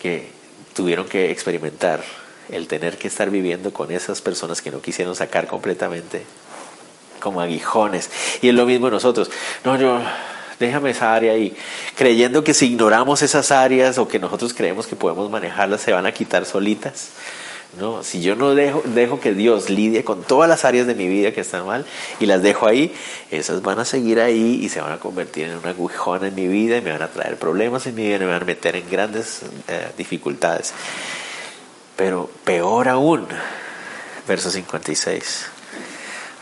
que 0.01 0.29
tuvieron 0.77 1.09
que 1.09 1.33
experimentar 1.33 2.05
el 2.51 2.69
tener 2.69 2.99
que 2.99 3.09
estar 3.09 3.31
viviendo 3.31 3.73
con 3.73 3.91
esas 3.91 4.21
personas 4.21 4.63
que 4.63 4.71
no 4.71 4.81
quisieron 4.81 5.17
sacar 5.17 5.49
completamente 5.49 6.23
como 7.19 7.41
aguijones. 7.41 8.11
Y 8.43 8.49
es 8.51 8.55
lo 8.55 8.65
mismo 8.65 8.91
nosotros. 8.91 9.29
No, 9.65 9.77
yo 9.77 10.01
déjame 10.63 10.91
esa 10.91 11.15
área 11.15 11.33
ahí, 11.33 11.55
creyendo 11.97 12.43
que 12.45 12.55
si 12.55 12.67
ignoramos 12.73 13.23
esas 13.23 13.51
áreas 13.51 13.99
o 13.99 14.09
que 14.09 14.19
nosotros 14.19 14.55
creemos 14.55 14.87
que 14.87 14.97
podemos 14.97 15.31
manejarlas, 15.31 15.83
se 15.83 15.93
van 15.93 16.07
a 16.07 16.13
quitar 16.13 16.47
solitas. 16.47 17.11
No, 17.79 18.03
si 18.03 18.21
yo 18.21 18.37
no 18.37 18.55
dejo, 18.55 19.19
que 19.19 19.33
Dios 19.33 19.71
lidie 19.71 20.05
con 20.05 20.23
todas 20.23 20.47
las 20.47 20.67
áreas 20.67 20.87
de 20.87 20.95
mi 20.95 21.09
vida 21.09 21.33
que 21.33 21.41
están 21.41 21.67
mal 21.67 21.87
y 22.21 22.27
las 22.27 22.43
dejo 22.43 22.67
ahí, 22.67 22.95
esas 23.31 23.63
van 23.63 23.79
a 23.79 23.87
seguir 23.87 24.21
ahí 24.21 24.61
y 24.63 24.69
se 24.69 24.83
van 24.83 24.93
a 24.93 24.99
convertir 24.99 25.49
en 25.49 25.57
una 25.57 25.71
agujona 25.71 26.29
en 26.29 26.35
mi 26.35 26.49
vida 26.49 26.77
y 26.77 26.83
me 26.83 26.93
van 26.93 27.01
a 27.01 27.09
traer 27.09 27.39
problemas 27.39 27.87
en 27.87 27.95
mi 27.95 28.03
vida 28.03 28.17
y 28.17 28.19
me 28.21 28.27
van 28.27 28.43
a 28.43 28.45
meter 28.45 28.77
en 28.77 28.91
grandes 28.91 29.41
eh, 29.69 29.89
dificultades. 29.97 30.75
Pero 31.97 32.31
peor 32.45 32.89
aún, 32.89 33.27
verso 34.29 34.51
56. 34.51 35.47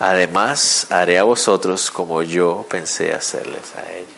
Además, 0.01 0.87
haré 0.89 1.19
a 1.19 1.25
vosotros 1.25 1.91
como 1.91 2.23
yo 2.23 2.65
pensé 2.71 3.13
hacerles 3.13 3.77
a 3.77 3.93
ellos. 3.93 4.09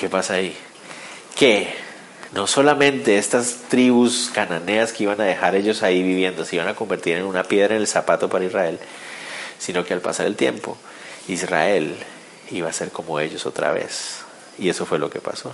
¿Qué 0.00 0.08
pasa 0.08 0.34
ahí? 0.34 0.56
Que 1.36 1.68
no 2.32 2.46
solamente 2.46 3.18
estas 3.18 3.56
tribus 3.68 4.30
cananeas 4.32 4.94
que 4.94 5.02
iban 5.02 5.20
a 5.20 5.24
dejar 5.24 5.54
ellos 5.54 5.82
ahí 5.82 6.02
viviendo 6.02 6.46
se 6.46 6.56
iban 6.56 6.68
a 6.68 6.74
convertir 6.74 7.18
en 7.18 7.24
una 7.24 7.44
piedra 7.44 7.74
en 7.74 7.82
el 7.82 7.86
zapato 7.86 8.30
para 8.30 8.46
Israel, 8.46 8.80
sino 9.58 9.84
que 9.84 9.92
al 9.92 10.00
pasar 10.00 10.24
el 10.24 10.36
tiempo, 10.36 10.78
Israel 11.28 11.94
iba 12.50 12.70
a 12.70 12.72
ser 12.72 12.90
como 12.90 13.20
ellos 13.20 13.44
otra 13.44 13.70
vez. 13.70 14.20
Y 14.58 14.70
eso 14.70 14.86
fue 14.86 14.98
lo 14.98 15.10
que 15.10 15.20
pasó. 15.20 15.52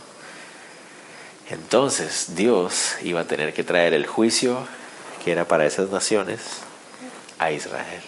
Entonces 1.51 2.37
Dios 2.37 2.95
iba 3.03 3.23
a 3.23 3.27
tener 3.27 3.53
que 3.53 3.65
traer 3.65 3.93
el 3.93 4.07
juicio 4.07 4.69
que 5.25 5.33
era 5.33 5.49
para 5.49 5.67
esas 5.67 5.91
naciones 5.91 6.63
a 7.45 7.53
Israel. 7.53 8.03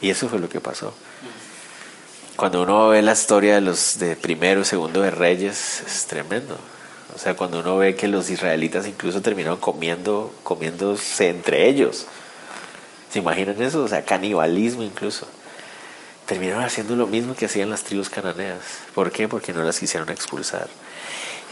Y 0.00 0.10
eso 0.10 0.28
fue 0.28 0.38
lo 0.38 0.48
que 0.48 0.60
pasó. 0.60 0.94
Cuando 2.36 2.62
uno 2.62 2.88
ve 2.88 3.02
la 3.02 3.12
historia 3.12 3.54
de 3.54 3.60
los 3.60 3.98
de 3.98 4.16
primero 4.16 4.64
segundo 4.64 5.02
de 5.02 5.10
reyes, 5.10 5.82
es 5.86 6.06
tremendo. 6.06 6.58
O 7.14 7.18
sea, 7.18 7.34
cuando 7.34 7.60
uno 7.60 7.76
ve 7.76 7.94
que 7.94 8.08
los 8.08 8.30
israelitas 8.30 8.86
incluso 8.86 9.20
terminaron 9.20 9.58
comiendo, 9.58 10.34
comiéndose 10.42 11.28
entre 11.28 11.68
ellos. 11.68 12.06
¿Se 13.12 13.18
imaginan 13.18 13.60
eso? 13.60 13.84
O 13.84 13.88
sea, 13.88 14.04
canibalismo 14.04 14.82
incluso. 14.82 15.26
Terminaron 16.26 16.64
haciendo 16.64 16.96
lo 16.96 17.06
mismo 17.06 17.34
que 17.34 17.44
hacían 17.44 17.68
las 17.68 17.84
tribus 17.84 18.08
cananeas. 18.08 18.62
¿Por 18.94 19.12
qué? 19.12 19.28
Porque 19.28 19.52
no 19.52 19.62
las 19.62 19.78
quisieron 19.78 20.08
expulsar. 20.08 20.68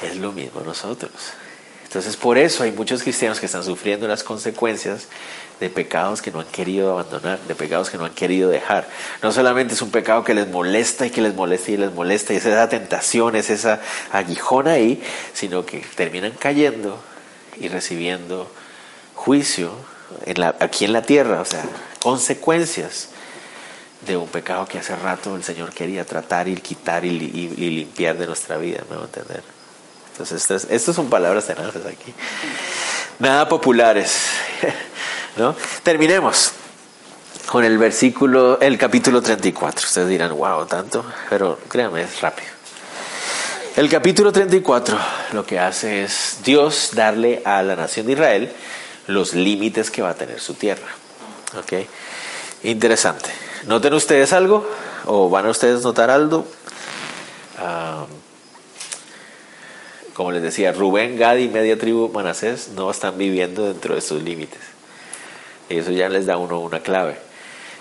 Es 0.02 0.16
lo 0.16 0.32
mismo 0.32 0.62
nosotros. 0.62 1.12
Entonces, 1.90 2.16
por 2.16 2.38
eso 2.38 2.62
hay 2.62 2.70
muchos 2.70 3.02
cristianos 3.02 3.40
que 3.40 3.46
están 3.46 3.64
sufriendo 3.64 4.06
las 4.06 4.22
consecuencias 4.22 5.08
de 5.58 5.68
pecados 5.70 6.22
que 6.22 6.30
no 6.30 6.38
han 6.38 6.46
querido 6.46 6.92
abandonar, 6.92 7.40
de 7.48 7.56
pecados 7.56 7.90
que 7.90 7.98
no 7.98 8.04
han 8.04 8.14
querido 8.14 8.48
dejar. 8.48 8.88
No 9.24 9.32
solamente 9.32 9.74
es 9.74 9.82
un 9.82 9.90
pecado 9.90 10.22
que 10.22 10.32
les 10.32 10.46
molesta 10.46 11.06
y 11.06 11.10
que 11.10 11.20
les 11.20 11.34
molesta 11.34 11.72
y 11.72 11.78
les 11.78 11.92
molesta, 11.92 12.32
y 12.32 12.36
es 12.36 12.46
esa 12.46 12.68
tentación, 12.68 13.34
es 13.34 13.50
esa 13.50 13.80
aguijón 14.12 14.68
ahí, 14.68 15.02
sino 15.32 15.66
que 15.66 15.80
terminan 15.96 16.30
cayendo 16.38 16.96
y 17.58 17.66
recibiendo 17.66 18.48
juicio 19.16 19.72
en 20.26 20.38
la, 20.38 20.54
aquí 20.60 20.84
en 20.84 20.92
la 20.92 21.02
tierra, 21.02 21.40
o 21.40 21.44
sea, 21.44 21.64
consecuencias 22.00 23.08
de 24.06 24.16
un 24.16 24.28
pecado 24.28 24.64
que 24.64 24.78
hace 24.78 24.94
rato 24.94 25.34
el 25.34 25.42
Señor 25.42 25.72
quería 25.72 26.04
tratar 26.04 26.46
y 26.46 26.54
quitar 26.54 27.04
y, 27.04 27.10
limpiar 27.18 28.16
de 28.16 28.28
nuestra 28.28 28.58
vida, 28.58 28.84
me 28.88 28.94
va 28.94 29.02
a 29.02 29.06
entender. 29.06 29.59
Entonces, 30.20 30.66
estas, 30.70 30.94
son 30.94 31.08
palabras 31.08 31.46
tenaces 31.46 31.86
aquí. 31.86 32.12
Nada 33.18 33.48
populares. 33.48 34.26
¿no? 35.36 35.56
Terminemos 35.82 36.52
con 37.46 37.64
el 37.64 37.78
versículo, 37.78 38.60
el 38.60 38.76
capítulo 38.76 39.22
34. 39.22 39.86
Ustedes 39.86 40.08
dirán, 40.08 40.36
wow, 40.36 40.66
tanto, 40.66 41.04
pero 41.30 41.58
créanme, 41.68 42.02
es 42.02 42.20
rápido. 42.20 42.50
El 43.76 43.88
capítulo 43.88 44.30
34 44.30 44.98
lo 45.32 45.46
que 45.46 45.58
hace 45.58 46.02
es 46.02 46.40
Dios 46.44 46.90
darle 46.92 47.40
a 47.46 47.62
la 47.62 47.76
nación 47.76 48.04
de 48.06 48.12
Israel 48.12 48.52
los 49.06 49.34
límites 49.34 49.90
que 49.90 50.02
va 50.02 50.10
a 50.10 50.14
tener 50.14 50.38
su 50.38 50.54
tierra. 50.54 50.88
¿Ok? 51.56 51.86
Interesante. 52.64 53.30
¿Noten 53.66 53.94
ustedes 53.94 54.34
algo? 54.34 54.68
¿O 55.06 55.30
van 55.30 55.46
a 55.46 55.50
ustedes 55.50 55.82
notar 55.82 56.10
algo? 56.10 56.46
Ah, 57.58 58.04
como 60.20 60.32
les 60.32 60.42
decía, 60.42 60.72
Rubén, 60.72 61.18
Gad 61.18 61.38
y 61.38 61.48
media 61.48 61.78
tribu 61.78 62.10
Manasés 62.10 62.72
no 62.76 62.90
están 62.90 63.16
viviendo 63.16 63.64
dentro 63.64 63.94
de 63.94 64.02
sus 64.02 64.22
límites. 64.22 64.60
Eso 65.70 65.92
ya 65.92 66.10
les 66.10 66.26
da 66.26 66.36
uno 66.36 66.60
una 66.60 66.80
clave. 66.80 67.16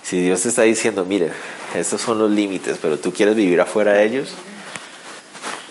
Si 0.03 0.21
Dios 0.21 0.43
te 0.43 0.47
está 0.47 0.61
diciendo, 0.61 1.03
mire, 1.03 1.33
estos 1.75 1.99
son 1.99 2.17
los 2.17 2.31
límites, 2.31 2.77
pero 2.81 2.97
tú 2.97 3.11
quieres 3.11 3.35
vivir 3.35 3.59
afuera 3.59 3.91
de 3.91 4.05
ellos, 4.05 4.29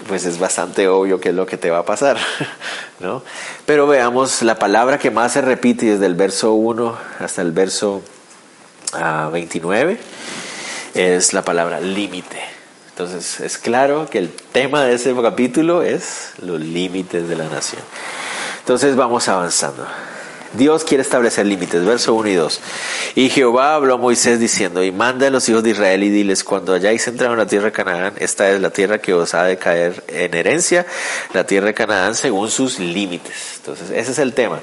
pues 0.09 0.27
es 0.27 0.39
bastante 0.39 0.89
obvio 0.89 1.19
qué 1.23 1.31
es 1.31 1.35
lo 1.35 1.47
que 1.47 1.57
te 1.57 1.71
va 1.71 1.79
a 1.79 1.85
pasar, 1.87 2.19
¿no? 3.01 3.23
Pero 3.65 3.87
veamos 3.87 4.43
la 4.43 4.59
palabra 4.59 4.99
que 4.99 5.11
más 5.11 5.33
se 5.33 5.41
repite 5.41 5.87
desde 5.87 6.05
el 6.05 6.17
verso 6.17 6.53
1 6.53 6.99
hasta 7.21 7.41
el 7.41 7.53
verso 7.53 8.03
29 9.33 9.99
ah, 9.99 10.91
es 10.93 11.33
la 11.33 11.41
palabra 11.41 11.81
límite. 11.81 12.58
Entonces 12.99 13.39
es 13.39 13.59
claro 13.59 14.09
que 14.11 14.19
el 14.19 14.29
tema 14.29 14.83
de 14.83 14.95
ese 14.95 15.15
capítulo 15.23 15.83
es 15.83 16.33
los 16.43 16.61
límites 16.61 17.29
de 17.29 17.37
la 17.37 17.45
nación. 17.45 17.81
Entonces 18.59 18.97
vamos 18.97 19.29
avanzando. 19.29 19.87
Dios 20.55 20.83
quiere 20.83 21.03
establecer 21.03 21.47
límites. 21.47 21.85
Verso 21.85 22.15
1 22.15 22.29
y 22.29 22.35
2. 22.35 22.61
Y 23.15 23.31
Jehová 23.31 23.77
habló 23.77 23.95
a 23.95 23.99
Moisés 23.99 24.41
diciendo, 24.41 24.83
y 24.83 24.91
manda 24.91 25.29
a 25.29 25.31
los 25.31 25.49
hijos 25.49 25.63
de 25.63 25.71
Israel 25.71 26.03
y 26.03 26.11
diles, 26.11 26.43
cuando 26.43 26.75
hayáis 26.75 27.07
entrado 27.07 27.35
en 27.35 27.39
la 27.39 27.47
tierra 27.47 27.67
de 27.67 27.73
Canaán, 27.73 28.15
esta 28.17 28.51
es 28.51 28.61
la 28.61 28.71
tierra 28.71 28.99
que 28.99 29.15
os 29.15 29.33
ha 29.33 29.45
de 29.45 29.59
caer 29.59 30.03
en 30.09 30.35
herencia, 30.35 30.85
la 31.35 31.47
tierra 31.47 31.69
de 31.69 31.75
Canaán 31.75 32.17
según 32.17 32.51
sus 32.51 32.81
límites. 32.81 33.59
Entonces, 33.59 33.91
ese 33.91 34.11
es 34.11 34.19
el 34.19 34.33
tema. 34.33 34.59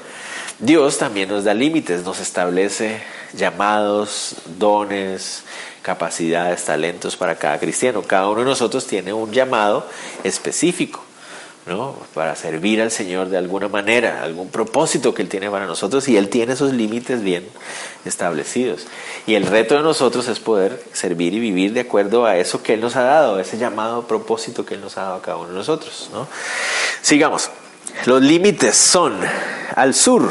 Dios 0.58 0.96
también 0.96 1.28
nos 1.28 1.44
da 1.44 1.52
límites, 1.52 2.02
nos 2.02 2.18
establece 2.18 3.00
llamados, 3.34 4.36
dones, 4.58 5.42
capacidades, 5.82 6.64
talentos 6.64 7.16
para 7.16 7.36
cada 7.36 7.58
cristiano. 7.58 8.02
Cada 8.02 8.28
uno 8.28 8.40
de 8.40 8.46
nosotros 8.46 8.86
tiene 8.86 9.12
un 9.12 9.32
llamado 9.32 9.86
específico. 10.24 11.02
¿no? 11.66 11.96
Para 12.14 12.36
servir 12.36 12.80
al 12.80 12.92
Señor 12.92 13.28
de 13.28 13.36
alguna 13.36 13.68
manera, 13.68 14.22
algún 14.22 14.48
propósito 14.50 15.12
que 15.12 15.22
Él 15.22 15.28
tiene 15.28 15.50
para 15.50 15.66
nosotros 15.66 16.08
y 16.08 16.16
Él 16.16 16.28
tiene 16.28 16.52
esos 16.52 16.72
límites 16.72 17.22
bien 17.22 17.46
establecidos. 18.04 18.86
Y 19.26 19.34
el 19.34 19.46
reto 19.46 19.74
de 19.74 19.82
nosotros 19.82 20.28
es 20.28 20.38
poder 20.38 20.82
servir 20.92 21.34
y 21.34 21.40
vivir 21.40 21.72
de 21.72 21.80
acuerdo 21.80 22.24
a 22.24 22.36
eso 22.36 22.62
que 22.62 22.74
Él 22.74 22.80
nos 22.80 22.94
ha 22.94 23.02
dado, 23.02 23.40
ese 23.40 23.58
llamado 23.58 24.06
propósito 24.06 24.64
que 24.64 24.74
Él 24.74 24.80
nos 24.80 24.96
ha 24.96 25.02
dado 25.02 25.14
a 25.16 25.22
cada 25.22 25.38
uno 25.38 25.48
de 25.48 25.54
nosotros, 25.54 26.08
¿no? 26.12 26.28
Sigamos. 27.02 27.50
Los 28.04 28.22
límites 28.22 28.76
son 28.76 29.18
al 29.74 29.94
sur. 29.94 30.30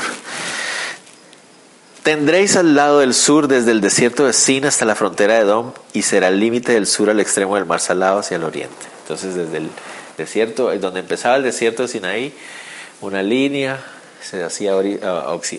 Tendréis 2.03 2.55
al 2.55 2.76
lado 2.76 2.99
del 2.99 3.16
sur 3.16 3.47
desde 3.47 3.72
el 3.72 3.82
desierto 3.82 4.28
de 4.28 4.34
Sin 4.34 4.66
hasta 4.66 4.86
la 4.86 4.93
frontera 4.93 5.34
de 5.34 5.41
Edom 5.41 5.72
y 5.91 6.03
será 6.03 6.28
el 6.28 6.39
límite 6.39 6.74
del 6.74 6.86
sur 6.86 7.09
al 7.09 7.20
extremo 7.20 7.55
del 7.55 7.66
mar 7.66 7.80
Salado 7.80 8.20
hacia 8.20 8.38
el 8.38 8.43
oriente. 8.43 8.86
Entonces 9.01 9.34
desde 9.34 9.57
el 9.57 9.70
desierto, 10.18 10.72
donde 10.78 10.99
empezaba 10.99 11.36
el 11.36 11.43
desierto 11.43 11.82
de 11.82 11.88
Sinaí, 11.88 12.34
una 13.01 13.24
línea 13.24 13.84
se 14.22 14.43
hacía 14.43 14.74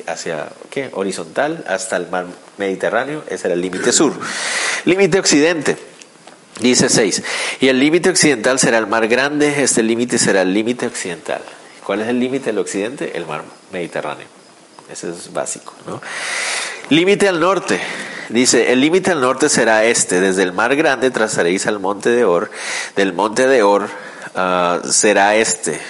hacia 0.06 0.48
¿qué? 0.70 0.90
horizontal 0.92 1.64
hasta 1.68 1.96
el 1.96 2.08
mar 2.08 2.26
Mediterráneo, 2.58 3.22
ese 3.28 3.48
era 3.48 3.54
el 3.54 3.60
límite 3.60 3.92
sur. 3.92 4.12
Límite 4.84 5.18
occidente, 5.18 5.76
dice 6.60 6.88
6. 6.88 7.22
Y 7.60 7.68
el 7.68 7.78
límite 7.78 8.10
occidental 8.10 8.58
será 8.58 8.78
el 8.78 8.86
mar 8.86 9.06
grande, 9.08 9.62
este 9.62 9.82
límite 9.82 10.18
será 10.18 10.42
el 10.42 10.52
límite 10.52 10.86
occidental. 10.86 11.42
¿Cuál 11.86 12.02
es 12.02 12.08
el 12.08 12.18
límite 12.18 12.46
del 12.46 12.58
occidente? 12.58 13.16
El 13.16 13.26
mar 13.26 13.44
Mediterráneo. 13.70 14.26
Ese 14.90 15.08
es 15.08 15.32
básico, 15.32 15.72
¿no? 15.86 16.02
Límite 16.90 17.28
al 17.28 17.38
norte. 17.38 17.80
Dice, 18.28 18.72
el 18.72 18.80
límite 18.80 19.12
al 19.12 19.20
norte 19.20 19.48
será 19.48 19.84
este, 19.84 20.20
desde 20.20 20.42
el 20.42 20.52
mar 20.52 20.74
grande 20.74 21.12
trazaréis 21.12 21.64
al 21.68 21.78
monte 21.78 22.10
de 22.10 22.24
Or, 22.24 22.50
del 22.96 23.12
monte 23.12 23.46
de 23.46 23.62
Or 23.62 23.88
ah, 24.34 24.80
será 24.90 25.36
este, 25.36 25.80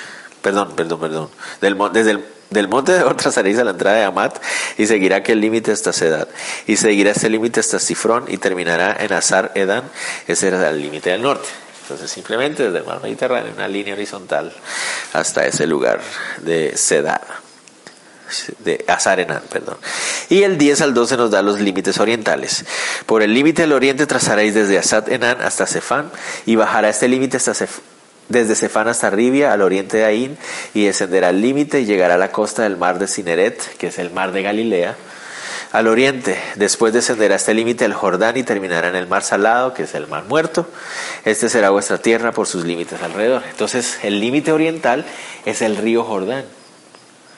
perdón, 0.43 0.75
perdón, 0.77 1.01
perdón, 1.01 1.31
del, 1.63 1.79
desde 1.95 2.11
el 2.11 2.25
del 2.51 2.69
monte 2.69 2.93
de 2.93 3.03
Or 3.03 3.17
trazaréis 3.17 3.59
a 3.59 3.65
la 3.65 3.71
entrada 3.71 3.97
de 3.97 4.05
Amat 4.05 4.39
y 4.77 4.87
seguirá 4.87 5.17
aquel 5.17 5.41
límite 5.41 5.73
hasta 5.73 5.95
Sedad. 5.95 6.29
Y 6.67 6.77
seguirá 6.77 7.13
este 7.13 7.31
límite 7.31 7.61
hasta 7.61 7.79
Sifrón 7.79 8.27
y 8.29 8.37
terminará 8.37 8.97
en 9.01 9.15
Azar 9.15 9.51
Edan. 9.55 9.85
Ese 10.29 10.49
era 10.49 10.69
el 10.69 10.81
límite 10.81 11.09
del 11.09 11.23
norte. 11.23 11.49
Entonces 11.87 12.11
simplemente 12.11 12.65
desde 12.65 12.79
el 12.79 12.85
mar 12.85 13.01
Mediterráneo, 13.01 13.53
una 13.55 13.69
línea 13.69 13.95
horizontal 13.95 14.53
hasta 15.13 15.47
ese 15.47 15.69
lugar 15.69 16.01
de 16.39 16.77
Sedad. 16.77 17.21
De 18.59 18.85
Azar 18.89 19.21
Enan, 19.21 19.43
perdón. 19.49 19.77
Y 20.29 20.43
el 20.43 20.59
10 20.59 20.81
al 20.81 20.95
12 20.95 21.17
nos 21.17 21.31
da 21.31 21.43
los 21.43 21.61
límites 21.61 22.01
orientales. 22.01 22.65
Por 23.07 23.23
el 23.23 23.33
límite 23.33 23.63
del 23.63 23.73
oriente 23.73 24.05
trazaréis 24.05 24.53
desde 24.53 24.79
Azar 24.79 25.05
Enan 25.07 25.41
hasta 25.43 25.65
Sefán 25.65 26.11
y 26.45 26.57
bajará 26.57 26.89
este 26.89 27.07
límite 27.07 27.37
hasta 27.37 27.55
Sefán 27.55 27.85
desde 28.29 28.57
Cefán 28.57 28.89
hasta 28.89 29.09
Ribia, 29.09 29.53
al 29.53 29.63
oriente 29.63 29.99
de 29.99 30.05
Ain, 30.05 30.39
y 30.75 30.87
descenderá 30.87 31.29
al 31.29 31.41
límite 31.41 31.81
y 31.81 31.85
llegará 31.85 32.15
a 32.15 32.19
la 32.19 32.33
costa 32.33 32.63
del 32.63 32.77
mar 32.77 32.99
de 32.99 33.07
Cineret, 33.07 33.77
que 33.77 33.87
es 33.87 33.99
el 34.01 34.11
mar 34.11 34.33
de 34.33 34.43
Galilea. 34.43 34.97
Al 35.77 35.89
oriente, 35.89 36.39
después 36.55 36.95
descenderá 36.95 37.35
este 37.35 37.53
límite 37.53 37.85
el 37.85 37.93
Jordán 37.93 38.39
y 38.39 38.43
terminará 38.43 38.89
en 38.89 38.97
el 38.97 39.07
mar 39.07 39.23
salado, 39.23 39.75
que 39.75 39.83
es 39.83 39.95
el 39.95 40.07
mar 40.07 40.25
muerto. 40.25 40.67
Este 41.27 41.51
será 41.51 41.69
vuestra 41.69 41.99
tierra 41.99 42.33
por 42.33 42.47
sus 42.47 42.65
límites 42.65 43.03
alrededor. 43.03 43.43
Entonces, 43.51 43.99
el 44.03 44.19
límite 44.19 44.53
oriental 44.53 45.05
es 45.45 45.61
el 45.61 45.77
río 45.77 46.03
Jordán. 46.03 46.47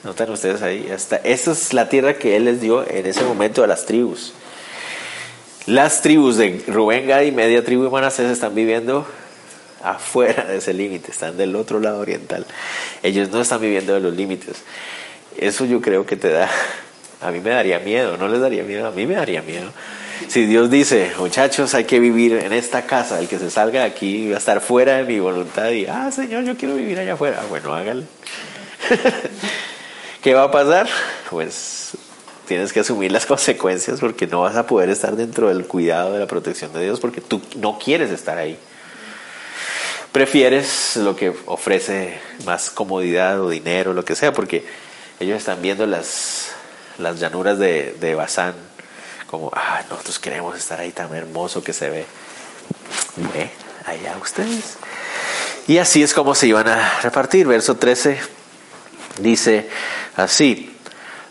¿Notan 0.05 0.31
ustedes 0.31 0.63
ahí? 0.63 0.89
Esta 0.89 1.17
es 1.17 1.73
la 1.73 1.89
tierra 1.89 2.15
que 2.15 2.37
él 2.37 2.45
les 2.45 2.61
dio 2.61 2.89
en 2.89 3.07
ese 3.07 3.25
momento 3.25 3.65
a 3.65 3.67
las 3.67 3.87
tribus. 3.87 4.33
Las 5.67 6.01
tribus 6.03 6.37
de 6.37 6.63
Rubén, 6.69 7.09
Gad 7.09 7.23
y 7.23 7.33
media 7.33 7.65
tribu 7.65 7.83
de 7.83 7.91
Manasés 7.91 8.31
están 8.31 8.55
viviendo 8.55 9.05
afuera 9.83 10.45
de 10.45 10.59
ese 10.59 10.75
límite, 10.75 11.11
están 11.11 11.37
del 11.37 11.57
otro 11.57 11.81
lado 11.81 11.99
oriental. 11.99 12.47
Ellos 13.03 13.31
no 13.31 13.41
están 13.41 13.61
viviendo 13.61 13.95
de 13.95 14.01
los 14.01 14.15
límites. 14.15 14.59
Eso 15.37 15.65
yo 15.65 15.81
creo 15.81 16.07
que 16.07 16.17
te 16.17 16.31
da, 16.31 16.49
a 17.21 17.31
mí 17.31 17.41
me 17.41 17.51
daría 17.51 17.79
miedo, 17.79 18.17
no 18.17 18.29
les 18.29 18.41
daría 18.41 18.63
miedo, 18.63 18.87
a 18.87 18.91
mí 18.91 19.07
me 19.07 19.15
daría 19.15 19.43
miedo. 19.43 19.71
Si 20.29 20.47
Dios 20.47 20.71
dice, 20.71 21.13
muchachos, 21.19 21.75
hay 21.75 21.85
que 21.85 22.01
vivir 22.01 22.35
en 22.35 22.53
esta 22.53 22.87
casa, 22.87 23.21
el 23.21 23.29
que 23.29 23.39
se 23.39 23.51
salga 23.51 23.81
de 23.81 23.87
aquí 23.87 24.29
va 24.31 24.37
a 24.37 24.39
estar 24.39 24.61
fuera 24.61 24.97
de 24.99 25.05
mi 25.05 25.19
voluntad 25.21 25.71
y, 25.71 25.87
ah, 25.87 26.11
Señor, 26.11 26.45
yo 26.45 26.57
quiero 26.57 26.75
vivir 26.75 26.99
allá 26.99 27.15
afuera. 27.15 27.43
Bueno, 27.49 27.75
hágale. 27.75 28.05
¿Qué 30.23 30.35
va 30.35 30.45
a 30.45 30.51
pasar? 30.51 30.89
Pues 31.31 31.93
tienes 32.47 32.73
que 32.73 32.81
asumir 32.81 33.13
las 33.13 33.27
consecuencias 33.27 34.01
porque 34.01 34.27
no 34.27 34.41
vas 34.41 34.57
a 34.57 34.67
poder 34.67 34.91
estar 34.91 35.17
dentro 35.17 35.49
del 35.49 35.67
cuidado 35.67 36.13
de 36.13 36.19
la 36.19 36.27
protección 36.27 36.73
de 36.73 36.83
Dios 36.83 36.99
porque 36.99 37.21
tú 37.21 37.41
no 37.57 37.79
quieres 37.79 38.11
estar 38.11 38.39
ahí 38.39 38.59
prefieres 40.13 40.97
lo 40.97 41.17
que 41.17 41.33
ofrece 41.47 42.19
más 42.45 42.71
comodidad 42.71 43.41
o 43.41 43.51
dinero, 43.51 43.93
lo 43.93 44.05
que 44.05 44.15
sea, 44.15 44.33
porque 44.33 44.65
ellos 45.21 45.39
están 45.39 45.61
viendo 45.63 45.87
las, 45.87 46.48
las 46.99 47.21
llanuras 47.21 47.59
de, 47.59 47.97
de 48.01 48.15
Bazán 48.15 48.55
como, 49.29 49.51
ah, 49.55 49.83
nosotros 49.91 50.19
queremos 50.19 50.57
estar 50.57 50.81
ahí 50.81 50.91
tan 50.91 51.15
hermoso 51.15 51.63
que 51.63 51.73
se 51.73 51.91
ve. 51.91 52.07
Ve, 53.35 53.51
allá 53.85 54.17
ustedes. 54.21 54.79
Y 55.67 55.77
así 55.79 56.03
es 56.03 56.15
como 56.15 56.35
se 56.35 56.47
iban 56.47 56.67
a 56.67 57.01
repartir. 57.03 57.47
Verso 57.47 57.77
13 57.77 58.19
dice 59.21 59.69
así. 60.17 60.78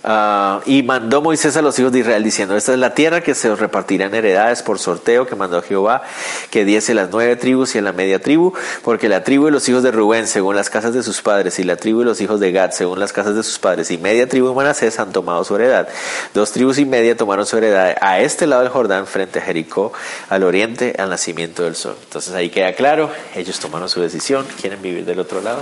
Ah, 0.03 0.61
y 0.65 0.83
mandó 0.83 1.21
Moisés 1.21 1.57
a 1.57 1.61
los 1.61 1.77
hijos 1.79 1.91
de 1.91 1.99
Israel 1.99 2.23
diciendo, 2.23 2.55
esta 2.55 2.73
es 2.73 2.79
la 2.79 2.93
tierra 2.93 3.21
que 3.21 3.33
se 3.33 3.49
os 3.49 3.59
repartirá 3.59 4.05
en 4.05 4.15
heredades 4.15 4.61
por 4.61 4.79
sorteo 4.79 5.25
que 5.25 5.35
mandó 5.35 5.61
Jehová, 5.61 6.03
que 6.51 6.65
diese 6.65 6.93
las 6.93 7.09
nueve 7.11 7.35
tribus 7.35 7.75
y 7.75 7.79
en 7.79 7.83
la 7.83 7.93
media 7.93 8.21
tribu, 8.21 8.53
porque 8.83 9.09
la 9.09 9.23
tribu 9.23 9.45
de 9.45 9.51
los 9.51 9.67
hijos 9.67 9.83
de 9.83 9.91
Rubén 9.91 10.27
según 10.27 10.55
las 10.55 10.69
casas 10.69 10.93
de 10.93 11.03
sus 11.03 11.21
padres 11.21 11.59
y 11.59 11.63
la 11.63 11.77
tribu 11.77 11.99
de 11.99 12.05
los 12.05 12.21
hijos 12.21 12.39
de 12.39 12.51
Gad 12.51 12.71
según 12.71 12.99
las 12.99 13.11
casas 13.11 13.35
de 13.35 13.43
sus 13.43 13.59
padres 13.59 13.89
y 13.91 13.97
media 13.97 14.27
tribu 14.27 14.49
de 14.49 14.55
Manasés 14.55 14.99
han 14.99 15.11
tomado 15.11 15.43
su 15.43 15.55
heredad. 15.55 15.87
Dos 16.33 16.51
tribus 16.51 16.77
y 16.77 16.85
media 16.85 17.17
tomaron 17.17 17.45
su 17.45 17.57
heredad 17.57 17.95
a 17.99 18.19
este 18.19 18.47
lado 18.47 18.61
del 18.61 18.71
Jordán 18.71 19.07
frente 19.07 19.39
a 19.39 19.41
Jericó, 19.41 19.93
al 20.29 20.43
oriente, 20.43 20.95
al 20.99 21.09
nacimiento 21.09 21.63
del 21.63 21.75
sol. 21.75 21.95
Entonces 22.03 22.33
ahí 22.33 22.49
queda 22.49 22.73
claro, 22.73 23.09
ellos 23.35 23.59
tomaron 23.59 23.89
su 23.89 23.99
decisión, 24.01 24.45
quieren 24.61 24.81
vivir 24.81 25.05
del 25.05 25.19
otro 25.19 25.41
lado, 25.41 25.61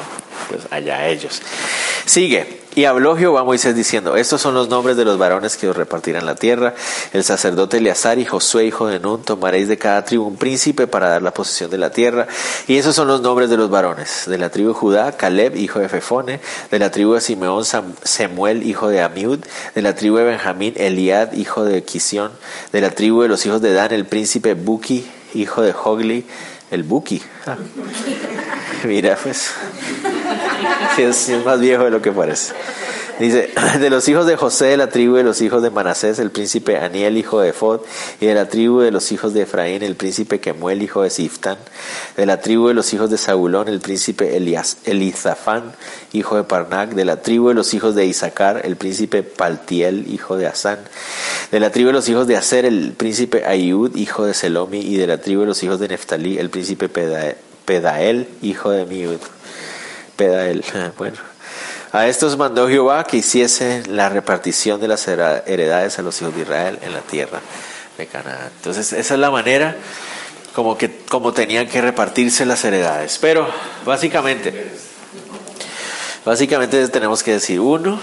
pues 0.49 0.67
allá 0.71 1.07
ellos. 1.07 1.41
Sigue. 2.05 2.64
Y 2.75 2.83
habló 2.83 3.15
Jehová 3.15 3.39
a 3.39 3.43
Moisés 3.45 3.73
diciendo, 3.73 4.17
estos 4.17 4.41
son 4.41 4.53
los 4.53 4.67
nombres 4.67 4.97
de 4.97 5.05
los 5.05 5.17
varones 5.17 5.55
que 5.55 5.69
os 5.69 5.77
repartirán 5.77 6.25
la 6.25 6.35
tierra. 6.35 6.73
El 7.13 7.23
sacerdote 7.23 7.77
Eleazar 7.77 8.19
y 8.19 8.25
Josué, 8.25 8.65
hijo 8.65 8.87
de 8.87 8.99
Nun, 8.99 9.23
tomaréis 9.23 9.69
de 9.69 9.77
cada 9.77 10.03
tribu 10.03 10.25
un 10.25 10.35
príncipe 10.35 10.85
para 10.85 11.07
dar 11.07 11.21
la 11.21 11.33
posesión 11.33 11.71
de 11.71 11.77
la 11.77 11.91
tierra. 11.91 12.27
Y 12.67 12.75
esos 12.75 12.93
son 12.93 13.07
los 13.07 13.21
nombres 13.21 13.49
de 13.49 13.55
los 13.55 13.69
varones. 13.69 14.25
De 14.27 14.37
la 14.37 14.49
tribu 14.49 14.69
de 14.69 14.73
Judá, 14.73 15.13
Caleb, 15.13 15.55
hijo 15.55 15.79
de 15.79 15.87
Fefone. 15.87 16.41
De 16.69 16.77
la 16.77 16.91
tribu 16.91 17.13
de 17.13 17.21
Simeón, 17.21 17.63
Samuel, 17.63 18.63
hijo 18.63 18.89
de 18.89 19.01
Amiud. 19.01 19.39
De 19.73 19.81
la 19.81 19.95
tribu 19.95 20.17
de 20.17 20.25
Benjamín, 20.25 20.73
Eliad, 20.75 21.31
hijo 21.31 21.63
de 21.63 21.81
Quisión. 21.85 22.33
De 22.73 22.81
la 22.81 22.89
tribu 22.89 23.21
de 23.21 23.29
los 23.29 23.45
hijos 23.45 23.61
de 23.61 23.71
Dan, 23.71 23.93
el 23.93 24.05
príncipe 24.05 24.53
Buki, 24.53 25.09
hijo 25.33 25.61
de 25.61 25.71
Hogli, 25.71 26.25
el 26.71 26.83
Buki. 26.83 27.21
Ah. 27.47 27.55
Mira, 28.83 29.17
pues 29.23 29.51
es, 30.97 31.31
más 31.43 31.59
viejo 31.59 31.85
de 31.85 31.91
lo 31.91 32.01
que 32.01 32.11
parece. 32.11 32.53
Dice, 33.19 33.49
de 33.79 33.89
los 33.89 34.07
hijos 34.09 34.25
de 34.25 34.35
José, 34.35 34.65
de 34.65 34.77
la 34.77 34.89
tribu 34.89 35.15
de 35.15 35.23
los 35.23 35.41
hijos 35.41 35.61
de 35.61 35.69
Manasés, 35.69 36.19
el 36.19 36.31
príncipe 36.31 36.77
Aniel, 36.77 37.17
hijo 37.17 37.39
de 37.39 37.53
Fod, 37.53 37.81
y 38.19 38.25
de 38.25 38.33
la 38.33 38.49
tribu 38.49 38.81
de 38.81 38.91
los 38.91 39.11
hijos 39.13 39.33
de 39.33 39.43
Efraín, 39.43 39.83
el 39.83 39.95
príncipe 39.95 40.39
Kemuel, 40.39 40.81
hijo 40.81 41.01
de 41.01 41.09
Siftán, 41.09 41.57
de 42.17 42.25
la 42.25 42.41
tribu 42.41 42.67
de 42.67 42.73
los 42.73 42.93
hijos 42.93 43.09
de 43.09 43.17
Zabulón, 43.17 43.69
el 43.69 43.79
príncipe 43.79 44.35
Elias, 44.35 44.77
Elizafán, 44.83 45.71
hijo 46.11 46.35
de 46.35 46.43
Parnac, 46.43 46.89
de 46.89 47.05
la 47.05 47.21
tribu 47.21 47.49
de 47.49 47.53
los 47.53 47.73
hijos 47.73 47.95
de 47.95 48.05
Isaacar, 48.05 48.61
el 48.65 48.75
príncipe 48.75 49.23
Paltiel, 49.23 50.11
hijo 50.11 50.35
de 50.35 50.47
Asán, 50.47 50.79
de 51.51 51.59
la 51.61 51.69
tribu 51.69 51.87
de 51.87 51.93
los 51.93 52.09
hijos 52.09 52.27
de 52.27 52.35
Aser, 52.35 52.65
el 52.65 52.93
príncipe 52.97 53.45
Ayud, 53.45 53.95
hijo 53.95 54.25
de 54.25 54.33
Selomi, 54.33 54.79
y 54.79 54.97
de 54.97 55.07
la 55.07 55.19
tribu 55.19 55.41
de 55.41 55.47
los 55.47 55.63
hijos 55.63 55.79
de 55.79 55.87
Neftalí, 55.87 56.37
el 56.37 56.49
príncipe 56.49 56.89
Pedael, 56.89 58.27
hijo 58.41 58.71
de 58.71 58.85
Miud. 58.85 59.19
Pedael, 60.15 60.63
bueno. 60.97 61.17
A 61.91 62.07
estos 62.07 62.37
mandó 62.37 62.67
Jehová 62.67 63.05
que 63.05 63.17
hiciese 63.17 63.83
la 63.87 64.09
repartición 64.09 64.81
de 64.81 64.89
las 64.89 65.07
heredades 65.07 65.97
a 65.97 66.01
los 66.01 66.21
hijos 66.21 66.35
de 66.35 66.41
Israel 66.41 66.79
en 66.81 66.93
la 66.93 66.99
tierra 66.99 67.39
de 67.97 68.05
Canaán. 68.05 68.49
Entonces, 68.57 68.91
esa 68.91 69.13
es 69.13 69.19
la 69.19 69.31
manera 69.31 69.77
como 70.53 70.77
que 70.77 71.03
como 71.09 71.31
tenían 71.31 71.67
que 71.67 71.81
repartirse 71.81 72.45
las 72.45 72.65
heredades. 72.65 73.17
Pero 73.21 73.47
básicamente 73.85 74.71
básicamente 76.25 76.87
tenemos 76.89 77.23
que 77.23 77.33
decir 77.33 77.59
uno, 77.59 77.99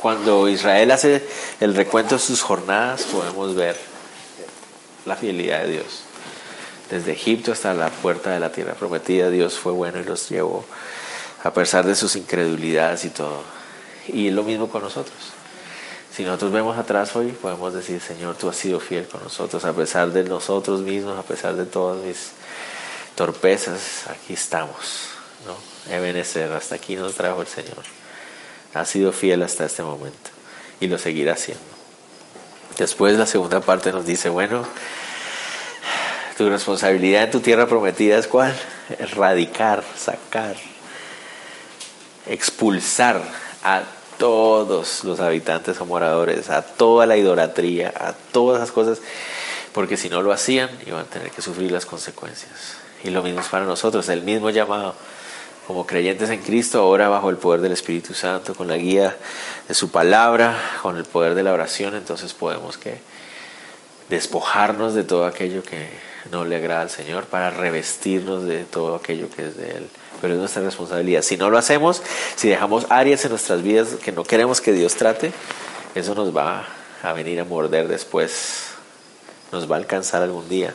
cuando 0.00 0.48
Israel 0.48 0.90
hace 0.90 1.24
el 1.60 1.74
recuento 1.74 2.16
de 2.16 2.20
sus 2.20 2.42
jornadas, 2.42 3.02
podemos 3.04 3.54
ver 3.54 3.76
la 5.06 5.16
fidelidad 5.16 5.62
de 5.62 5.72
Dios. 5.72 6.02
Desde 6.90 7.12
Egipto 7.12 7.52
hasta 7.52 7.72
la 7.74 7.88
puerta 7.88 8.30
de 8.30 8.40
la 8.40 8.52
tierra 8.52 8.74
prometida, 8.74 9.30
Dios 9.30 9.54
fue 9.54 9.72
bueno 9.72 10.00
y 10.00 10.04
los 10.04 10.28
llevó 10.28 10.64
a 11.42 11.52
pesar 11.52 11.86
de 11.86 11.94
sus 11.94 12.16
incredulidades 12.16 13.04
y 13.04 13.10
todo. 13.10 13.42
Y 14.08 14.30
lo 14.30 14.42
mismo 14.42 14.68
con 14.68 14.82
nosotros. 14.82 15.16
Si 16.14 16.24
nosotros 16.24 16.52
vemos 16.52 16.76
atrás 16.76 17.14
hoy, 17.14 17.28
podemos 17.28 17.72
decir, 17.72 18.00
Señor, 18.00 18.34
tú 18.34 18.48
has 18.48 18.56
sido 18.56 18.80
fiel 18.80 19.06
con 19.06 19.22
nosotros, 19.22 19.64
a 19.64 19.72
pesar 19.72 20.10
de 20.10 20.24
nosotros 20.24 20.80
mismos, 20.80 21.18
a 21.18 21.22
pesar 21.22 21.54
de 21.54 21.64
todas 21.64 22.04
mis 22.04 22.32
torpezas, 23.14 24.06
aquí 24.08 24.34
estamos. 24.34 25.10
¿no? 25.46 25.94
Ebenezer, 25.94 26.52
hasta 26.52 26.74
aquí 26.74 26.96
nos 26.96 27.14
trajo 27.14 27.40
el 27.40 27.46
Señor. 27.46 27.84
Ha 28.74 28.84
sido 28.84 29.12
fiel 29.12 29.42
hasta 29.42 29.64
este 29.64 29.82
momento 29.82 30.30
y 30.80 30.88
lo 30.88 30.98
seguirá 30.98 31.34
haciendo. 31.34 31.62
Después 32.78 33.16
la 33.16 33.26
segunda 33.26 33.60
parte 33.60 33.92
nos 33.92 34.06
dice, 34.06 34.28
bueno, 34.28 34.64
tu 36.36 36.48
responsabilidad 36.48 37.24
en 37.24 37.30
tu 37.30 37.40
tierra 37.40 37.66
prometida 37.66 38.18
es 38.18 38.26
cuál? 38.26 38.54
Erradicar, 38.98 39.84
sacar, 39.96 40.56
expulsar 42.26 43.22
a 43.62 43.82
todos 44.18 45.04
los 45.04 45.20
habitantes 45.20 45.80
o 45.80 45.86
moradores, 45.86 46.50
a 46.50 46.62
toda 46.62 47.06
la 47.06 47.16
idolatría, 47.16 47.92
a 47.96 48.12
todas 48.12 48.60
las 48.60 48.70
cosas, 48.70 49.00
porque 49.72 49.96
si 49.96 50.08
no 50.08 50.20
lo 50.20 50.32
hacían 50.32 50.68
iban 50.86 51.00
a 51.00 51.04
tener 51.04 51.30
que 51.30 51.42
sufrir 51.42 51.72
las 51.72 51.86
consecuencias. 51.86 52.76
Y 53.02 53.10
lo 53.10 53.22
mismo 53.22 53.40
es 53.40 53.48
para 53.48 53.64
nosotros, 53.64 54.08
el 54.10 54.22
mismo 54.22 54.50
llamado 54.50 54.94
como 55.66 55.86
creyentes 55.86 56.28
en 56.30 56.42
Cristo, 56.42 56.80
ahora 56.80 57.08
bajo 57.08 57.30
el 57.30 57.36
poder 57.36 57.60
del 57.60 57.72
Espíritu 57.72 58.12
Santo, 58.12 58.54
con 58.54 58.68
la 58.68 58.76
guía 58.76 59.16
de 59.68 59.74
su 59.74 59.90
palabra, 59.90 60.58
con 60.82 60.96
el 60.96 61.04
poder 61.04 61.34
de 61.34 61.44
la 61.44 61.52
oración, 61.52 61.94
entonces 61.94 62.34
podemos 62.34 62.76
que 62.76 62.98
despojarnos 64.08 64.94
de 64.94 65.04
todo 65.04 65.26
aquello 65.26 65.62
que 65.62 65.88
no 66.30 66.44
le 66.44 66.56
agrada 66.56 66.82
al 66.82 66.90
Señor 66.90 67.24
para 67.24 67.50
revestirnos 67.50 68.44
de 68.44 68.64
todo 68.64 68.96
aquello 68.96 69.30
que 69.30 69.46
es 69.46 69.56
de 69.56 69.70
Él. 69.70 69.88
Pero 70.20 70.34
es 70.34 70.40
nuestra 70.40 70.62
responsabilidad. 70.62 71.22
Si 71.22 71.36
no 71.36 71.50
lo 71.50 71.58
hacemos, 71.58 72.02
si 72.36 72.48
dejamos 72.48 72.86
áreas 72.90 73.24
en 73.24 73.30
nuestras 73.30 73.62
vidas 73.62 73.88
que 74.02 74.12
no 74.12 74.24
queremos 74.24 74.60
que 74.60 74.72
Dios 74.72 74.94
trate, 74.94 75.32
eso 75.94 76.14
nos 76.14 76.36
va 76.36 76.66
a 77.02 77.12
venir 77.12 77.40
a 77.40 77.44
morder 77.44 77.88
después, 77.88 78.68
nos 79.52 79.70
va 79.70 79.76
a 79.76 79.78
alcanzar 79.78 80.22
algún 80.22 80.48
día. 80.48 80.74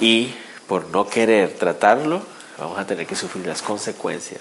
Y 0.00 0.34
por 0.66 0.88
no 0.88 1.08
querer 1.08 1.54
tratarlo, 1.54 2.22
vamos 2.58 2.78
a 2.78 2.86
tener 2.86 3.06
que 3.06 3.16
sufrir 3.16 3.46
las 3.46 3.62
consecuencias 3.62 4.40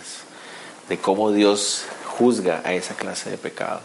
de 0.89 0.97
cómo 0.97 1.31
Dios 1.31 1.85
juzga 2.05 2.61
a 2.63 2.73
esa 2.73 2.95
clase 2.95 3.29
de 3.29 3.37
pecado. 3.37 3.81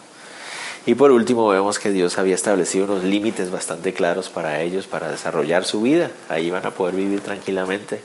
Y 0.87 0.95
por 0.95 1.11
último 1.11 1.47
vemos 1.49 1.79
que 1.79 1.91
Dios 1.91 2.19
había 2.19 2.35
establecido 2.35 2.87
unos 2.87 3.05
límites 3.05 3.51
bastante 3.51 3.93
claros 3.93 4.31
para 4.31 4.63
ellos 4.63 4.87
para 4.87 5.11
desarrollar 5.11 5.65
su 5.65 5.83
vida. 5.83 6.11
Ahí 6.29 6.51
van 6.51 6.65
a 6.65 6.71
poder 6.71 6.95
vivir 6.95 7.21
tranquilamente. 7.21 8.01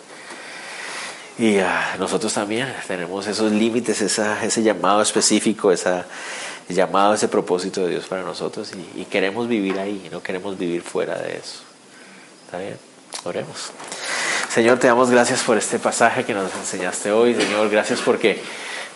Y 1.38 1.58
ah, 1.60 1.96
nosotros 2.00 2.34
también 2.34 2.74
tenemos 2.88 3.28
esos 3.28 3.52
límites, 3.52 4.02
ese 4.02 4.64
llamado 4.64 5.02
específico, 5.02 5.72
ese 5.72 6.04
llamado, 6.70 7.14
ese 7.14 7.28
propósito 7.28 7.82
de 7.82 7.90
Dios 7.90 8.06
para 8.06 8.24
nosotros 8.24 8.72
y 8.96 9.06
queremos 9.06 9.48
vivir 9.48 9.78
ahí, 9.78 10.08
no 10.12 10.24
queremos 10.24 10.58
vivir 10.58 10.82
fuera 10.82 11.18
de 11.18 11.38
eso. 11.38 11.60
¿Está 12.46 12.60
bien? 12.60 12.78
Oremos. 13.24 13.72
Señor, 14.50 14.80
te 14.80 14.88
damos 14.88 15.10
gracias 15.10 15.44
por 15.44 15.58
este 15.58 15.80
pasaje 15.80 16.24
que 16.24 16.34
nos 16.34 16.54
enseñaste 16.56 17.12
hoy. 17.12 17.36
Señor, 17.36 17.70
gracias 17.70 18.00
porque 18.00 18.42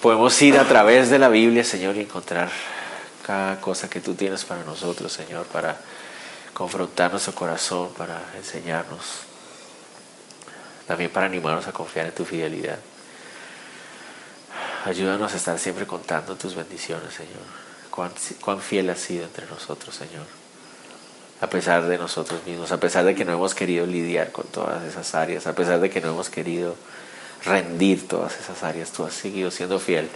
podemos 0.01 0.41
ir 0.41 0.57
a 0.57 0.65
través 0.65 1.09
de 1.09 1.19
la 1.19 1.27
Biblia, 1.27 1.63
Señor, 1.63 1.97
y 1.97 2.01
encontrar 2.01 2.49
cada 3.25 3.59
cosa 3.59 3.89
que 3.89 3.99
tú 3.99 4.13
tienes 4.13 4.45
para 4.45 4.63
nosotros, 4.63 5.11
Señor, 5.11 5.45
para 5.47 5.77
confrontar 6.53 7.11
nuestro 7.11 7.33
corazón, 7.33 7.89
para 7.97 8.21
enseñarnos, 8.37 9.28
también 10.89 11.11
para 11.11 11.27
animarnos 11.27 11.67
a 11.67 11.71
confiar 11.71 12.07
en 12.07 12.15
tu 12.15 12.25
fidelidad. 12.25 12.79
Ayúdanos 14.85 15.31
a 15.33 15.37
estar 15.37 15.59
siempre 15.59 15.85
contando 15.85 16.35
tus 16.35 16.55
bendiciones, 16.55 17.13
Señor. 17.13 17.45
Cuán, 17.91 18.11
cuán 18.41 18.59
fiel 18.59 18.89
has 18.89 18.99
sido 18.99 19.25
entre 19.25 19.45
nosotros, 19.45 19.93
Señor 19.93 20.25
a 21.41 21.47
pesar 21.47 21.87
de 21.87 21.97
nosotros 21.97 22.45
mismos, 22.45 22.71
a 22.71 22.79
pesar 22.79 23.05
de 23.05 23.15
que 23.15 23.23
no 23.23 23.33
hemos 23.33 23.55
querido 23.55 23.85
lidiar 23.85 24.31
con 24.31 24.45
todas 24.47 24.83
esas 24.83 25.15
áreas, 25.15 25.47
a 25.47 25.55
pesar 25.55 25.79
de 25.79 25.89
que 25.89 26.01
no 26.01 26.09
hemos 26.09 26.29
querido 26.29 26.75
rendir 27.45 28.07
todas 28.07 28.37
esas 28.37 28.61
áreas, 28.63 28.91
tú 28.91 29.05
has 29.05 29.13
seguido 29.13 29.49
siendo 29.49 29.79
fiel. 29.79 30.09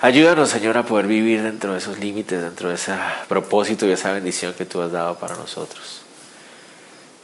Ayúdanos, 0.00 0.50
Señor, 0.50 0.78
a 0.78 0.84
poder 0.84 1.08
vivir 1.08 1.42
dentro 1.42 1.72
de 1.72 1.78
esos 1.78 1.98
límites, 1.98 2.40
dentro 2.40 2.68
de 2.68 2.76
ese 2.76 2.94
propósito 3.28 3.84
y 3.86 3.90
esa 3.90 4.12
bendición 4.12 4.54
que 4.54 4.64
tú 4.64 4.80
has 4.80 4.92
dado 4.92 5.18
para 5.18 5.34
nosotros. 5.34 6.02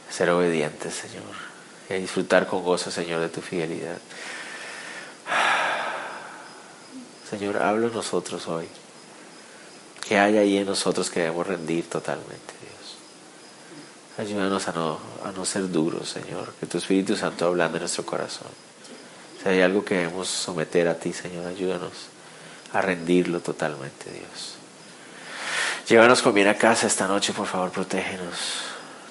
Ser 0.09 0.29
obedientes, 0.31 0.93
Señor, 0.93 1.23
y 1.89 1.93
disfrutar 1.95 2.47
con 2.47 2.63
gozo, 2.63 2.91
Señor, 2.91 3.21
de 3.21 3.29
tu 3.29 3.41
fidelidad. 3.41 3.97
Señor, 7.29 7.61
habla 7.61 7.89
nosotros 7.89 8.47
hoy. 8.47 8.67
Que 10.07 10.19
haya 10.19 10.41
ahí 10.41 10.57
en 10.57 10.67
nosotros 10.67 11.09
que 11.09 11.21
debemos 11.21 11.47
rendir 11.47 11.89
totalmente. 11.89 12.55
Ayúdanos 14.17 14.67
a 14.69 14.71
no, 14.71 14.97
a 15.25 15.31
no 15.31 15.45
ser 15.45 15.69
duros, 15.69 16.09
Señor. 16.09 16.53
Que 16.59 16.65
tu 16.65 16.77
Espíritu 16.77 17.15
Santo 17.15 17.45
hablando 17.45 17.77
en 17.77 17.81
nuestro 17.81 18.05
corazón. 18.05 18.47
Si 19.41 19.49
hay 19.49 19.61
algo 19.61 19.83
que 19.83 19.95
debemos 19.95 20.29
someter 20.29 20.87
a 20.87 20.95
ti, 20.95 21.11
Señor, 21.11 21.45
ayúdanos 21.45 21.91
a 22.71 22.81
rendirlo 22.81 23.41
totalmente, 23.41 24.09
Dios. 24.11 24.55
Llévanos 25.87 26.21
con 26.21 26.33
bien 26.33 26.47
a 26.47 26.55
casa 26.55 26.87
esta 26.87 27.07
noche, 27.07 27.33
por 27.33 27.45
favor, 27.45 27.71
protégenos. 27.71 28.63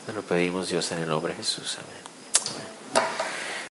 Te 0.06 0.12
lo 0.12 0.22
pedimos, 0.22 0.70
Dios, 0.70 0.90
en 0.92 1.00
el 1.00 1.08
nombre 1.08 1.32
de 1.32 1.38
Jesús. 1.38 1.76
Amén. 1.78 2.03